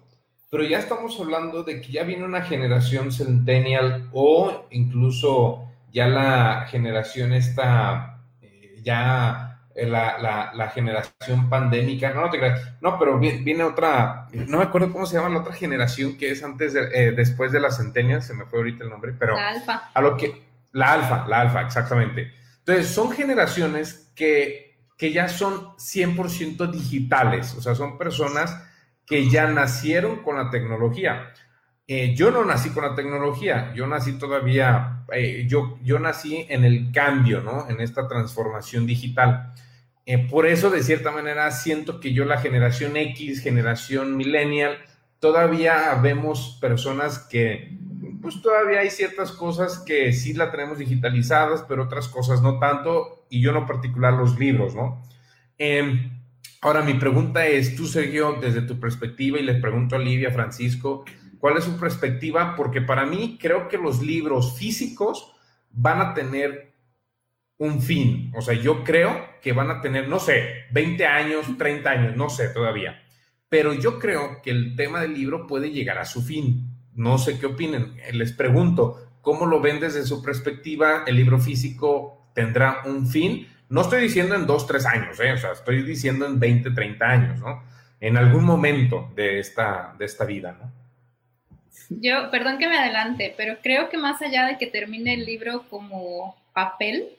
pero 0.52 0.64
ya 0.64 0.78
estamos 0.78 1.20
hablando 1.20 1.64
de 1.64 1.82
que 1.82 1.92
ya 1.92 2.04
viene 2.04 2.24
una 2.24 2.44
generación 2.44 3.12
centennial 3.12 4.10
o 4.14 4.68
incluso 4.70 5.64
ya 5.92 6.08
la 6.08 6.68
generación 6.70 7.34
esta, 7.34 8.22
eh, 8.44 8.82
ya 8.84 9.47
eh, 9.78 9.86
la, 9.86 10.52
la, 10.54 10.70
generación 10.70 11.50
pandémica, 11.50 12.14
no, 12.14 12.22
no 12.22 12.30
te 12.30 12.40
creas, 12.40 12.62
no, 12.82 12.98
pero 13.00 13.18
viene, 13.20 13.64
otra, 13.64 14.28
no 14.34 14.58
me 14.58 14.64
acuerdo 14.64 14.92
cómo 14.92 15.06
se 15.06 15.16
llama 15.18 15.30
la 15.30 15.40
otra 15.40 15.54
generación 15.54 16.18
que 16.18 16.32
es 16.32 16.44
antes 16.44 16.74
de, 16.74 16.90
eh, 16.94 17.12
después 17.12 17.52
de 17.52 17.60
la 17.60 17.72
centennial, 17.72 18.22
se 18.22 18.34
me 18.34 18.46
fue 18.46 18.60
ahorita 18.60 18.84
el 18.84 18.90
nombre, 18.90 19.14
pero... 19.18 19.36
La 19.36 19.50
alfa. 19.50 19.92
A 19.94 20.02
lo 20.02 20.18
que, 20.18 20.44
la 20.74 20.94
alfa, 20.94 21.28
la 21.28 21.42
alfa, 21.42 21.62
exactamente. 21.62 22.34
Entonces, 22.60 22.88
son 22.88 23.12
generaciones 23.12 24.12
que 24.16 24.68
que 24.98 25.14
ya 25.14 25.28
son 25.28 25.76
100% 25.78 26.72
digitales, 26.72 27.54
o 27.56 27.62
sea, 27.62 27.76
son 27.76 27.98
personas 27.98 28.64
que 29.06 29.30
ya 29.30 29.48
nacieron 29.48 30.24
con 30.24 30.36
la 30.38 30.50
tecnología. 30.50 31.32
Eh, 31.88 32.16
yo 32.16 32.32
no 32.32 32.44
nací 32.44 32.72
con 32.72 32.84
la 32.84 32.96
tecnología, 32.96 33.74
yo 33.74 33.88
nací 33.88 34.14
todavía, 34.18 35.06
eh, 35.14 35.46
yo, 35.48 35.78
yo 35.84 36.00
nací 36.00 36.46
en 36.50 36.66
el 36.66 36.92
cambio, 36.92 37.42
¿no? 37.42 37.70
En 37.70 37.80
esta 37.80 38.08
transformación 38.08 38.86
digital. 38.86 39.54
Eh, 40.10 40.20
por 40.30 40.46
eso, 40.46 40.70
de 40.70 40.84
cierta 40.84 41.12
manera, 41.12 41.52
siento 41.52 42.00
que 42.00 42.14
yo 42.14 42.24
la 42.24 42.38
generación 42.38 42.96
X, 42.96 43.42
generación 43.42 44.16
millennial, 44.16 44.78
todavía 45.20 45.94
vemos 46.02 46.58
personas 46.62 47.20
que, 47.20 47.78
pues 48.22 48.42
todavía 48.42 48.80
hay 48.80 48.90
ciertas 48.90 49.34
cosas 49.34 49.80
que 49.80 50.14
sí 50.14 50.32
la 50.32 50.50
tenemos 50.50 50.78
digitalizadas, 50.78 51.66
pero 51.68 51.84
otras 51.84 52.08
cosas 52.08 52.42
no 52.42 52.58
tanto 52.58 53.26
y 53.30 53.42
yo 53.42 53.52
no 53.52 53.66
particular 53.66 54.14
los 54.14 54.40
libros, 54.40 54.76
¿no? 54.76 55.04
Em, 55.58 56.18
ahora, 56.62 56.84
mi 56.84 56.94
pregunta 56.94 57.46
es, 57.46 57.76
tú, 57.76 57.86
Sergio, 57.86 58.38
desde 58.40 58.62
tu 58.62 58.80
perspectiva, 58.80 59.38
y 59.40 59.44
les 59.44 59.60
pregunto 59.60 59.98
a 59.98 60.00
Livia, 60.00 60.32
Francisco, 60.32 61.04
¿cuál 61.38 61.58
es 61.58 61.66
su 61.66 61.78
perspectiva? 61.78 62.56
Porque 62.56 62.80
para 62.80 63.06
mí 63.06 63.38
creo 63.42 63.68
que 63.68 63.78
los 63.78 64.02
libros 64.02 64.58
físicos 64.58 65.34
van 65.72 66.00
a 66.00 66.14
tener 66.14 66.67
un 67.58 67.82
fin. 67.82 68.32
O 68.36 68.42
sea, 68.42 68.54
yo 68.54 68.84
creo 68.84 69.40
que 69.42 69.54
van 69.54 69.72
a 69.72 69.82
tener, 69.82 70.08
no 70.08 70.20
sé, 70.20 70.66
20 70.72 71.06
años, 71.06 71.46
30 71.58 71.90
años, 71.90 72.16
no 72.16 72.30
sé 72.30 72.50
todavía. 72.50 73.04
Pero 73.50 73.74
yo 73.74 74.00
creo 74.00 74.42
que 74.42 74.52
el 74.52 74.76
tema 74.76 75.02
del 75.02 75.14
libro 75.14 75.48
puede 75.48 75.72
llegar 75.72 75.98
a 75.98 76.06
su 76.06 76.22
fin. 76.22 76.70
No 76.94 77.18
sé 77.18 77.40
qué 77.40 77.46
opinen. 77.46 77.96
Les 78.14 78.34
pregunto, 78.34 79.20
¿cómo 79.22 79.46
lo 79.46 79.62
ven 79.62 79.80
desde 79.80 80.04
su 80.04 80.22
perspectiva? 80.22 81.04
¿El 81.08 81.16
libro 81.16 81.40
físico 81.40 82.18
tendrá 82.38 82.84
un 82.86 83.08
fin. 83.08 83.48
No 83.68 83.82
estoy 83.82 84.04
diciendo 84.04 84.36
en 84.36 84.46
dos, 84.46 84.68
tres 84.68 84.86
años, 84.86 85.20
¿eh? 85.20 85.34
o 85.34 85.38
sea, 85.38 85.54
estoy 85.54 85.82
diciendo 85.82 86.28
en 86.28 86.40
20, 86.40 86.70
30 86.70 87.06
años, 87.06 87.40
¿no? 87.40 87.64
En 88.00 88.16
algún 88.16 88.46
momento 88.46 89.12
de 89.16 89.40
esta, 89.40 89.96
de 89.98 90.06
esta 90.06 90.24
vida, 90.24 90.56
¿no? 90.62 90.72
Yo, 91.90 92.30
perdón 92.30 92.60
que 92.60 92.68
me 92.68 92.78
adelante, 92.78 93.34
pero 93.36 93.58
creo 93.64 93.90
que 93.90 93.98
más 93.98 94.22
allá 94.22 94.46
de 94.46 94.60
que 94.60 94.68
termine 94.68 95.16
el 95.16 95.26
libro 95.26 95.64
como 95.68 96.36
papel, 96.54 97.17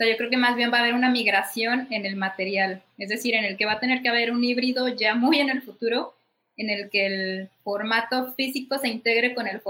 sea, 0.00 0.10
yo 0.10 0.16
creo 0.16 0.30
que 0.30 0.36
más 0.38 0.56
bien 0.56 0.72
va 0.72 0.78
a 0.78 0.80
haber 0.80 0.94
una 0.94 1.10
migración 1.10 1.86
en 1.90 2.06
el 2.06 2.16
material, 2.16 2.82
es 2.96 3.10
decir, 3.10 3.34
en 3.34 3.44
el 3.44 3.58
que 3.58 3.66
va 3.66 3.72
a 3.72 3.80
tener 3.80 4.00
que 4.00 4.08
haber 4.08 4.32
un 4.32 4.42
híbrido 4.42 4.88
ya 4.88 5.14
muy 5.14 5.40
en 5.40 5.50
el 5.50 5.60
futuro, 5.60 6.14
en 6.56 6.70
el 6.70 6.88
que 6.88 7.06
el 7.06 7.48
formato 7.64 8.32
físico 8.34 8.78
se 8.78 8.88
integre 8.88 9.34
con 9.34 9.46
el, 9.46 9.60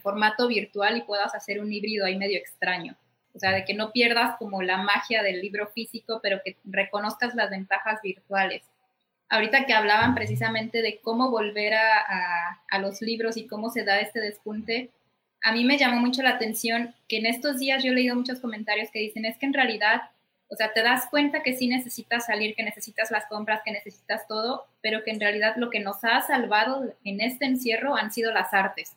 formato 0.00 0.48
virtual 0.48 0.96
y 0.96 1.02
puedas 1.02 1.34
hacer 1.34 1.60
un 1.60 1.72
híbrido 1.72 2.04
ahí 2.04 2.16
medio 2.16 2.38
extraño. 2.38 2.94
O 3.34 3.38
sea, 3.38 3.52
de 3.52 3.64
que 3.64 3.74
no 3.74 3.92
pierdas 3.92 4.36
como 4.38 4.62
la 4.62 4.78
magia 4.78 5.22
del 5.22 5.40
libro 5.40 5.68
físico, 5.68 6.20
pero 6.22 6.40
que 6.44 6.56
reconozcas 6.64 7.34
las 7.34 7.50
ventajas 7.50 8.00
virtuales. 8.02 8.62
Ahorita 9.28 9.64
que 9.64 9.72
hablaban 9.72 10.14
precisamente 10.14 10.82
de 10.82 10.98
cómo 10.98 11.30
volver 11.30 11.74
a, 11.74 12.58
a, 12.68 12.78
los 12.80 13.00
libros 13.00 13.36
y 13.36 13.46
cómo 13.46 13.70
se 13.70 13.84
da 13.84 14.00
este 14.00 14.20
despunte, 14.20 14.90
a 15.42 15.52
mí 15.52 15.64
me 15.64 15.78
llamó 15.78 16.00
mucho 16.00 16.22
la 16.22 16.30
atención 16.30 16.94
que 17.08 17.18
en 17.18 17.26
estos 17.26 17.58
días 17.58 17.82
yo 17.82 17.90
he 17.90 17.94
leído 17.94 18.16
muchos 18.16 18.40
comentarios 18.40 18.90
que 18.90 18.98
dicen, 18.98 19.24
es 19.24 19.38
que 19.38 19.46
en 19.46 19.54
realidad, 19.54 20.02
o 20.48 20.56
sea, 20.56 20.72
te 20.72 20.82
das 20.82 21.06
cuenta 21.08 21.42
que 21.42 21.56
sí 21.56 21.68
necesitas 21.68 22.26
salir, 22.26 22.54
que 22.54 22.62
necesitas 22.62 23.10
las 23.10 23.26
compras, 23.26 23.62
que 23.64 23.72
necesitas 23.72 24.26
todo, 24.26 24.66
pero 24.82 25.02
que 25.02 25.10
en 25.10 25.20
realidad 25.20 25.54
lo 25.56 25.70
que 25.70 25.80
nos 25.80 26.04
ha 26.04 26.20
salvado 26.22 26.94
en 27.04 27.20
este 27.20 27.46
encierro 27.46 27.96
han 27.96 28.12
sido 28.12 28.32
las 28.32 28.52
artes. 28.52 28.96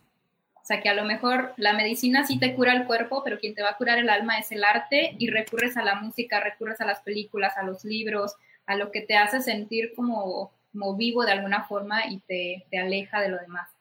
O 0.55 0.65
sea, 0.65 0.81
que 0.81 0.89
a 0.89 0.93
lo 0.93 1.03
mejor 1.03 1.53
la 1.57 1.73
medicina 1.73 2.25
sí 2.25 2.39
te 2.39 2.55
cura 2.55 2.73
el 2.73 2.85
cuerpo, 2.85 3.21
pero 3.23 3.37
quien 3.37 3.53
te 3.53 3.63
va 3.63 3.71
a 3.71 3.77
curar 3.77 3.99
el 3.99 4.09
alma 4.09 4.37
es 4.37 4.51
el 4.51 4.63
arte 4.63 5.15
y 5.19 5.29
recurres 5.29 5.75
a 5.75 5.83
la 5.83 5.95
música, 5.95 6.39
recurres 6.39 6.79
a 6.79 6.85
las 6.85 7.01
películas, 7.01 7.57
a 7.57 7.63
los 7.63 7.83
libros, 7.83 8.35
a 8.65 8.75
lo 8.75 8.91
que 8.91 9.01
te 9.01 9.17
hace 9.17 9.41
sentir 9.41 9.93
como, 9.93 10.53
vivo 10.97 11.25
de 11.25 11.33
alguna 11.33 11.65
forma 11.65 12.07
y 12.07 12.19
te 12.19 12.79
aleja 12.79 13.21
de 13.21 13.29
lo 13.29 13.37
demás. 13.37 13.72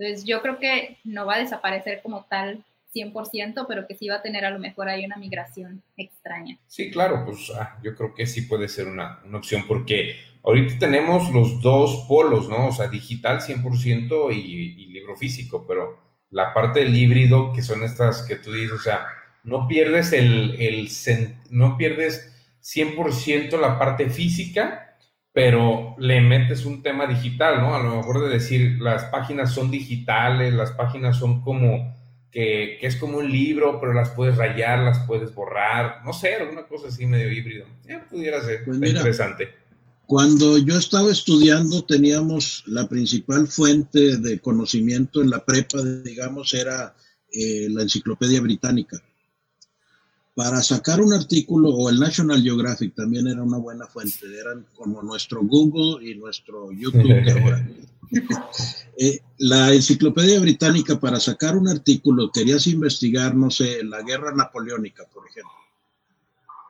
Entonces 0.00 0.24
yo 0.24 0.40
creo 0.40 0.58
que 0.58 0.96
no 1.04 1.26
va 1.26 1.34
a 1.34 1.40
desaparecer 1.40 2.00
como 2.02 2.24
tal 2.24 2.64
100%, 2.94 3.66
pero 3.68 3.86
que 3.86 3.94
sí 3.94 4.08
va 4.08 4.16
a 4.16 4.22
tener 4.22 4.46
a 4.46 4.50
lo 4.50 4.58
mejor 4.58 4.88
ahí 4.88 5.04
una 5.04 5.16
migración 5.16 5.82
extraña. 5.96 6.58
Sí, 6.66 6.90
claro, 6.90 7.24
pues 7.26 7.52
ah, 7.54 7.78
yo 7.82 7.94
creo 7.94 8.14
que 8.14 8.26
sí 8.26 8.42
puede 8.42 8.68
ser 8.68 8.88
una, 8.88 9.20
una, 9.26 9.38
opción 9.38 9.64
porque 9.68 10.16
ahorita 10.42 10.78
tenemos 10.78 11.30
los 11.32 11.60
dos 11.60 12.06
polos, 12.08 12.48
¿no? 12.48 12.68
O 12.68 12.72
sea, 12.72 12.88
digital 12.88 13.40
100% 13.40 14.34
y, 14.34 14.36
y 14.38 14.86
libro 14.86 15.16
físico, 15.16 15.66
pero 15.68 15.98
la 16.30 16.54
parte 16.54 16.80
del 16.80 16.96
híbrido, 16.96 17.52
que 17.52 17.60
son 17.60 17.82
estas 17.82 18.22
que 18.22 18.36
tú 18.36 18.52
dices, 18.52 18.72
o 18.72 18.78
sea, 18.78 19.06
no 19.44 19.68
pierdes 19.68 20.12
el, 20.14 20.56
el 20.58 20.88
no 21.50 21.76
pierdes 21.76 22.32
100% 22.62 23.60
la 23.60 23.78
parte 23.78 24.08
física, 24.08 24.89
pero 25.32 25.94
le 25.98 26.20
metes 26.20 26.64
un 26.64 26.82
tema 26.82 27.06
digital, 27.06 27.60
¿no? 27.60 27.74
A 27.74 27.82
lo 27.82 27.96
mejor 27.96 28.24
de 28.24 28.30
decir, 28.30 28.80
las 28.80 29.04
páginas 29.04 29.52
son 29.52 29.70
digitales, 29.70 30.52
las 30.52 30.72
páginas 30.72 31.16
son 31.18 31.42
como, 31.42 31.96
que, 32.32 32.78
que 32.80 32.86
es 32.86 32.96
como 32.96 33.18
un 33.18 33.30
libro, 33.30 33.78
pero 33.80 33.92
las 33.92 34.10
puedes 34.10 34.36
rayar, 34.36 34.80
las 34.80 35.00
puedes 35.06 35.32
borrar, 35.34 36.04
no 36.04 36.12
sé, 36.12 36.34
alguna 36.34 36.66
cosa 36.66 36.88
así 36.88 37.06
medio 37.06 37.30
híbrido. 37.30 37.66
Ya 37.86 38.04
pudiera 38.08 38.42
ser 38.42 38.64
pues 38.64 38.76
interesante. 38.76 39.48
Cuando 40.06 40.58
yo 40.58 40.76
estaba 40.76 41.12
estudiando 41.12 41.84
teníamos 41.84 42.64
la 42.66 42.88
principal 42.88 43.46
fuente 43.46 44.16
de 44.16 44.40
conocimiento 44.40 45.22
en 45.22 45.30
la 45.30 45.44
prepa, 45.44 45.80
digamos, 46.02 46.52
era 46.52 46.96
eh, 47.32 47.68
la 47.70 47.82
enciclopedia 47.82 48.40
británica. 48.40 49.00
Para 50.40 50.62
sacar 50.62 51.02
un 51.02 51.12
artículo, 51.12 51.68
o 51.68 51.90
el 51.90 52.00
National 52.00 52.42
Geographic 52.42 52.94
también 52.94 53.28
era 53.28 53.42
una 53.42 53.58
buena 53.58 53.86
fuente, 53.86 54.20
eran 54.40 54.64
como 54.74 55.02
nuestro 55.02 55.42
Google 55.42 56.02
y 56.10 56.14
nuestro 56.14 56.72
YouTube 56.72 57.12
ahora. 57.42 57.68
Eh, 58.96 59.20
la 59.38 59.72
enciclopedia 59.72 60.40
británica, 60.40 60.98
para 60.98 61.20
sacar 61.20 61.56
un 61.56 61.68
artículo, 61.68 62.32
querías 62.32 62.66
investigar, 62.66 63.36
no 63.36 63.50
sé, 63.50 63.84
la 63.84 64.02
guerra 64.02 64.34
napoleónica, 64.34 65.04
por 65.14 65.28
ejemplo, 65.28 65.52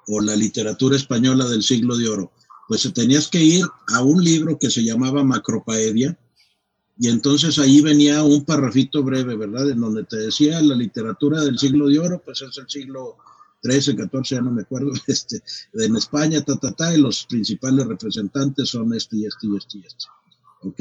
o 0.09 0.21
la 0.21 0.37
literatura 0.37 0.97
española 0.97 1.47
del 1.47 1.63
siglo 1.63 1.97
de 1.97 2.09
oro 2.09 2.33
pues 2.69 2.93
tenías 2.93 3.27
que 3.27 3.43
ir 3.43 3.65
a 3.95 4.03
un 4.03 4.23
libro 4.23 4.59
que 4.59 4.71
se 4.71 4.85
llamaba 4.85 5.25
Macropaedia, 5.25 6.17
y 6.99 7.09
entonces 7.09 7.59
ahí 7.59 7.81
venía 7.81 8.23
un 8.23 8.45
parrafito 8.45 9.03
breve, 9.03 9.35
¿verdad? 9.35 9.71
En 9.71 9.81
donde 9.81 10.05
te 10.05 10.18
decía 10.18 10.61
la 10.61 10.75
literatura 10.75 11.41
del 11.41 11.59
siglo 11.59 11.89
de 11.89 11.99
oro, 11.99 12.23
pues 12.25 12.43
es 12.43 12.59
el 12.59 12.68
siglo 12.68 13.16
XIII, 13.63 13.97
XIV, 13.97 14.23
ya 14.23 14.41
no 14.41 14.51
me 14.51 14.63
acuerdo, 14.63 14.93
este, 15.07 15.43
en 15.75 15.97
España, 15.97 16.43
ta, 16.43 16.57
ta, 16.57 16.73
ta, 16.73 16.95
y 16.95 17.01
los 17.01 17.25
principales 17.27 17.87
representantes 17.87 18.69
son 18.69 18.95
este 18.95 19.17
y 19.17 19.27
este 19.27 19.47
y 19.47 19.57
este 19.57 19.79
y 19.79 19.87
este. 19.87 20.07
¿Ok? 20.63 20.81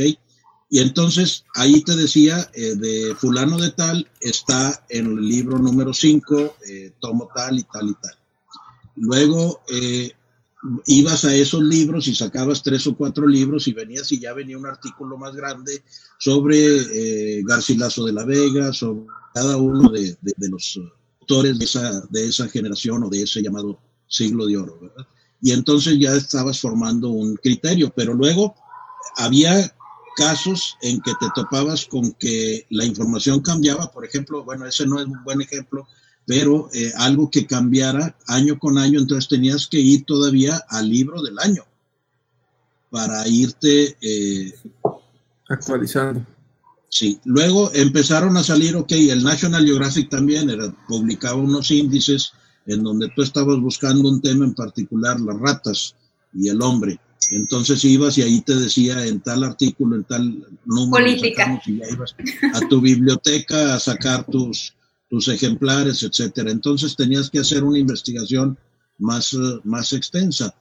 Y 0.71 0.79
entonces 0.79 1.45
ahí 1.55 1.83
te 1.83 1.95
decía, 1.95 2.49
eh, 2.53 2.75
de 2.75 3.15
fulano 3.15 3.57
de 3.57 3.71
tal, 3.71 4.07
está 4.21 4.85
en 4.89 5.07
el 5.07 5.27
libro 5.27 5.57
número 5.57 5.93
5, 5.93 6.57
eh, 6.67 6.93
tomo 6.99 7.27
tal 7.33 7.57
y 7.57 7.63
tal 7.63 7.89
y 7.89 7.93
tal. 7.95 8.15
Luego, 8.97 9.61
eh, 9.73 10.11
ibas 10.85 11.25
a 11.25 11.33
esos 11.33 11.63
libros 11.63 12.07
y 12.07 12.13
sacabas 12.13 12.61
tres 12.61 12.85
o 12.85 12.95
cuatro 12.95 13.25
libros 13.25 13.67
y 13.67 13.73
venías 13.73 14.11
y 14.11 14.19
ya 14.19 14.33
venía 14.33 14.57
un 14.57 14.67
artículo 14.67 15.17
más 15.17 15.33
grande 15.33 15.83
sobre 16.19 17.41
Garcilaso 17.43 18.05
de 18.05 18.13
la 18.13 18.25
Vega, 18.25 18.73
sobre 18.73 19.05
cada 19.33 19.57
uno 19.57 19.89
de, 19.89 20.17
los 20.49 20.79
de 21.29 21.63
esa, 21.63 22.01
de 22.09 22.27
esa 22.27 22.47
generación 22.49 23.03
o 23.03 23.09
de 23.09 23.21
ese 23.21 23.41
llamado 23.41 23.79
siglo 24.07 24.47
de 24.47 24.57
oro, 24.57 24.79
y 25.41 25.51
entonces 25.51 25.97
ya 25.99 26.13
estabas 26.15 26.59
formando 26.59 27.09
un 27.09 27.35
criterio, 27.35 27.91
pero 27.95 28.13
luego 28.13 28.55
había 29.15 29.73
casos 30.17 30.75
en 30.81 30.99
que 31.01 31.11
te 31.19 31.27
topabas 31.35 31.85
con 31.85 32.11
que 32.13 32.65
la 32.71 32.83
información 32.83 33.41
cambiaba, 33.41 33.91
por 33.91 34.03
ejemplo, 34.03 34.43
bueno, 34.43 34.65
ese 34.65 34.85
no 34.85 34.99
es 34.99 35.05
un 35.05 35.23
buen 35.23 35.41
ejemplo, 35.41 35.87
pero 36.25 36.69
eh, 36.73 36.91
algo 36.97 37.29
que 37.29 37.45
cambiara 37.45 38.15
año 38.27 38.57
con 38.59 38.77
año, 38.77 38.99
entonces 38.99 39.29
tenías 39.29 39.67
que 39.67 39.79
ir 39.79 40.05
todavía 40.05 40.63
al 40.69 40.89
libro 40.89 41.21
del 41.21 41.39
año 41.39 41.63
para 42.89 43.27
irte 43.27 43.95
eh, 44.01 44.53
actualizando. 45.47 46.25
Sí, 46.89 47.19
luego 47.23 47.71
empezaron 47.73 48.35
a 48.37 48.43
salir, 48.43 48.75
ok, 48.75 48.91
el 48.91 49.23
National 49.23 49.63
Geographic 49.63 50.09
también 50.09 50.49
era, 50.49 50.73
publicaba 50.87 51.35
unos 51.35 51.69
índices 51.69 52.33
en 52.65 52.83
donde 52.83 53.09
tú 53.15 53.21
estabas 53.21 53.59
buscando 53.59 54.09
un 54.09 54.21
tema 54.21 54.45
en 54.45 54.55
particular, 54.55 55.19
las 55.19 55.39
ratas 55.39 55.95
y 56.33 56.49
el 56.49 56.61
hombre. 56.61 56.99
Entonces 57.31 57.83
ibas 57.85 58.17
y 58.17 58.23
ahí 58.23 58.41
te 58.41 58.55
decía 58.55 59.05
en 59.05 59.21
tal 59.21 59.43
artículo, 59.43 59.95
en 59.95 60.03
tal 60.03 60.47
número, 60.65 61.07
y 61.07 61.77
ya 61.77 61.89
ibas 61.91 62.15
a 62.53 62.67
tu 62.67 62.81
biblioteca 62.81 63.75
a 63.75 63.79
sacar 63.79 64.25
tus, 64.25 64.73
tus 65.09 65.27
ejemplares, 65.27 66.01
etcétera. 66.01 66.49
Entonces 66.49 66.95
tenías 66.95 67.29
que 67.29 67.39
hacer 67.39 67.63
una 67.63 67.77
investigación 67.77 68.57
más, 68.97 69.35
más 69.63 69.93
extensa. 69.93 70.55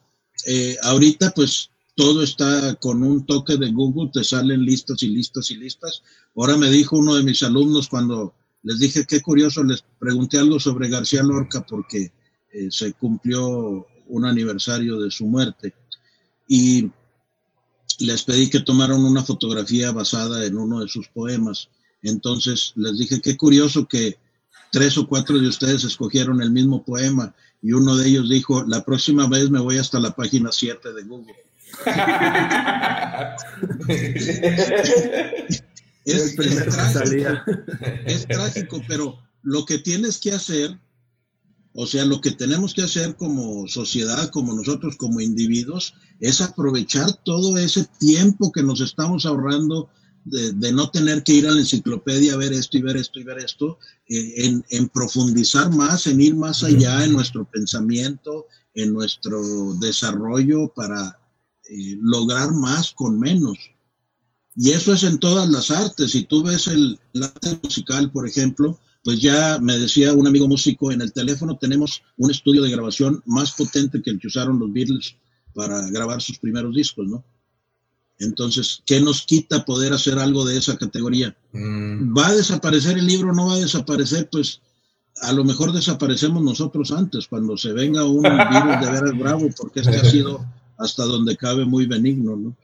Eh, 0.45 0.77
ahorita, 0.83 1.31
pues, 1.31 1.71
todo 1.99 2.23
está 2.23 2.75
con 2.75 3.03
un 3.03 3.25
toque 3.25 3.57
de 3.57 3.73
Google, 3.73 4.09
te 4.13 4.23
salen 4.23 4.63
listas 4.63 5.03
y 5.03 5.09
listas 5.09 5.51
y 5.51 5.57
listas. 5.57 6.01
Ahora 6.33 6.55
me 6.55 6.71
dijo 6.71 6.97
uno 6.97 7.13
de 7.15 7.23
mis 7.23 7.43
alumnos 7.43 7.89
cuando 7.89 8.33
les 8.63 8.79
dije 8.79 9.05
qué 9.05 9.19
curioso, 9.19 9.65
les 9.65 9.83
pregunté 9.99 10.37
algo 10.37 10.61
sobre 10.61 10.87
García 10.87 11.23
Lorca 11.23 11.65
porque 11.69 12.13
eh, 12.53 12.69
se 12.71 12.93
cumplió 12.93 13.85
un 14.07 14.23
aniversario 14.23 14.97
de 14.97 15.11
su 15.11 15.25
muerte 15.25 15.73
y 16.47 16.89
les 17.99 18.23
pedí 18.23 18.49
que 18.49 18.61
tomaran 18.61 19.03
una 19.03 19.25
fotografía 19.25 19.91
basada 19.91 20.45
en 20.45 20.57
uno 20.57 20.79
de 20.79 20.87
sus 20.87 21.09
poemas. 21.09 21.67
Entonces 22.01 22.71
les 22.77 22.97
dije 22.97 23.19
qué 23.19 23.35
curioso 23.35 23.89
que 23.89 24.17
tres 24.71 24.97
o 24.97 25.05
cuatro 25.05 25.37
de 25.37 25.49
ustedes 25.49 25.83
escogieron 25.83 26.41
el 26.41 26.51
mismo 26.51 26.81
poema 26.81 27.35
y 27.61 27.73
uno 27.73 27.97
de 27.97 28.07
ellos 28.07 28.29
dijo, 28.29 28.63
la 28.63 28.85
próxima 28.85 29.27
vez 29.27 29.49
me 29.49 29.59
voy 29.59 29.79
hasta 29.79 29.99
la 29.99 30.15
página 30.15 30.49
7 30.49 30.93
de 30.93 31.03
Google. 31.03 31.48
es, 36.05 36.35
trágico, 36.35 37.41
es 38.05 38.27
trágico, 38.27 38.81
pero 38.87 39.19
lo 39.41 39.65
que 39.65 39.79
tienes 39.79 40.17
que 40.17 40.31
hacer, 40.31 40.79
o 41.73 41.85
sea, 41.85 42.05
lo 42.05 42.21
que 42.21 42.31
tenemos 42.31 42.73
que 42.73 42.83
hacer 42.83 43.15
como 43.15 43.67
sociedad, 43.67 44.29
como 44.29 44.53
nosotros, 44.53 44.95
como 44.97 45.21
individuos, 45.21 45.93
es 46.19 46.41
aprovechar 46.41 47.13
todo 47.23 47.57
ese 47.57 47.87
tiempo 47.99 48.51
que 48.51 48.63
nos 48.63 48.81
estamos 48.81 49.25
ahorrando 49.25 49.89
de, 50.25 50.71
no 50.71 50.89
tener 50.91 51.23
que 51.23 51.33
ir 51.33 51.47
a 51.47 51.51
la 51.51 51.59
enciclopedia 51.59 52.33
a 52.33 52.37
ver 52.37 52.53
esto 52.53 52.77
y 52.77 52.81
ver 52.81 52.97
esto 52.97 53.19
y 53.19 53.23
ver 53.23 53.39
esto, 53.39 53.79
eh, 54.07 54.45
en, 54.45 54.63
en, 54.69 54.89
profundizar 54.89 55.73
más, 55.73 56.07
en 56.07 56.21
ir 56.21 56.35
más 56.35 56.63
allá 56.63 57.03
en 57.03 57.13
nuestro 57.13 57.49
pensamiento, 57.49 58.45
en 58.75 58.93
nuestro 58.93 59.73
desarrollo 59.75 60.71
para 60.75 61.18
eh, 61.69 61.97
lograr 62.01 62.51
más 62.51 62.93
con 62.93 63.19
menos. 63.19 63.57
Y 64.55 64.71
eso 64.71 64.93
es 64.93 65.03
en 65.03 65.19
todas 65.19 65.47
las 65.49 65.71
artes. 65.71 66.11
Si 66.11 66.23
tú 66.23 66.43
ves 66.43 66.67
el, 66.67 66.99
arte 67.21 67.59
musical, 67.63 68.11
por 68.11 68.27
ejemplo, 68.27 68.79
pues 69.03 69.21
ya 69.21 69.59
me 69.61 69.77
decía 69.77 70.13
un 70.13 70.27
amigo 70.27 70.47
músico, 70.47 70.91
en 70.91 71.01
el 71.01 71.13
teléfono 71.13 71.57
tenemos 71.57 72.01
un 72.17 72.31
estudio 72.31 72.63
de 72.63 72.71
grabación 72.71 73.21
más 73.25 73.51
potente 73.51 74.01
que 74.01 74.09
el 74.09 74.19
que 74.19 74.27
usaron 74.27 74.59
los 74.59 74.73
Beatles 74.73 75.15
para 75.53 75.89
grabar 75.91 76.21
sus 76.21 76.39
primeros 76.39 76.75
discos, 76.75 77.07
¿no? 77.07 77.23
Entonces, 78.17 78.83
¿qué 78.85 78.99
nos 78.99 79.21
quita 79.21 79.63
poder 79.63 79.93
hacer 79.93 80.19
algo 80.19 80.43
de 80.43 80.57
esa 80.57 80.75
categoría? 80.75 81.37
Mm. 81.53 82.17
¿Va 82.17 82.27
a 82.27 82.35
desaparecer 82.35 82.97
el 82.97 83.07
libro? 83.07 83.33
¿No 83.33 83.47
va 83.47 83.53
a 83.53 83.59
desaparecer? 83.59 84.27
Pues 84.29 84.59
a 85.21 85.31
lo 85.31 85.43
mejor 85.43 85.71
desaparecemos 85.71 86.43
nosotros 86.43 86.91
antes, 86.91 87.27
cuando 87.27 87.55
se 87.57 87.71
venga 87.71 88.03
un 88.03 88.23
virus 88.23 88.81
de 88.81 88.91
veras 88.91 89.17
bravo, 89.17 89.49
porque 89.55 89.81
este 89.81 89.95
ha 89.95 90.03
sido 90.03 90.45
hasta 90.79 91.03
donde 91.03 91.37
cabe 91.37 91.65
muy 91.65 91.85
benigno, 91.85 92.35
¿no? 92.35 92.55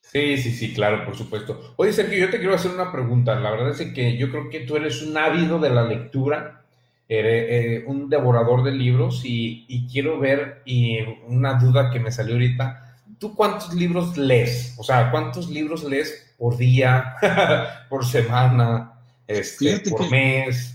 Sí, 0.00 0.38
sí, 0.38 0.50
sí, 0.52 0.72
claro, 0.72 1.04
por 1.04 1.16
supuesto. 1.16 1.74
Oye, 1.76 1.92
Sergio, 1.92 2.18
yo 2.18 2.30
te 2.30 2.38
quiero 2.38 2.54
hacer 2.54 2.70
una 2.70 2.90
pregunta. 2.90 3.38
La 3.38 3.50
verdad 3.50 3.78
es 3.78 3.92
que 3.92 4.16
yo 4.16 4.30
creo 4.30 4.48
que 4.48 4.60
tú 4.60 4.76
eres 4.76 5.02
un 5.02 5.16
ávido 5.18 5.60
de 5.60 5.68
la 5.68 5.84
lectura, 5.84 6.64
eres 7.06 7.46
eh, 7.50 7.84
un 7.86 8.08
devorador 8.08 8.64
de 8.64 8.72
libros 8.72 9.20
y, 9.24 9.86
quiero 9.92 10.18
ver, 10.18 10.62
y 10.64 11.00
una 11.26 11.54
duda 11.54 11.90
que 11.90 12.00
me 12.00 12.10
salió 12.10 12.34
ahorita, 12.34 12.96
¿tú 13.18 13.34
cuántos 13.34 13.74
libros 13.74 14.16
lees? 14.16 14.74
O 14.78 14.82
sea, 14.82 15.10
¿cuántos 15.10 15.50
libros 15.50 15.84
lees 15.84 16.32
por 16.38 16.56
día, 16.56 17.14
por 17.90 18.06
semana, 18.06 18.94
este, 19.26 19.80
por 19.90 20.10
mes? 20.10 20.74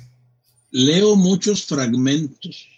Leo 0.70 1.16
muchos 1.16 1.66
fragmentos 1.66 2.73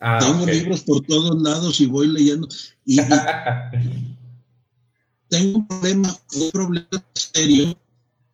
Ah, 0.00 0.18
tengo 0.20 0.46
libros 0.46 0.82
por 0.82 1.02
todos 1.02 1.40
lados 1.42 1.80
y 1.80 1.86
voy 1.86 2.08
leyendo. 2.08 2.48
Y, 2.84 2.96
tengo 5.28 5.58
un 5.58 5.66
problema, 5.66 6.16
un 6.34 6.50
problema 6.50 7.04
serio 7.14 7.76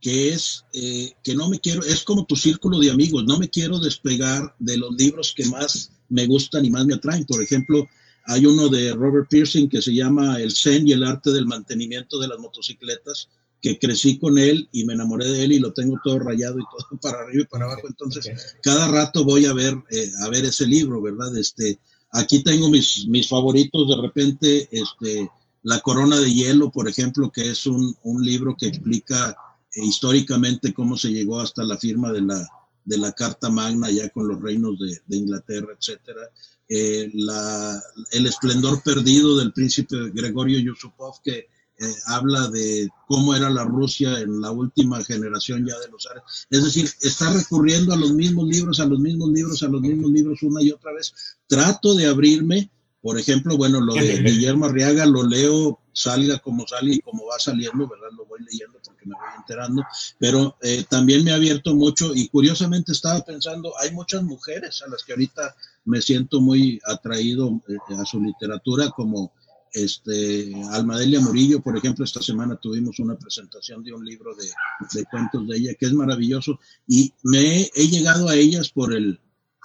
que 0.00 0.30
es 0.30 0.64
eh, 0.72 1.12
que 1.22 1.34
no 1.34 1.48
me 1.48 1.60
quiero, 1.60 1.82
es 1.84 2.02
como 2.02 2.26
tu 2.26 2.34
círculo 2.34 2.80
de 2.80 2.90
amigos, 2.90 3.24
no 3.24 3.38
me 3.38 3.48
quiero 3.48 3.78
despegar 3.78 4.54
de 4.58 4.76
los 4.76 4.92
libros 4.96 5.32
que 5.34 5.46
más 5.46 5.92
me 6.08 6.26
gustan 6.26 6.64
y 6.64 6.70
más 6.70 6.84
me 6.84 6.94
atraen. 6.94 7.24
Por 7.24 7.40
ejemplo, 7.40 7.88
hay 8.26 8.44
uno 8.44 8.68
de 8.68 8.92
Robert 8.94 9.28
Pearson 9.30 9.68
que 9.68 9.80
se 9.80 9.94
llama 9.94 10.40
El 10.40 10.52
Zen 10.52 10.88
y 10.88 10.92
el 10.92 11.04
arte 11.04 11.30
del 11.30 11.46
mantenimiento 11.46 12.18
de 12.18 12.26
las 12.26 12.40
motocicletas, 12.40 13.28
que 13.62 13.78
crecí 13.78 14.18
con 14.18 14.38
él 14.38 14.68
y 14.72 14.84
me 14.84 14.94
enamoré 14.94 15.26
de 15.26 15.44
él 15.44 15.52
y 15.52 15.60
lo 15.60 15.72
tengo 15.72 15.98
todo 16.02 16.18
rayado 16.18 16.58
y 16.58 16.64
todo 16.64 16.98
para 17.00 17.20
arriba 17.20 17.44
y 17.44 17.46
para 17.46 17.64
abajo. 17.66 17.86
Entonces, 17.88 18.56
cada 18.60 18.88
rato 18.88 19.24
voy 19.24 19.46
a 19.46 19.54
ver, 19.54 19.74
eh, 19.90 20.10
a 20.24 20.28
ver 20.28 20.44
ese 20.44 20.66
libro, 20.66 21.00
¿verdad? 21.00 21.34
Este, 21.38 21.78
aquí 22.10 22.42
tengo 22.42 22.68
mis, 22.68 23.06
mis 23.06 23.28
favoritos, 23.28 23.88
de 23.88 24.02
repente, 24.02 24.68
este, 24.72 25.30
La 25.62 25.78
Corona 25.80 26.18
de 26.18 26.32
Hielo, 26.32 26.72
por 26.72 26.88
ejemplo, 26.88 27.30
que 27.30 27.50
es 27.50 27.64
un, 27.66 27.96
un 28.02 28.24
libro 28.24 28.56
que 28.58 28.66
explica 28.66 29.36
eh, 29.72 29.84
históricamente 29.84 30.74
cómo 30.74 30.98
se 30.98 31.12
llegó 31.12 31.40
hasta 31.40 31.62
la 31.62 31.78
firma 31.78 32.10
de 32.12 32.22
la, 32.22 32.48
de 32.84 32.98
la 32.98 33.12
Carta 33.12 33.48
Magna 33.48 33.90
ya 33.90 34.08
con 34.08 34.26
los 34.26 34.42
reinos 34.42 34.76
de, 34.80 35.00
de 35.06 35.16
Inglaterra, 35.16 35.68
etcétera. 35.78 36.22
Eh, 36.68 37.10
la, 37.14 37.80
el 38.10 38.26
esplendor 38.26 38.82
perdido 38.82 39.38
del 39.38 39.52
príncipe 39.52 40.10
Gregorio 40.12 40.58
Yusupov, 40.58 41.22
que 41.22 41.46
eh, 41.82 41.94
habla 42.06 42.48
de 42.48 42.88
cómo 43.08 43.34
era 43.34 43.50
la 43.50 43.64
Rusia 43.64 44.20
en 44.20 44.40
la 44.40 44.52
última 44.52 45.02
generación 45.02 45.66
ya 45.66 45.76
de 45.80 45.88
los 45.88 46.06
ares. 46.06 46.22
Es 46.48 46.62
decir, 46.62 46.88
está 47.00 47.32
recurriendo 47.32 47.92
a 47.92 47.96
los 47.96 48.12
mismos 48.12 48.46
libros, 48.46 48.78
a 48.78 48.86
los 48.86 49.00
mismos 49.00 49.30
libros, 49.30 49.62
a 49.64 49.68
los 49.68 49.80
mismos 49.80 50.12
libros 50.12 50.42
una 50.42 50.62
y 50.62 50.70
otra 50.70 50.92
vez. 50.92 51.12
Trato 51.48 51.94
de 51.96 52.06
abrirme, 52.06 52.70
por 53.00 53.18
ejemplo, 53.18 53.56
bueno, 53.56 53.80
lo 53.80 53.94
de 53.94 54.22
Guillermo 54.22 54.66
Arriaga 54.66 55.06
lo 55.06 55.24
leo, 55.24 55.80
salga 55.92 56.38
como 56.38 56.66
sale 56.68 56.94
y 56.94 57.00
como 57.00 57.26
va 57.26 57.40
saliendo, 57.40 57.88
¿verdad? 57.88 58.10
Lo 58.16 58.26
voy 58.26 58.40
leyendo 58.44 58.78
porque 58.84 59.04
me 59.04 59.14
voy 59.16 59.28
enterando, 59.36 59.82
pero 60.20 60.56
eh, 60.62 60.84
también 60.88 61.24
me 61.24 61.32
ha 61.32 61.34
abierto 61.34 61.74
mucho 61.74 62.14
y 62.14 62.28
curiosamente 62.28 62.92
estaba 62.92 63.20
pensando, 63.22 63.72
hay 63.80 63.90
muchas 63.90 64.22
mujeres 64.22 64.82
a 64.82 64.88
las 64.88 65.02
que 65.02 65.14
ahorita 65.14 65.56
me 65.84 66.00
siento 66.00 66.40
muy 66.40 66.80
atraído 66.84 67.60
eh, 67.68 67.94
a 67.98 68.04
su 68.04 68.22
literatura 68.22 68.90
como 68.90 69.32
este, 69.72 70.52
Almadelia 70.70 71.20
Murillo, 71.20 71.60
por 71.60 71.76
ejemplo, 71.76 72.04
esta 72.04 72.20
semana 72.20 72.56
tuvimos 72.56 72.98
una 72.98 73.16
presentación 73.16 73.82
de 73.82 73.92
un 73.92 74.04
libro 74.04 74.34
de, 74.34 75.04
cuentos 75.06 75.48
de 75.48 75.56
ella 75.56 75.74
que 75.74 75.86
es 75.86 75.92
maravilloso 75.92 76.60
y 76.86 77.12
me 77.22 77.70
he, 77.74 77.88
llegado 77.88 78.28
a 78.28 78.36
ellas 78.36 78.68
por 78.68 78.92
el, 78.92 79.18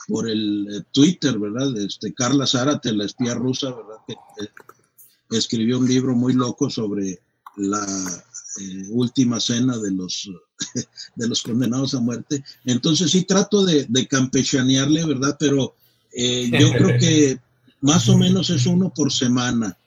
por 0.08 0.30
el 0.30 0.68
eh, 0.72 0.84
Twitter, 0.92 1.38
¿verdad? 1.38 1.78
Este, 1.78 2.14
Carla 2.14 2.48
Zárate, 2.48 2.94
la 2.94 3.06
espía 3.06 3.34
rusa, 3.34 3.72
¿verdad? 3.72 3.98
Que 4.08 4.14
eh, 4.14 4.50
escribió 5.32 5.80
un 5.80 5.88
libro 5.88 6.16
muy 6.16 6.34
loco 6.34 6.70
sobre 6.70 7.20
la 7.58 7.86
eh, 8.62 8.84
última 8.90 9.42
cena 9.42 9.78
de 9.78 9.92
los, 9.92 10.30
de 11.16 11.28
los 11.28 11.44
condenados 11.44 11.94
a 11.96 12.00
muerte. 12.00 12.44
Entonces 12.64 13.12
sí 13.12 13.24
trato 13.24 13.66
de, 13.66 13.86
de 13.90 14.08
campechanearle, 14.08 15.06
¿verdad? 15.06 15.36
Pero 15.38 15.76
yo 16.14 16.72
creo 16.72 16.98
que 17.00 17.40
más 17.82 18.10
o 18.10 18.18
menos 18.18 18.50
es 18.50 18.66
uno 18.66 18.92
por 18.92 19.12
semana. 19.12 19.78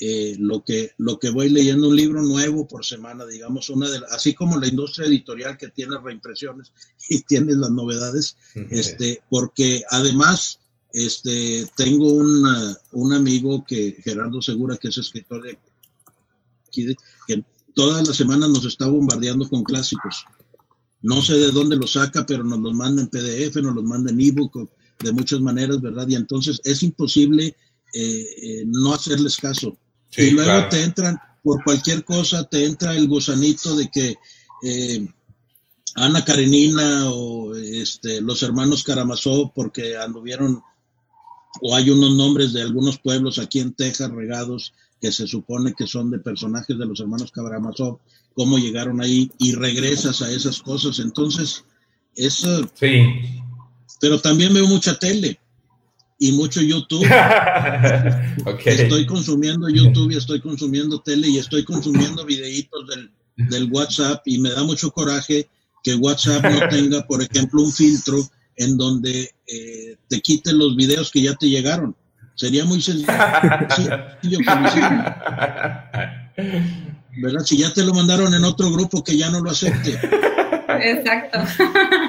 Eh, 0.00 0.34
lo, 0.40 0.64
que, 0.64 0.90
lo 0.98 1.20
que 1.20 1.30
voy 1.30 1.48
leyendo, 1.48 1.88
un 1.88 1.94
libro 1.94 2.20
nuevo 2.20 2.66
por 2.66 2.84
semana, 2.84 3.24
digamos, 3.26 3.70
una 3.70 3.88
de 3.88 4.00
así 4.10 4.34
como 4.34 4.58
la 4.58 4.66
industria 4.66 5.06
editorial 5.06 5.56
que 5.56 5.68
tiene 5.68 5.96
reimpresiones 6.02 6.72
y 7.08 7.22
tiene 7.22 7.54
las 7.54 7.70
novedades, 7.70 8.36
este, 8.70 9.22
porque 9.30 9.82
además 9.90 10.58
este, 10.92 11.66
tengo 11.76 12.12
un 12.12 13.12
amigo 13.12 13.64
que, 13.64 13.96
Gerardo 14.02 14.42
Segura, 14.42 14.76
que 14.76 14.88
es 14.88 14.98
escritor 14.98 15.42
de 15.42 15.58
aquí, 16.66 16.96
que 17.28 17.44
todas 17.74 18.06
las 18.06 18.16
semanas 18.16 18.50
nos 18.50 18.64
está 18.64 18.86
bombardeando 18.86 19.48
con 19.48 19.62
clásicos. 19.62 20.24
No 21.02 21.22
sé 21.22 21.34
de 21.34 21.52
dónde 21.52 21.76
los 21.76 21.92
saca, 21.92 22.26
pero 22.26 22.42
nos 22.42 22.58
los 22.60 22.74
manda 22.74 23.02
en 23.02 23.08
PDF, 23.08 23.56
nos 23.56 23.74
los 23.74 23.84
manda 23.84 24.10
en 24.10 24.20
ebook, 24.20 24.68
de 25.00 25.12
muchas 25.12 25.40
maneras, 25.40 25.80
¿verdad? 25.80 26.08
Y 26.08 26.14
entonces 26.14 26.60
es 26.64 26.82
imposible 26.82 27.56
eh, 27.92 28.26
eh, 28.42 28.64
no 28.66 28.94
hacerles 28.94 29.36
caso. 29.36 29.76
Y 30.16 30.30
luego 30.30 30.68
te 30.68 30.82
entran, 30.82 31.18
por 31.42 31.62
cualquier 31.64 32.04
cosa, 32.04 32.44
te 32.44 32.64
entra 32.64 32.94
el 32.94 33.08
gusanito 33.08 33.76
de 33.76 33.90
que 33.90 34.16
eh, 34.62 35.06
Ana 35.96 36.24
Karenina 36.24 37.10
o 37.10 37.54
este, 37.54 38.20
los 38.20 38.42
hermanos 38.42 38.82
Karamazov, 38.82 39.52
porque 39.54 39.96
anduvieron, 39.96 40.62
o 41.60 41.74
hay 41.76 41.90
unos 41.90 42.16
nombres 42.16 42.52
de 42.52 42.62
algunos 42.62 42.98
pueblos 42.98 43.38
aquí 43.38 43.60
en 43.60 43.74
Texas 43.74 44.10
regados 44.10 44.72
que 45.00 45.12
se 45.12 45.26
supone 45.26 45.74
que 45.76 45.86
son 45.86 46.10
de 46.10 46.18
personajes 46.18 46.78
de 46.78 46.86
los 46.86 47.00
hermanos 47.00 47.30
Karamazov, 47.30 48.00
cómo 48.34 48.58
llegaron 48.58 49.00
ahí 49.00 49.30
y 49.38 49.52
regresas 49.52 50.22
a 50.22 50.30
esas 50.30 50.62
cosas. 50.62 50.98
Entonces, 50.98 51.64
eso... 52.16 52.68
Sí. 52.74 53.04
Pero 54.00 54.20
también 54.20 54.52
veo 54.52 54.66
mucha 54.66 54.98
tele 54.98 55.38
y 56.18 56.32
mucho 56.32 56.60
YouTube. 56.60 57.04
Estoy 58.64 59.06
consumiendo 59.06 59.68
YouTube 59.68 60.12
y 60.12 60.16
estoy 60.16 60.40
consumiendo 60.40 61.00
tele 61.00 61.28
y 61.28 61.38
estoy 61.38 61.64
consumiendo 61.64 62.24
videitos 62.24 62.86
del, 62.88 63.10
del 63.48 63.70
WhatsApp 63.70 64.22
y 64.26 64.38
me 64.38 64.50
da 64.50 64.62
mucho 64.62 64.90
coraje 64.90 65.48
que 65.82 65.94
WhatsApp 65.94 66.44
no 66.44 66.68
tenga, 66.70 67.06
por 67.06 67.22
ejemplo, 67.22 67.62
un 67.62 67.72
filtro 67.72 68.18
en 68.56 68.76
donde 68.76 69.30
eh, 69.46 69.96
te 70.08 70.20
quite 70.20 70.52
los 70.52 70.76
videos 70.76 71.10
que 71.10 71.22
ya 71.22 71.34
te 71.34 71.48
llegaron. 71.48 71.94
Sería 72.34 72.64
muy 72.64 72.80
sencillo 72.82 73.12
¿Verdad? 77.16 77.44
Si 77.44 77.56
ya 77.56 77.72
te 77.72 77.84
lo 77.84 77.94
mandaron 77.94 78.34
en 78.34 78.44
otro 78.44 78.72
grupo 78.72 79.04
que 79.04 79.16
ya 79.16 79.30
no 79.30 79.40
lo 79.40 79.50
acepte. 79.50 79.92
Exacto. 80.82 81.38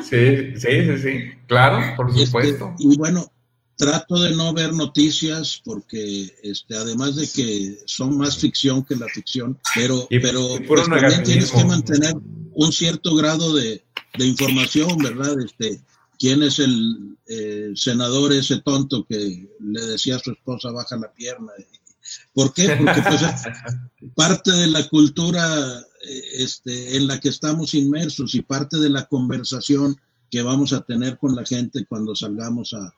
Sí, 0.03 0.57
sí, 0.57 0.67
sí, 0.67 0.97
sí. 0.97 1.19
Claro, 1.47 1.95
por 1.95 2.09
este, 2.09 2.25
supuesto. 2.25 2.73
y 2.79 2.97
bueno, 2.97 3.31
trato 3.77 4.19
de 4.21 4.35
no 4.35 4.53
ver 4.53 4.73
noticias 4.73 5.61
porque 5.63 6.33
este, 6.43 6.77
además 6.77 7.15
de 7.15 7.27
que 7.27 7.79
son 7.85 8.17
más 8.17 8.37
ficción 8.37 8.83
que 8.83 8.95
la 8.95 9.07
ficción, 9.07 9.59
pero, 9.75 10.07
pero 10.09 10.57
pues, 10.67 10.87
también 10.87 11.23
tienes 11.23 11.51
que 11.51 11.65
mantener 11.65 12.15
un 12.53 12.71
cierto 12.71 13.15
grado 13.15 13.53
de, 13.53 13.83
información, 14.17 14.97
¿verdad? 14.97 15.35
Este, 15.43 15.81
¿Quién 16.17 16.41
es 16.43 16.59
el 16.59 17.17
eh, 17.27 17.73
senador 17.75 18.31
ese 18.31 18.61
tonto 18.61 19.05
que 19.05 19.49
le 19.59 19.81
decía 19.81 20.15
a 20.15 20.19
su 20.19 20.31
esposa 20.31 20.71
baja 20.71 20.95
la 20.95 21.11
pierna? 21.11 21.51
¿Por 22.33 22.53
qué? 22.53 22.77
Porque 22.77 23.01
pues, 23.01 23.21
parte 24.15 24.51
de 24.51 24.67
la 24.67 24.87
cultura 24.87 25.79
eh, 26.07 26.21
este, 26.37 26.95
en 26.95 27.07
la 27.07 27.19
que 27.19 27.27
estamos 27.27 27.73
inmersos 27.73 28.35
y 28.35 28.41
parte 28.41 28.77
de 28.77 28.89
la 28.89 29.05
conversación 29.07 29.99
que 30.31 30.41
vamos 30.41 30.71
a 30.71 30.81
tener 30.81 31.17
con 31.17 31.35
la 31.35 31.43
gente 31.43 31.85
cuando 31.85 32.15
salgamos 32.15 32.73
a, 32.73 32.93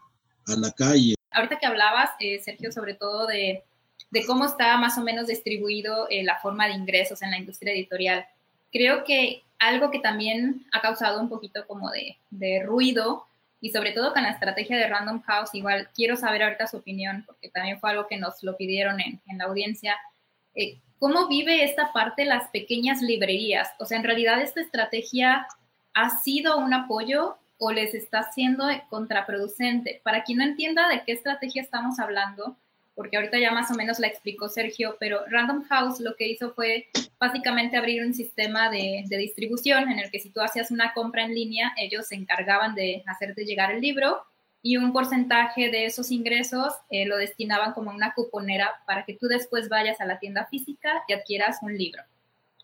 a 0.47 0.55
la 0.55 0.71
calle. 0.71 1.15
Ahorita 1.31 1.59
que 1.59 1.65
hablabas, 1.65 2.11
eh, 2.19 2.39
Sergio, 2.39 2.71
sobre 2.71 2.93
todo 2.93 3.27
de, 3.27 3.63
de, 4.11 4.25
cómo 4.25 4.45
está 4.45 4.77
más 4.77 4.97
o 4.97 5.01
menos 5.01 5.27
distribuido 5.27 6.07
eh, 6.09 6.23
la 6.23 6.37
forma 6.39 6.67
de 6.67 6.73
ingresos 6.73 7.21
en 7.21 7.31
la 7.31 7.37
industria 7.37 7.73
editorial, 7.73 8.25
creo 8.71 9.03
que 9.03 9.43
algo 9.59 9.91
que 9.91 9.99
también 9.99 10.65
ha 10.71 10.81
causado 10.81 11.19
un 11.19 11.29
poquito 11.29 11.65
como 11.67 11.89
de, 11.91 12.17
de 12.29 12.63
ruido 12.63 13.25
y 13.59 13.71
sobre 13.71 13.91
todo 13.91 14.13
con 14.13 14.23
la 14.23 14.29
estrategia 14.29 14.77
de 14.77 14.87
Random 14.87 15.21
House, 15.23 15.49
igual 15.53 15.89
quiero 15.95 16.15
saber 16.15 16.43
ahorita 16.43 16.67
su 16.67 16.77
opinión, 16.77 17.23
porque 17.25 17.49
también 17.49 17.79
fue 17.79 17.89
algo 17.89 18.07
que 18.07 18.17
nos 18.17 18.43
lo 18.43 18.55
pidieron 18.55 18.99
en, 19.01 19.19
en 19.27 19.37
la 19.39 19.45
audiencia. 19.45 19.97
Eh, 20.53 20.77
¿Cómo 20.99 21.27
vive 21.27 21.63
esta 21.63 21.91
parte 21.91 22.25
las 22.25 22.49
pequeñas 22.49 23.01
librerías? 23.01 23.69
O 23.79 23.85
sea, 23.85 23.97
en 23.97 24.03
realidad 24.03 24.41
esta 24.41 24.61
estrategia 24.61 25.47
ha 25.93 26.09
sido 26.19 26.57
un 26.57 26.73
apoyo 26.73 27.37
o 27.57 27.71
les 27.71 27.93
está 27.93 28.31
siendo 28.31 28.65
contraproducente. 28.89 30.01
Para 30.03 30.23
quien 30.23 30.39
no 30.39 30.43
entienda 30.43 30.87
de 30.89 31.03
qué 31.05 31.13
estrategia 31.13 31.61
estamos 31.61 31.99
hablando, 31.99 32.55
porque 32.97 33.17
ahorita 33.17 33.37
ya 33.37 33.51
más 33.51 33.69
o 33.69 33.75
menos 33.75 33.99
la 33.99 34.07
explicó 34.07 34.49
Sergio, 34.49 34.97
pero 34.99 35.21
Random 35.29 35.63
House 35.65 35.99
lo 35.99 36.15
que 36.15 36.27
hizo 36.27 36.53
fue 36.53 36.87
básicamente 37.19 37.77
abrir 37.77 38.03
un 38.03 38.13
sistema 38.13 38.71
de, 38.71 39.05
distribución 39.07 39.91
en 39.91 39.99
el 39.99 40.09
que 40.09 40.19
si 40.19 40.31
tú 40.31 40.41
hacías 40.41 40.71
una 40.71 40.93
compra 40.93 41.23
en 41.23 41.35
línea, 41.35 41.73
ellos 41.77 42.07
se 42.07 42.15
encargaban 42.15 42.73
de 42.73 43.03
hacerte 43.05 43.45
llegar 43.45 43.71
el 43.71 43.81
libro 43.81 44.23
y 44.63 44.77
un 44.77 44.93
porcentaje 44.93 45.69
de 45.69 45.85
esos 45.85 46.09
ingresos 46.09 46.73
eh, 46.89 47.05
lo 47.05 47.17
destinaban 47.17 47.73
como 47.73 47.91
una 47.91 48.13
cuponera 48.13 48.71
para 48.87 49.05
que 49.05 49.13
tú 49.13 49.27
después 49.27 49.69
vayas 49.69 50.01
a 50.01 50.05
la 50.05 50.17
tienda 50.17 50.45
física 50.45 51.03
y 51.07 51.13
adquieras 51.13 51.59
un 51.61 51.77
libro. 51.77 52.01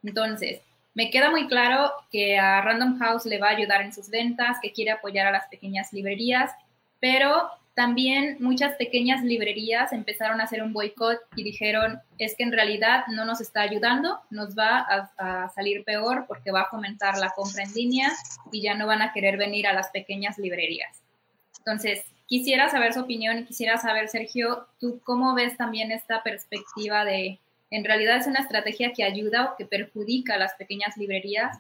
Entonces, 0.04 0.62
me 0.94 1.10
queda 1.10 1.32
muy 1.32 1.48
claro 1.48 1.92
que 2.12 2.38
a 2.38 2.62
Random 2.62 3.00
House 3.00 3.26
le 3.26 3.40
va 3.40 3.48
a 3.48 3.56
ayudar 3.56 3.82
en 3.82 3.94
sus 3.94 4.10
ventas, 4.10 4.58
que 4.62 4.72
quiere 4.72 4.92
apoyar 4.92 5.28
a 5.28 5.32
las 5.32 5.48
pequeñas 5.48 5.92
librerías, 5.92 6.52
pero 7.00 7.50
también 7.74 8.38
muchas 8.40 8.76
pequeñas 8.76 9.24
librerías 9.24 9.94
empezaron 9.94 10.40
a 10.40 10.44
hacer 10.44 10.62
un 10.62 10.74
boicot 10.74 11.20
y 11.36 11.44
dijeron, 11.44 12.00
es 12.20 12.36
que 12.36 12.44
en 12.44 12.52
realidad 12.52 13.06
no 13.08 13.26
nos 13.26 13.42
está 13.42 13.62
ayudando, 13.62 14.20
nos 14.30 14.56
va 14.56 14.86
a, 15.18 15.50
salir 15.56 15.84
peor 15.84 16.26
porque 16.28 16.52
va 16.52 16.62
a 16.62 16.70
fomentar 16.70 17.18
la 17.18 17.32
compra 17.32 17.64
en 17.64 17.74
línea 17.74 18.12
y 18.52 18.62
ya 18.62 18.76
no 18.76 18.86
van 18.86 19.02
a 19.02 19.12
querer 19.12 19.38
venir 19.38 19.66
a 19.66 19.74
las 19.74 19.90
pequeñas 19.90 20.38
librerías. 20.38 21.02
Entonces, 21.58 22.04
quisiera 22.28 22.70
saber 22.70 22.94
su 22.94 23.00
opinión 23.00 23.40
y 23.40 23.46
quisiera 23.46 23.78
saber, 23.78 24.08
Sergio, 24.08 24.68
tú 24.80 25.02
cómo 25.04 25.34
ves 25.34 25.58
también 25.58 25.92
esta 25.92 26.22
perspectiva 26.22 27.06
de 27.06 27.40
en 27.74 27.84
realidad 27.84 28.18
es 28.18 28.28
una 28.28 28.40
estrategia 28.40 28.94
que 28.94 29.04
ayuda 29.04 29.46
o 29.46 29.58
que 29.58 29.66
perjudica 29.66 30.36
a 30.36 30.38
las 30.38 30.54
pequeñas 30.54 30.96
librerías 30.96 31.58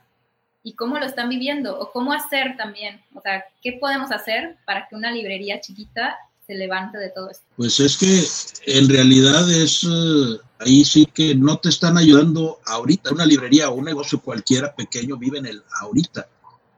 y 0.61 0.75
cómo 0.75 0.99
lo 0.99 1.05
están 1.05 1.27
viviendo 1.27 1.77
o 1.79 1.91
cómo 1.91 2.13
hacer 2.13 2.55
también, 2.55 3.01
o 3.15 3.21
sea, 3.21 3.43
qué 3.63 3.79
podemos 3.81 4.11
hacer 4.11 4.57
para 4.63 4.87
que 4.87 4.95
una 4.95 5.11
librería 5.11 5.59
chiquita 5.59 6.15
se 6.45 6.53
levante 6.53 6.99
de 6.99 7.09
todo 7.09 7.31
esto. 7.31 7.43
Pues 7.55 7.79
es 7.79 7.97
que 7.97 8.77
en 8.77 8.89
realidad 8.89 9.51
es 9.51 9.83
eh, 9.85 10.37
ahí 10.59 10.85
sí 10.85 11.07
que 11.11 11.33
no 11.33 11.57
te 11.57 11.69
están 11.69 11.97
ayudando 11.97 12.59
ahorita, 12.67 13.11
una 13.11 13.25
librería 13.25 13.69
o 13.69 13.73
un 13.73 13.85
negocio 13.85 14.21
cualquiera 14.21 14.75
pequeño 14.75 15.17
vive 15.17 15.39
en 15.39 15.47
el 15.47 15.63
ahorita. 15.81 16.27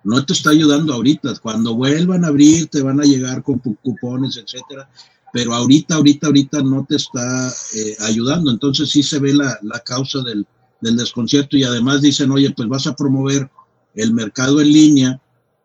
No 0.05 0.25
te 0.25 0.31
está 0.33 0.51
ayudando 0.51 0.93
ahorita. 0.93 1.33
Cuando 1.41 1.73
vuelvan 1.73 2.23
a 2.23 2.27
abrir, 2.27 2.67
te 2.67 2.83
van 2.83 3.01
a 3.01 3.05
llegar 3.05 3.41
con 3.41 3.57
cupones, 3.57 4.37
etcétera 4.37 4.87
pero 5.35 5.53
ahorita, 5.53 5.95
ahorita, 5.95 6.27
ahorita 6.27 6.63
no 6.63 6.85
te 6.87 6.95
está 6.95 7.49
eh, 7.49 7.97
ayudando. 8.07 8.49
Entonces 8.49 8.89
sí 8.89 9.03
se 9.03 9.19
ve 9.19 9.33
la, 9.33 9.59
causa 9.83 10.19
del, 10.21 10.47
desconcierto 10.79 11.57
y 11.57 11.65
además 11.65 12.01
dicen, 12.01 12.31
oye, 12.31 12.51
pues 12.51 12.69
vas 12.69 12.87
a 12.87 12.95
promover 12.95 13.51
el 13.95 14.13
mercado 14.13 14.61
en 14.61 14.71
línea 14.71 15.21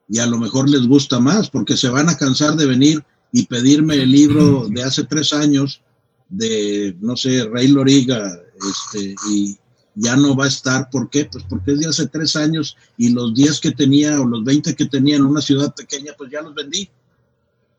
y 0.09 0.19
a 0.19 0.27
lo 0.27 0.39
mejor 0.39 0.69
les 0.69 0.89
gusta 0.89 1.21
más 1.21 1.51
porque 1.51 1.77
se 1.77 1.89
van 1.89 2.09
a 2.09 2.17
cansar 2.17 2.57
de 2.57 2.67
venir 2.67 3.05
y 3.31 3.47
pedirme 3.47 3.95
el 3.95 4.11
libro 4.11 4.67
de 4.71 4.83
hace 4.83 5.05
tres 5.05 5.33
años 5.33 5.83
de, 6.29 6.97
no 7.01 7.17
sé, 7.17 7.45
Rey 7.45 7.69
Loriga, 7.69 8.41
este, 8.69 9.15
y 9.31 9.57
ya 9.95 10.17
no 10.17 10.35
va 10.35 10.47
a 10.47 10.49
estar. 10.49 10.91
¿Por 10.91 11.11
qué? 11.11 11.27
Pues 11.27 11.45
porque 11.49 11.75
es 11.75 11.79
de 11.79 11.87
hace 11.87 12.09
tres 12.09 12.35
años 12.35 12.77
y 12.97 13.11
los 13.11 13.37
10 13.37 13.61
que 13.61 13.71
tenía 13.71 14.21
o 14.21 14.27
los 14.27 14.43
20 14.43 14.75
que 14.75 14.87
tenía 14.87 15.15
en 15.15 15.27
una 15.27 15.41
ciudad 15.41 15.73
pequeña, 15.77 16.13
pues 16.19 16.29
ya 16.33 16.43
los 16.43 16.57
vendí 16.57 16.91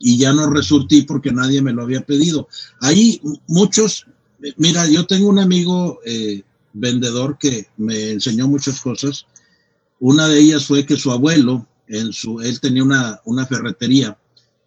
y 0.02 0.18
ya 0.18 0.34
no 0.34 0.50
resurtí 0.50 1.04
porque 1.04 1.32
nadie 1.32 1.62
me 1.62 1.74
lo 1.74 1.84
había 1.84 2.02
pedido. 2.02 2.48
Hay 2.80 3.22
muchos, 3.48 4.06
mira, 4.58 4.88
yo 4.88 5.06
tengo 5.06 5.30
un 5.30 5.40
amigo 5.40 6.00
eh, 6.06 6.42
vendedor 6.74 7.38
que 7.38 7.68
me 7.78 8.12
enseñó 8.12 8.48
muchas 8.48 8.82
cosas. 8.82 9.26
Una 10.00 10.28
de 10.28 10.40
ellas 10.40 10.66
fue 10.66 10.86
que 10.86 10.98
su 10.98 11.12
abuelo, 11.12 11.68
en 11.88 12.12
su, 12.12 12.42
él 12.42 12.60
tenía 12.60 12.84
una, 12.84 13.22
una 13.26 13.46
ferretería, 13.46 14.18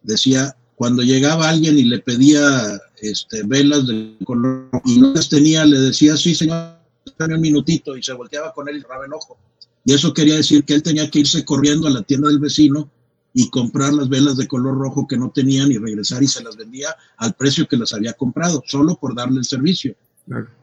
decía, 0.03 0.55
cuando 0.75 1.03
llegaba 1.03 1.49
alguien 1.49 1.77
y 1.77 1.83
le 1.83 1.99
pedía 1.99 2.79
este, 3.01 3.43
velas 3.43 3.87
de 3.87 4.15
color 4.23 4.69
y 4.85 4.99
no 4.99 5.13
las 5.13 5.27
tenía, 5.27 5.65
le 5.65 5.79
decía, 5.79 6.15
sí, 6.15 6.33
señor, 6.33 6.77
espérame 7.05 7.35
un 7.35 7.41
minutito, 7.41 7.97
y 7.97 8.03
se 8.03 8.13
volteaba 8.13 8.53
con 8.53 8.69
él 8.69 8.77
y 8.77 8.81
cerraba 8.81 9.05
el 9.05 9.13
ojo. 9.13 9.37
Y 9.83 9.93
eso 9.93 10.13
quería 10.13 10.35
decir 10.35 10.63
que 10.63 10.73
él 10.73 10.83
tenía 10.83 11.09
que 11.09 11.19
irse 11.19 11.43
corriendo 11.45 11.87
a 11.87 11.91
la 11.91 12.01
tienda 12.01 12.29
del 12.29 12.39
vecino 12.39 12.89
y 13.37 13.49
comprar 13.49 13.93
las 13.93 14.07
velas 14.07 14.37
de 14.37 14.47
color 14.47 14.77
rojo 14.77 15.05
que 15.05 15.17
no 15.17 15.29
tenían 15.29 15.69
y 15.69 15.77
regresar 15.77 16.23
y 16.23 16.27
se 16.27 16.41
las 16.41 16.55
vendía 16.55 16.95
al 17.17 17.33
precio 17.33 17.67
que 17.67 17.75
las 17.75 17.93
había 17.93 18.13
comprado, 18.13 18.63
solo 18.65 18.95
por 18.95 19.13
darle 19.13 19.39
el 19.39 19.45
servicio. 19.45 19.93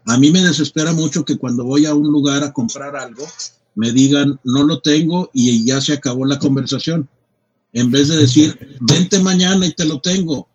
A 0.07 0.17
mí 0.17 0.31
me 0.33 0.41
desespera 0.41 0.93
mucho 0.95 1.23
que 1.23 1.37
cuando 1.37 1.65
voy 1.65 1.85
a 1.85 1.95
un 1.95 2.11
lugar 2.11 2.43
a 2.43 2.53
comprar 2.55 2.97
algo, 2.97 3.27
me 3.75 3.93
digan, 3.93 4.41
no 4.45 4.65
lo 4.65 4.81
tengo 4.81 5.31
y 5.35 5.67
ya 5.67 5.83
se 5.83 5.93
acabó 5.93 6.25
la 6.25 6.39
conversación. 6.39 7.11
En 7.75 7.91
vez 7.91 8.09
de 8.09 8.17
decir, 8.17 8.59
vente 8.81 9.21
mañana 9.21 9.67
y 9.67 9.75
te 9.75 9.85
lo 9.85 10.01
tengo. 10.01 10.49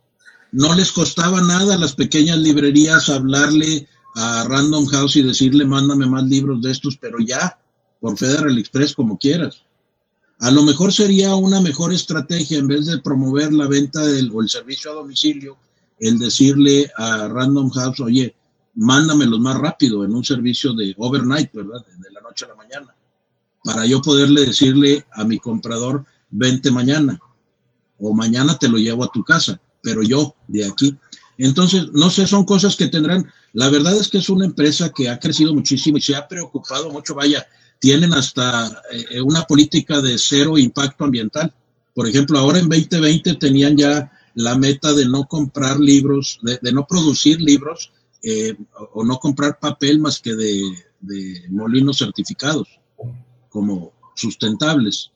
No 0.52 0.74
les 0.74 0.92
costaba 0.92 1.42
nada 1.42 1.76
a 1.76 1.80
las 1.80 1.94
pequeñas 1.94 2.40
librerías 2.40 3.10
hablarle 3.10 3.88
a 4.16 4.44
Random 4.50 4.88
House 4.88 5.18
y 5.18 5.22
decirle, 5.22 5.66
mándame 5.66 6.08
más 6.08 6.24
libros 6.24 6.64
de 6.64 6.72
estos, 6.72 6.98
pero 6.98 7.20
ya, 7.20 7.60
por 8.00 8.18
Federal 8.18 8.58
Express, 8.58 8.96
como 8.96 9.20
quieras. 9.20 9.67
A 10.40 10.52
lo 10.52 10.64
mejor 10.64 10.94
sería 10.94 11.34
una 11.36 11.62
mejor 11.62 11.94
estrategia 11.94 12.60
en 12.60 12.68
vez 12.68 12.86
de 12.86 13.00
promover 13.00 13.52
la 13.52 13.68
venta 13.68 14.06
del, 14.06 14.30
o 14.32 14.42
el 14.42 14.50
servicio 14.50 14.92
a 14.92 14.96
domicilio, 14.96 15.58
el 16.00 16.20
decirle 16.20 16.92
a 16.96 17.28
Random 17.28 17.72
House, 17.72 18.00
oye, 18.02 18.36
mándamelos 18.76 19.40
más 19.40 19.58
rápido 19.58 20.06
en 20.06 20.14
un 20.14 20.24
servicio 20.24 20.74
de 20.74 20.94
overnight, 20.98 21.52
¿verdad? 21.54 21.84
De 21.98 22.12
la 22.12 22.22
noche 22.22 22.46
a 22.46 22.50
la 22.50 22.56
mañana, 22.56 22.96
para 23.64 23.86
yo 23.88 24.00
poderle 24.02 24.46
decirle 24.46 25.06
a 25.12 25.24
mi 25.24 25.40
comprador, 25.40 26.06
vente 26.30 26.70
mañana. 26.70 27.20
o 28.00 28.14
mañana 28.14 28.58
te 28.60 28.70
lo 28.70 28.78
llevo 28.78 29.04
a 29.04 29.12
tu 29.12 29.24
casa, 29.24 29.60
pero 29.82 30.04
yo 30.04 30.36
de 30.48 30.66
aquí. 30.66 30.96
Entonces, 31.40 31.88
no 31.94 32.12
sé, 32.12 32.28
son 32.28 32.46
cosas 32.46 32.76
que 32.76 32.88
tendrán, 32.88 33.26
la 33.54 33.70
verdad 33.70 33.96
es 33.98 34.08
que 34.08 34.20
es 34.20 34.30
una 34.30 34.46
empresa 34.46 34.92
que 34.96 35.10
ha 35.10 35.20
crecido 35.20 35.54
muchísimo 35.54 35.98
y 35.98 36.02
se 36.02 36.16
ha 36.16 36.28
preocupado 36.28 36.92
mucho, 36.92 37.16
vaya, 37.16 37.48
tienen 37.80 38.14
hasta 38.14 38.82
eh, 38.92 39.22
una 39.22 39.44
política 39.44 40.02
de 40.02 40.18
cero 40.18 40.58
impacto 40.58 41.06
ambiental. 41.06 41.54
Por 41.94 42.08
ejemplo, 42.08 42.38
ahora 42.40 42.60
en 42.60 42.70
2020 42.70 43.36
tenían 43.36 43.78
ya 43.78 44.12
la 44.36 44.58
meta 44.58 44.94
de 44.94 45.08
no 45.08 45.26
comprar 45.26 45.80
libros, 45.80 46.40
de, 46.44 46.72
no 46.72 46.86
producir 46.86 47.42
libros 47.42 47.92
eh, 48.24 48.56
o 48.94 49.04
no 49.04 49.18
comprar 49.18 49.60
papel 49.60 50.00
más 50.00 50.20
que 50.20 50.36
de, 50.36 50.62
de 51.00 51.44
molinos 51.50 51.98
certificados 51.98 52.68
como 53.50 53.94
sustentables. 54.16 55.12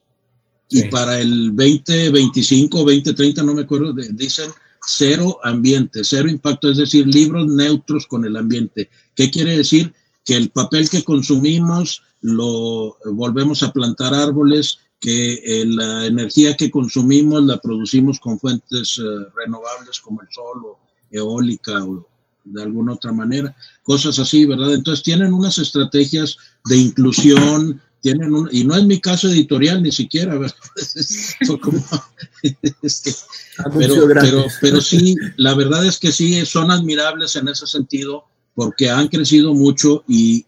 Y 0.68 0.84
para 0.84 1.20
el 1.20 1.54
2025 1.54 2.78
o 2.78 2.84
2030, 2.84 3.42
no 3.42 3.54
me 3.54 3.62
acuerdo, 3.62 3.92
dicen 3.92 4.50
cero 4.86 5.38
ambiente, 5.44 6.02
cero 6.02 6.28
impacto, 6.28 6.70
es 6.70 6.78
decir, 6.78 7.06
libros 7.06 7.46
neutros 7.46 8.06
con 8.06 8.24
el 8.24 8.36
ambiente. 8.36 8.88
¿Qué 9.14 9.30
quiere 9.30 9.56
decir? 9.56 9.92
Que 10.24 10.36
el 10.36 10.50
papel 10.50 10.88
que 10.88 11.04
consumimos 11.04 12.02
lo 12.22 12.96
volvemos 13.04 13.62
a 13.62 13.72
plantar 13.72 14.14
árboles, 14.14 14.78
que 15.02 15.34
eh, 15.44 15.66
la 15.66 16.06
energía 16.06 16.56
que 16.56 16.70
consumimos 16.70 17.44
la 17.44 17.60
producimos 17.60 18.20
con 18.20 18.38
fuentes 18.38 18.98
eh, 18.98 19.02
renovables 19.36 20.00
como 20.00 20.22
el 20.22 20.28
sol 20.30 20.64
o 20.64 20.78
eólica 21.10 21.84
o 21.84 22.08
de 22.44 22.62
alguna 22.62 22.94
otra 22.94 23.12
manera, 23.12 23.54
cosas 23.82 24.18
así, 24.18 24.46
¿verdad? 24.46 24.74
Entonces 24.74 25.04
tienen 25.04 25.32
unas 25.32 25.58
estrategias 25.58 26.36
de 26.64 26.76
inclusión, 26.76 27.80
tienen 28.00 28.34
un, 28.34 28.48
y 28.50 28.64
no 28.64 28.74
es 28.76 28.84
mi 28.84 29.00
caso 29.00 29.28
editorial 29.28 29.80
ni 29.82 29.92
siquiera, 29.92 30.36
¿verdad? 30.36 30.56
pero, 33.78 34.08
pero, 34.08 34.46
pero 34.60 34.80
sí, 34.80 35.14
la 35.36 35.54
verdad 35.54 35.86
es 35.86 35.98
que 35.98 36.12
sí, 36.12 36.44
son 36.46 36.70
admirables 36.70 37.36
en 37.36 37.48
ese 37.48 37.66
sentido 37.66 38.24
porque 38.54 38.90
han 38.90 39.08
crecido 39.08 39.54
mucho 39.54 40.04
y 40.08 40.44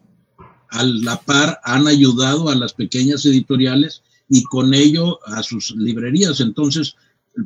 a 0.75 0.83
la 0.83 1.21
par 1.21 1.59
han 1.63 1.87
ayudado 1.87 2.49
a 2.49 2.55
las 2.55 2.73
pequeñas 2.73 3.25
editoriales 3.25 4.03
y 4.29 4.43
con 4.43 4.73
ello 4.73 5.19
a 5.27 5.43
sus 5.43 5.75
librerías. 5.75 6.39
Entonces, 6.39 6.95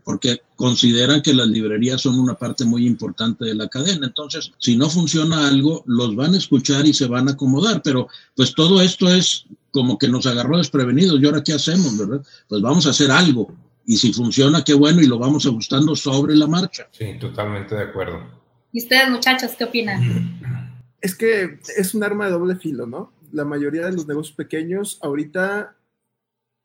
porque 0.03 0.41
consideran 0.55 1.21
que 1.21 1.34
las 1.34 1.47
librerías 1.47 2.01
son 2.01 2.19
una 2.19 2.36
parte 2.36 2.65
muy 2.65 2.86
importante 2.86 3.45
de 3.45 3.55
la 3.55 3.67
cadena. 3.67 4.07
Entonces, 4.07 4.51
si 4.59 4.77
no 4.77 4.89
funciona 4.89 5.47
algo, 5.47 5.84
los 5.88 6.15
van 6.15 6.34
a 6.34 6.38
escuchar 6.38 6.86
y 6.86 6.93
se 6.93 7.07
van 7.07 7.27
a 7.27 7.32
acomodar, 7.32 7.82
pero 7.82 8.07
pues 8.36 8.53
todo 8.53 8.82
esto 8.82 9.11
es 9.11 9.45
como 9.71 9.97
que 9.97 10.07
nos 10.07 10.25
agarró 10.25 10.57
desprevenidos. 10.57 11.19
¿Y 11.19 11.25
ahora 11.25 11.43
qué 11.43 11.53
hacemos, 11.53 11.97
verdad? 11.97 12.23
Pues 12.47 12.61
vamos 12.61 12.86
a 12.86 12.91
hacer 12.91 13.11
algo. 13.11 13.51
Y 13.86 13.97
si 13.97 14.13
funciona, 14.13 14.63
qué 14.63 14.75
bueno, 14.75 15.01
y 15.01 15.07
lo 15.07 15.17
vamos 15.17 15.45
ajustando 15.47 15.95
sobre 15.95 16.36
la 16.36 16.45
marcha. 16.45 16.88
Sí, 16.91 17.17
totalmente 17.19 17.75
de 17.75 17.84
acuerdo. 17.84 18.23
¿Y 18.71 18.84
ustedes, 18.84 19.09
muchachos, 19.09 19.51
qué 19.57 19.63
opinan? 19.63 20.80
Es 21.01 21.15
que 21.15 21.59
es 21.75 21.95
un 21.95 22.03
arma 22.03 22.25
de 22.25 22.32
doble 22.32 22.55
filo, 22.57 22.86
¿no? 22.86 23.11
La 23.32 23.45
mayoría 23.45 23.86
de 23.86 23.93
los 23.93 24.07
negocios 24.07 24.36
pequeños 24.36 24.99
ahorita 25.01 25.75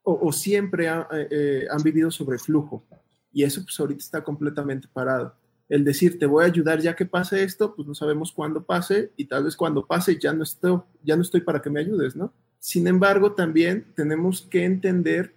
o, 0.07 0.31
siempre 0.31 0.87
eh, 0.87 1.27
eh, 1.31 1.67
han 1.69 1.81
vivido 1.81 2.11
sobre 2.11 2.37
flujo 2.37 2.85
y 3.33 3.43
eso 3.43 3.63
pues 3.63 3.79
ahorita 3.79 3.99
está 3.99 4.23
completamente 4.23 4.87
parado. 4.87 5.35
El 5.67 5.83
decir, 5.83 6.19
te 6.19 6.27
voy 6.27 6.43
a 6.43 6.47
ayudar 6.47 6.79
ya 6.79 6.95
que 6.95 7.05
pase 7.05 7.43
esto, 7.43 7.75
pues 7.75 7.87
no 7.87 7.95
sabemos 7.95 8.31
cuándo 8.31 8.63
pase 8.63 9.11
y 9.17 9.25
tal 9.25 9.43
vez 9.43 9.57
cuando 9.57 9.85
pase 9.85 10.17
ya 10.17 10.31
no 10.31 10.43
estoy, 10.43 10.79
ya 11.03 11.15
no 11.15 11.23
estoy 11.23 11.41
para 11.41 11.61
que 11.61 11.71
me 11.71 11.79
ayudes, 11.79 12.15
¿no? 12.15 12.31
Sin 12.59 12.87
embargo, 12.87 13.33
también 13.33 13.85
tenemos 13.95 14.43
que 14.43 14.63
entender 14.63 15.33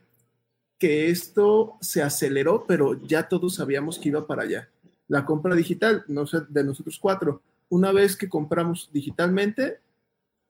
que 0.78 1.10
esto 1.10 1.76
se 1.80 2.02
aceleró, 2.02 2.64
pero 2.68 3.02
ya 3.02 3.28
todos 3.28 3.56
sabíamos 3.56 3.98
que 3.98 4.10
iba 4.10 4.26
para 4.26 4.42
allá. 4.42 4.68
La 5.08 5.24
compra 5.24 5.54
digital, 5.54 6.04
no 6.06 6.26
sé, 6.26 6.38
de 6.48 6.62
nosotros 6.62 6.98
cuatro, 7.00 7.42
una 7.68 7.90
vez 7.90 8.16
que 8.16 8.28
compramos 8.28 8.90
digitalmente, 8.92 9.80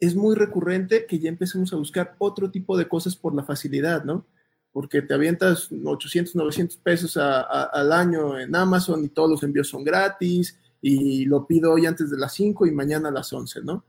es 0.00 0.14
muy 0.14 0.36
recurrente 0.36 1.06
que 1.06 1.18
ya 1.18 1.28
empecemos 1.28 1.72
a 1.72 1.76
buscar 1.76 2.14
otro 2.18 2.50
tipo 2.50 2.76
de 2.76 2.88
cosas 2.88 3.16
por 3.16 3.34
la 3.34 3.44
facilidad, 3.44 4.04
¿no? 4.04 4.24
porque 4.72 5.02
te 5.02 5.14
avientas 5.14 5.70
800, 5.72 6.36
900 6.36 6.76
pesos 6.76 7.16
al 7.16 7.92
año 7.92 8.38
en 8.38 8.54
Amazon 8.54 9.04
y 9.04 9.08
todos 9.08 9.30
los 9.30 9.42
envíos 9.42 9.68
son 9.68 9.82
gratis 9.82 10.56
y 10.80 11.24
lo 11.24 11.46
pido 11.46 11.72
hoy 11.72 11.86
antes 11.86 12.10
de 12.10 12.16
las 12.16 12.34
5 12.34 12.66
y 12.66 12.70
mañana 12.70 13.08
a 13.08 13.12
las 13.12 13.32
11, 13.32 13.62
¿no? 13.62 13.84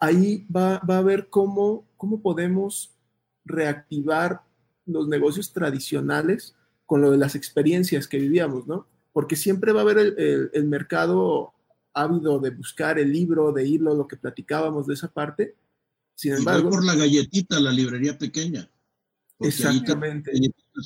Ahí 0.00 0.46
va, 0.48 0.76
a 0.76 1.02
ver 1.02 1.28
cómo, 1.28 1.86
cómo 1.96 2.22
podemos 2.22 2.92
reactivar 3.44 4.42
los 4.86 5.06
negocios 5.06 5.52
tradicionales 5.52 6.56
con 6.86 7.02
lo 7.02 7.10
de 7.10 7.18
las 7.18 7.36
experiencias 7.36 8.08
que 8.08 8.18
vivíamos, 8.18 8.66
¿no? 8.66 8.88
Porque 9.12 9.36
siempre 9.36 9.72
va 9.72 9.80
a 9.80 9.82
haber 9.82 9.98
el, 9.98 10.50
el 10.52 10.64
mercado 10.64 11.52
ávido 11.94 12.38
de 12.38 12.50
buscar 12.50 12.98
el 12.98 13.12
libro, 13.12 13.52
de 13.52 13.66
irlo, 13.66 13.94
lo 13.94 14.06
que 14.06 14.16
platicábamos 14.16 14.86
de 14.86 14.94
esa 14.94 15.08
parte. 15.08 15.54
Sin 16.14 16.34
embargo. 16.34 16.70
por 16.70 16.84
la 16.84 16.94
galletita, 16.94 17.58
la 17.60 17.72
librería 17.72 18.18
pequeña. 18.18 18.70
Exactamente. 19.40 20.32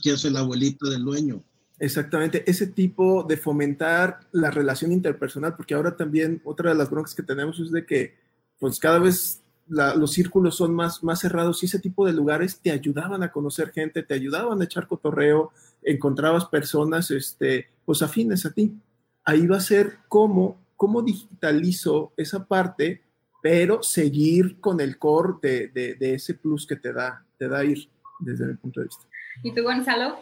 que 0.02 0.12
hace 0.12 0.28
el 0.28 0.36
abuelito 0.36 0.88
del 0.88 1.04
dueño. 1.04 1.42
Exactamente, 1.78 2.48
ese 2.48 2.68
tipo 2.68 3.24
de 3.24 3.36
fomentar 3.36 4.20
la 4.30 4.50
relación 4.50 4.92
interpersonal, 4.92 5.56
porque 5.56 5.74
ahora 5.74 5.96
también 5.96 6.40
otra 6.44 6.70
de 6.70 6.76
las 6.76 6.88
broncas 6.88 7.14
que 7.14 7.22
tenemos 7.22 7.58
es 7.58 7.72
de 7.72 7.84
que 7.84 8.14
pues 8.60 8.78
cada 8.78 9.00
vez 9.00 9.42
los 9.66 10.12
círculos 10.12 10.56
son 10.56 10.74
más, 10.74 11.02
más 11.02 11.20
cerrados 11.20 11.62
y 11.62 11.66
ese 11.66 11.78
tipo 11.78 12.06
de 12.06 12.12
lugares 12.12 12.60
te 12.60 12.70
ayudaban 12.70 13.22
a 13.22 13.32
conocer 13.32 13.72
gente, 13.72 14.02
te 14.02 14.14
ayudaban 14.14 14.60
a 14.60 14.64
echar 14.64 14.86
cotorreo, 14.86 15.52
encontrabas 15.82 16.44
personas 16.46 17.10
este, 17.10 17.68
pues 17.84 18.02
afines 18.02 18.46
a 18.46 18.52
ti. 18.52 18.78
Ahí 19.24 19.46
va 19.46 19.56
a 19.56 19.60
ser 19.60 19.98
cómo, 20.08 20.58
cómo 20.76 21.02
digitalizo 21.02 22.12
esa 22.16 22.46
parte, 22.46 23.02
pero 23.42 23.82
seguir 23.82 24.58
con 24.60 24.80
el 24.80 24.98
core 24.98 25.34
de, 25.42 25.68
de, 25.68 25.94
de 25.94 26.14
ese 26.14 26.34
plus 26.34 26.66
que 26.66 26.76
te 26.76 26.92
da, 26.92 27.24
te 27.38 27.48
da 27.48 27.64
ir 27.64 27.88
desde 28.20 28.46
mi 28.46 28.54
punto 28.54 28.80
de 28.80 28.86
vista. 28.86 29.04
¿Y 29.42 29.52
tú, 29.52 29.62
Gonzalo? 29.62 30.20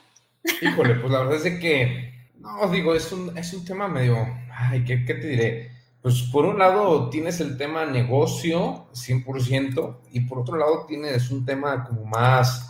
Híjole, 0.60 0.96
pues 0.96 1.12
la 1.12 1.20
verdad 1.20 1.46
es 1.46 1.60
que, 1.60 2.30
no, 2.38 2.68
digo, 2.68 2.94
es 2.94 3.12
un, 3.12 3.36
es 3.36 3.52
un 3.54 3.64
tema 3.64 3.88
medio, 3.88 4.16
ay, 4.52 4.84
¿qué, 4.84 5.04
¿qué, 5.04 5.14
te 5.14 5.28
diré? 5.28 5.72
Pues 6.00 6.22
por 6.32 6.44
un 6.44 6.58
lado 6.58 7.08
tienes 7.10 7.40
el 7.40 7.56
tema 7.56 7.86
negocio, 7.86 8.88
100%, 8.92 9.98
y 10.10 10.20
por 10.20 10.40
otro 10.40 10.56
lado 10.56 10.84
tienes 10.86 11.30
un 11.30 11.44
tema 11.44 11.84
como 11.84 12.04
más, 12.04 12.68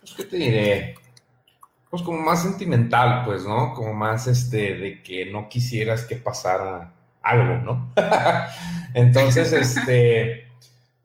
pues, 0.00 0.14
¿qué 0.14 0.24
te 0.24 0.36
diré? 0.36 0.94
Pues 1.90 2.02
como 2.02 2.18
más 2.18 2.42
sentimental, 2.42 3.24
pues, 3.26 3.44
¿no? 3.44 3.74
Como 3.74 3.92
más 3.92 4.26
este, 4.26 4.74
de 4.74 5.02
que 5.02 5.26
no 5.26 5.48
quisieras 5.48 6.04
que 6.06 6.16
pasara 6.16 6.94
algo, 7.26 7.58
¿no? 7.64 7.92
Entonces, 8.94 9.52
este, 9.52 10.48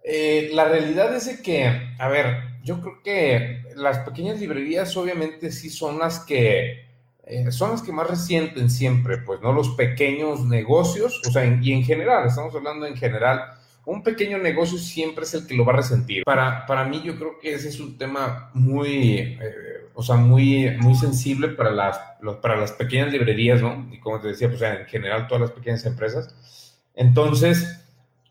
eh, 0.03 0.49
la 0.53 0.65
realidad 0.65 1.13
es 1.15 1.41
que, 1.41 1.95
a 1.97 2.07
ver, 2.07 2.38
yo 2.63 2.80
creo 2.80 3.01
que 3.03 3.63
las 3.76 3.99
pequeñas 3.99 4.39
librerías 4.39 4.95
obviamente 4.97 5.51
sí 5.51 5.69
son 5.69 5.99
las 5.99 6.19
que 6.19 6.91
eh, 7.24 7.51
son 7.51 7.72
las 7.72 7.82
que 7.82 7.91
más 7.91 8.09
resienten 8.09 8.69
siempre, 8.69 9.17
pues, 9.19 9.41
¿no? 9.41 9.53
Los 9.53 9.69
pequeños 9.69 10.43
negocios, 10.45 11.22
o 11.28 11.32
sea, 11.32 11.45
y 11.45 11.72
en 11.72 11.84
general, 11.84 12.28
estamos 12.28 12.53
hablando 12.55 12.86
en 12.86 12.97
general, 12.97 13.41
un 13.86 14.03
pequeño 14.03 14.38
negocio 14.38 14.78
siempre 14.78 15.24
es 15.24 15.34
el 15.34 15.47
que 15.47 15.55
lo 15.55 15.63
va 15.63 15.74
a 15.74 15.78
resentir. 15.78 16.24
Para, 16.24 16.65
para 16.65 16.84
mí 16.86 17.01
yo 17.03 17.15
creo 17.15 17.39
que 17.39 17.53
ese 17.53 17.69
es 17.69 17.80
un 17.80 17.97
tema 17.97 18.51
muy, 18.53 19.17
eh, 19.19 19.81
o 19.94 20.04
sea, 20.04 20.16
muy, 20.16 20.78
muy 20.80 20.96
sensible 20.96 21.50
para 21.50 21.72
las, 21.72 22.00
para 22.42 22.56
las 22.56 22.72
pequeñas 22.72 23.12
librerías, 23.12 23.62
¿no? 23.62 23.88
Y 23.92 24.00
como 24.00 24.20
te 24.20 24.30
decía, 24.30 24.50
pues, 24.50 24.62
en 24.62 24.86
general 24.86 25.28
todas 25.28 25.42
las 25.42 25.52
pequeñas 25.52 25.86
empresas. 25.86 26.80
Entonces, 26.94 27.82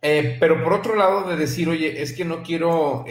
eh, 0.03 0.37
pero 0.41 0.63
por 0.63 0.73
otro 0.73 0.97
lado, 0.97 1.29
de 1.29 1.37
decir, 1.37 1.69
oye, 1.69 2.03
es 2.03 2.13
que 2.13 2.25
no 2.25 2.43
quiero 2.43 3.05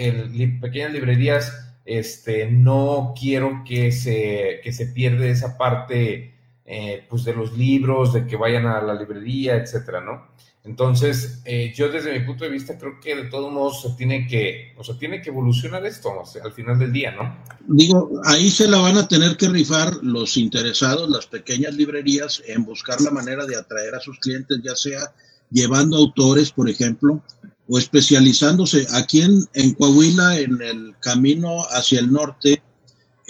pequeñas 0.61 0.91
librerías, 0.91 1.77
este, 1.85 2.49
no 2.49 3.13
quiero 3.19 3.63
que 3.65 3.91
se, 3.91 4.61
que 4.63 4.71
se 4.71 4.87
pierda 4.87 5.25
esa 5.25 5.57
parte 5.57 6.35
eh, 6.65 7.05
pues 7.09 7.23
de 7.23 7.33
los 7.33 7.57
libros, 7.57 8.13
de 8.13 8.27
que 8.27 8.35
vayan 8.35 8.67
a 8.67 8.81
la 8.81 8.93
librería, 8.93 9.55
etcétera, 9.55 10.01
¿no? 10.01 10.27
Entonces, 10.65 11.39
eh, 11.45 11.73
yo 11.75 11.89
desde 11.89 12.19
mi 12.19 12.25
punto 12.25 12.43
de 12.43 12.49
vista 12.49 12.77
creo 12.77 12.99
que 12.99 13.15
de 13.15 13.29
todos 13.29 13.51
modos 13.51 13.81
se 13.81 13.89
tiene 13.91 14.27
que, 14.27 14.73
o 14.77 14.83
sea, 14.83 14.97
tiene 14.97 15.21
que 15.21 15.29
evolucionar 15.29 15.85
esto 15.85 16.11
al 16.43 16.51
final 16.51 16.77
del 16.77 16.91
día, 16.91 17.11
¿no? 17.11 17.37
Digo, 17.67 18.21
ahí 18.25 18.49
se 18.49 18.67
la 18.67 18.79
van 18.79 18.97
a 18.97 19.07
tener 19.07 19.37
que 19.37 19.47
rifar 19.47 19.93
los 20.03 20.35
interesados, 20.35 21.09
las 21.09 21.27
pequeñas 21.27 21.75
librerías, 21.75 22.43
en 22.45 22.65
buscar 22.65 22.99
la 22.99 23.11
manera 23.11 23.45
de 23.45 23.55
atraer 23.55 23.95
a 23.95 24.01
sus 24.01 24.19
clientes, 24.19 24.59
ya 24.61 24.75
sea 24.75 25.13
llevando 25.49 25.97
autores, 25.97 26.51
por 26.51 26.69
ejemplo, 26.69 27.23
o 27.67 27.79
especializándose. 27.79 28.85
Aquí 28.91 29.21
en, 29.21 29.39
en 29.53 29.73
Coahuila, 29.75 30.39
en 30.39 30.61
el 30.61 30.95
camino 30.99 31.63
hacia 31.71 31.99
el 31.99 32.11
norte, 32.11 32.61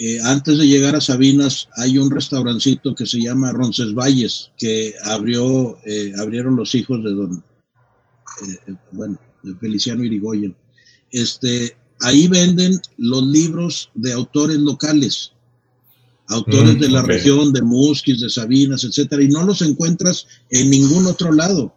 eh, 0.02 0.18
antes 0.24 0.56
de 0.56 0.66
llegar 0.66 0.96
a 0.96 1.00
Sabinas, 1.02 1.68
hay 1.76 1.98
un 1.98 2.10
restaurancito 2.10 2.94
que 2.94 3.04
se 3.04 3.20
llama 3.20 3.52
Roncesvalles, 3.52 4.50
que 4.56 4.94
abrió, 5.04 5.76
eh, 5.84 6.14
abrieron 6.18 6.56
los 6.56 6.74
hijos 6.74 7.04
de 7.04 7.10
don, 7.10 7.44
eh, 8.48 8.74
bueno, 8.92 9.20
de 9.42 9.54
Feliciano 9.56 10.02
Irigoyen. 10.02 10.56
Este, 11.10 11.76
ahí 12.00 12.28
venden 12.28 12.80
los 12.96 13.26
libros 13.26 13.90
de 13.94 14.14
autores 14.14 14.56
locales. 14.56 15.32
autores 16.28 16.78
de 16.80 16.88
la 16.88 17.02
región, 17.02 17.52
de 17.52 17.60
Musquis, 17.60 18.20
de 18.20 18.30
Sabinas, 18.30 18.84
etcétera, 18.84 19.22
y 19.22 19.28
no 19.28 19.44
los 19.44 19.60
encuentras 19.60 20.26
en 20.48 20.70
ningún 20.70 21.04
otro 21.06 21.30
lado. 21.30 21.74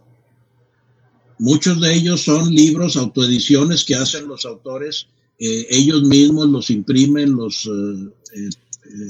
Muchos 1.40 1.82
de 1.82 1.94
ellos 1.94 2.22
son 2.22 2.54
libros, 2.56 2.96
autoediciones 2.96 3.84
que 3.84 3.96
hacen 3.96 4.28
los 4.28 4.46
autores, 4.46 5.08
eh, 5.46 5.68
ellos 5.72 6.04
mismos 6.04 6.48
los 6.48 6.70
imprimen, 6.70 7.36
los 7.36 7.66
eh, 7.66 8.10
eh, 8.34 8.50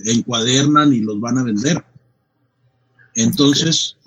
encuadernan 0.05 0.91
y 0.91 1.01
los 1.01 1.19
van 1.19 1.37
a 1.37 1.43
vender. 1.43 1.85
Entonces, 3.13 3.97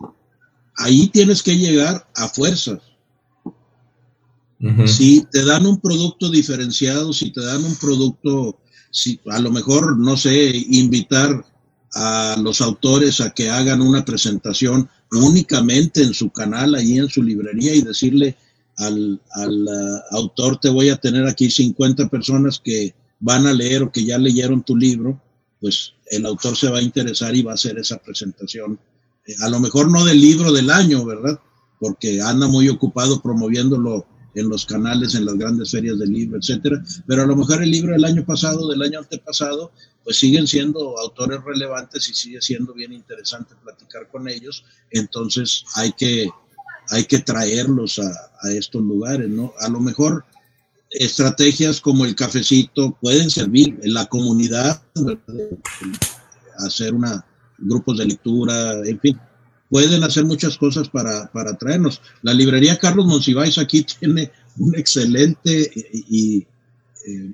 ahí 0.77 1.07
tienes 1.07 1.45
que 1.45 1.57
llegar 1.57 2.09
a 2.16 2.29
fuerzas. 2.29 2.81
Si 4.87 5.24
te 5.31 5.45
dan 5.45 5.66
un 5.66 5.79
producto 5.81 6.29
diferenciado, 6.29 7.12
si 7.12 7.31
te 7.31 7.45
dan 7.45 7.62
un 7.62 7.77
producto, 7.77 8.59
si 8.91 9.20
a 9.27 9.39
lo 9.39 9.53
mejor, 9.53 9.97
no 9.97 10.16
sé, 10.16 10.51
invitar 10.70 11.45
a 11.95 12.37
los 12.41 12.61
autores 12.61 13.20
a 13.20 13.31
que 13.31 13.51
hagan 13.51 13.83
una 13.83 14.05
presentación 14.05 14.89
únicamente 15.12 16.03
en 16.03 16.12
su 16.12 16.31
canal, 16.31 16.74
ahí 16.74 16.99
en 16.99 17.09
su 17.09 17.22
librería 17.22 17.72
y 17.72 17.83
decirle 17.83 18.37
al, 18.79 19.20
uh, 19.37 20.16
autor, 20.16 20.59
te 20.59 20.68
voy 20.68 20.91
a 20.91 20.97
tener 20.97 21.27
aquí 21.27 21.51
50 21.51 22.09
personas 22.09 22.61
que 22.62 22.95
van 23.20 23.47
a 23.47 23.53
leer 23.53 23.83
o 23.83 23.93
que 23.93 24.05
ya 24.05 24.18
leyeron 24.18 24.62
tu 24.62 24.77
libro, 24.77 25.20
pues 25.61 25.95
el 26.11 26.27
autor 26.27 26.57
se 26.57 26.70
va 26.70 26.79
a 26.79 26.83
interesar 26.83 27.35
y 27.35 27.43
va 27.43 27.53
a 27.53 27.55
hacer 27.55 27.79
esa 27.79 27.99
presentación. 27.99 28.79
Eh, 29.27 29.35
a 29.41 29.49
lo 29.49 29.61
mejor 29.61 29.91
no 29.91 30.05
del 30.05 30.20
libro 30.20 30.53
del 30.53 30.70
año, 30.70 31.05
¿verdad? 31.05 31.41
Porque 31.81 32.20
anda 32.20 32.47
muy 32.47 32.68
ocupado 32.68 33.20
promoviéndolo 33.20 34.07
en 34.37 34.49
los 34.51 34.66
canales, 34.66 35.14
en 35.14 35.24
las 35.24 35.37
grandes 35.37 35.70
ferias 35.70 35.99
del 35.99 36.12
libro, 36.12 36.39
etcétera. 36.39 36.83
Pero 37.07 37.22
a 37.22 37.27
lo 37.27 37.35
mejor 37.35 37.62
el 37.62 37.70
libro 37.70 37.93
del 37.93 38.05
año 38.05 38.24
pasado, 38.24 38.68
del 38.68 38.83
año 38.83 38.99
antepasado, 38.99 39.72
pues 40.05 40.18
siguen 40.18 40.47
siendo 40.47 40.99
autores 40.99 41.43
relevantes 41.43 42.09
y 42.09 42.14
sigue 42.14 42.41
siendo 42.43 42.74
bien 42.74 42.93
interesante 42.93 43.55
platicar 43.64 44.09
con 44.09 44.29
ellos. 44.29 44.62
Entonces 44.91 45.64
hay 45.74 45.93
que, 45.93 46.29
hay 46.91 47.05
que 47.05 47.18
traerlos 47.18 47.99
a, 47.99 48.12
estos 48.53 48.80
lugares, 48.82 49.28
¿no? 49.28 49.53
A 49.59 49.68
lo 49.68 49.80
mejor 49.80 50.24
estrategias 50.91 51.80
como 51.80 52.05
el 52.05 52.14
cafecito 52.14 52.97
pueden 53.01 53.28
servir 53.28 53.76
en 53.82 53.93
la 53.93 54.07
comunidad, 54.07 54.80
hacer 56.59 56.95
una 56.95 57.26
grupos 57.59 57.99
de 57.99 58.07
lectura, 58.07 58.74
en 58.84 59.01
fin, 59.01 59.18
pueden 59.70 60.03
hacer 60.05 60.24
muchas 60.24 60.57
cosas 60.57 60.89
para, 60.89 61.30
para 61.32 61.57
traernos. 61.57 62.01
La 62.22 62.34
librería 62.34 62.78
Carlos 62.78 63.07
Monsiváis 63.07 63.59
aquí 63.59 63.84
tiene 64.01 64.30
un 64.59 64.74
excelente 64.76 65.70
y, 65.93 66.47
eh, 67.07 67.32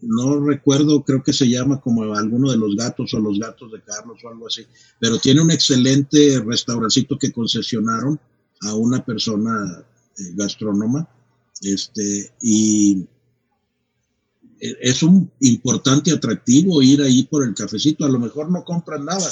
no 0.00 0.38
recuerdo, 0.40 1.02
creo 1.02 1.22
que 1.22 1.32
se 1.32 1.48
llama 1.48 1.80
como 1.80 2.14
alguno 2.14 2.50
de 2.50 2.56
los 2.56 2.76
gatos 2.76 3.12
o 3.14 3.18
los 3.18 3.38
gatos 3.38 3.72
de 3.72 3.82
Carlos 3.82 4.18
o 4.22 4.28
algo 4.28 4.46
así, 4.46 4.64
pero 5.00 5.18
tiene 5.18 5.40
un 5.40 5.50
excelente 5.50 6.40
restaurancito 6.46 7.18
que 7.18 7.32
concesionaron 7.32 8.20
a 8.62 8.74
una 8.74 9.04
persona 9.04 9.84
eh, 10.18 10.22
gastrónoma, 10.34 11.08
este, 11.62 12.32
y 12.40 13.06
e, 14.60 14.76
es 14.80 15.02
un 15.02 15.30
importante 15.40 16.12
atractivo 16.12 16.82
ir 16.82 17.02
ahí 17.02 17.24
por 17.24 17.44
el 17.44 17.54
cafecito, 17.54 18.04
a 18.04 18.08
lo 18.08 18.18
mejor 18.18 18.50
no 18.50 18.64
compran 18.64 19.04
nada, 19.04 19.30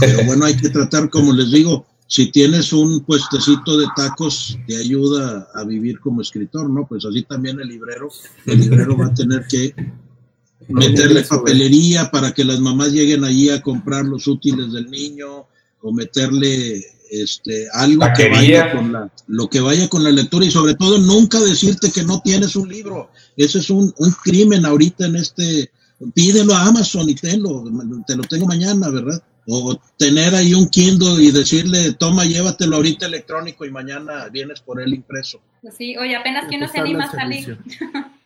pero 0.00 0.24
bueno, 0.26 0.44
hay 0.44 0.56
que 0.56 0.70
tratar, 0.70 1.10
como 1.10 1.32
les 1.32 1.50
digo, 1.50 1.86
si 2.10 2.32
tienes 2.32 2.72
un 2.72 3.04
puestecito 3.04 3.78
de 3.78 3.86
tacos, 3.94 4.58
te 4.66 4.76
ayuda 4.76 5.48
a 5.54 5.62
vivir 5.62 6.00
como 6.00 6.22
escritor, 6.22 6.68
¿no? 6.68 6.84
Pues 6.84 7.04
así 7.04 7.22
también 7.22 7.60
el 7.60 7.68
librero, 7.68 8.10
el 8.46 8.60
librero 8.60 8.96
va 8.96 9.06
a 9.06 9.14
tener 9.14 9.46
que 9.48 9.72
meterle 10.68 11.22
papelería 11.22 12.10
para 12.10 12.32
que 12.32 12.44
las 12.44 12.58
mamás 12.58 12.90
lleguen 12.90 13.22
allí 13.22 13.50
a 13.50 13.62
comprar 13.62 14.06
los 14.06 14.26
útiles 14.26 14.72
del 14.72 14.90
niño 14.90 15.46
o 15.82 15.92
meterle 15.92 16.84
este 17.10 17.66
algo 17.72 18.06
que 18.16 18.28
vaya 18.28 18.72
con 18.72 18.92
la 18.92 19.10
lo 19.26 19.48
que 19.48 19.60
vaya 19.60 19.88
con 19.88 20.04
la 20.04 20.10
lectura 20.10 20.46
y 20.46 20.50
sobre 20.50 20.74
todo 20.74 20.98
nunca 20.98 21.40
decirte 21.40 21.90
que 21.90 22.02
no 22.02 22.20
tienes 22.20 22.56
un 22.56 22.68
libro. 22.68 23.10
Ese 23.36 23.58
es 23.58 23.70
un, 23.70 23.92
un 23.98 24.12
crimen 24.22 24.64
ahorita 24.64 25.06
en 25.06 25.16
este 25.16 25.70
pídelo 26.14 26.54
a 26.54 26.66
Amazon 26.66 27.08
y 27.08 27.14
tenlo, 27.14 27.64
te 28.06 28.16
lo 28.16 28.22
tengo 28.24 28.46
mañana, 28.46 28.88
¿verdad? 28.88 29.22
O 29.46 29.78
tener 29.96 30.34
ahí 30.34 30.54
un 30.54 30.68
Kindle 30.68 31.22
y 31.22 31.30
decirle, 31.30 31.92
toma, 31.94 32.24
llévatelo 32.24 32.76
ahorita 32.76 33.06
electrónico 33.06 33.64
y 33.64 33.70
mañana 33.70 34.28
vienes 34.28 34.60
por 34.60 34.80
él 34.80 34.94
impreso. 34.94 35.40
Pues 35.60 35.76
sí, 35.76 35.96
oye, 35.96 36.16
apenas 36.16 36.48
que 36.48 36.58
no 36.58 36.68
se 36.68 36.78
anima 36.78 37.04
a 37.04 37.10
salir. 37.10 37.58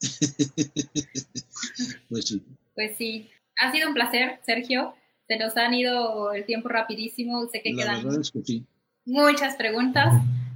pues 2.08 2.26
sí. 2.26 2.42
Pues 2.74 2.96
sí. 2.96 3.30
Ha 3.58 3.72
sido 3.72 3.88
un 3.88 3.94
placer, 3.94 4.38
Sergio. 4.44 4.94
Se 5.28 5.38
nos 5.38 5.56
han 5.56 5.74
ido 5.74 6.32
el 6.32 6.44
tiempo 6.44 6.68
rapidísimo. 6.68 7.46
Sé 7.48 7.62
que 7.62 7.74
quedan 7.74 8.04
muchas 9.04 9.56
preguntas, 9.56 10.12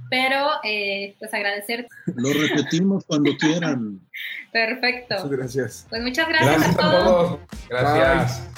pero 0.09 0.49
eh, 0.63 1.15
pues 1.19 1.33
agradecer. 1.33 1.87
Lo 2.15 2.33
repetimos 2.33 3.05
cuando 3.05 3.35
quieran. 3.37 3.99
Perfecto. 4.51 5.15
Muchas 5.15 5.31
gracias. 5.31 5.87
Pues 5.89 6.01
muchas 6.01 6.27
gracias, 6.27 6.69
a 6.69 6.77
todos. 6.77 7.39
Gracias. 7.69 8.51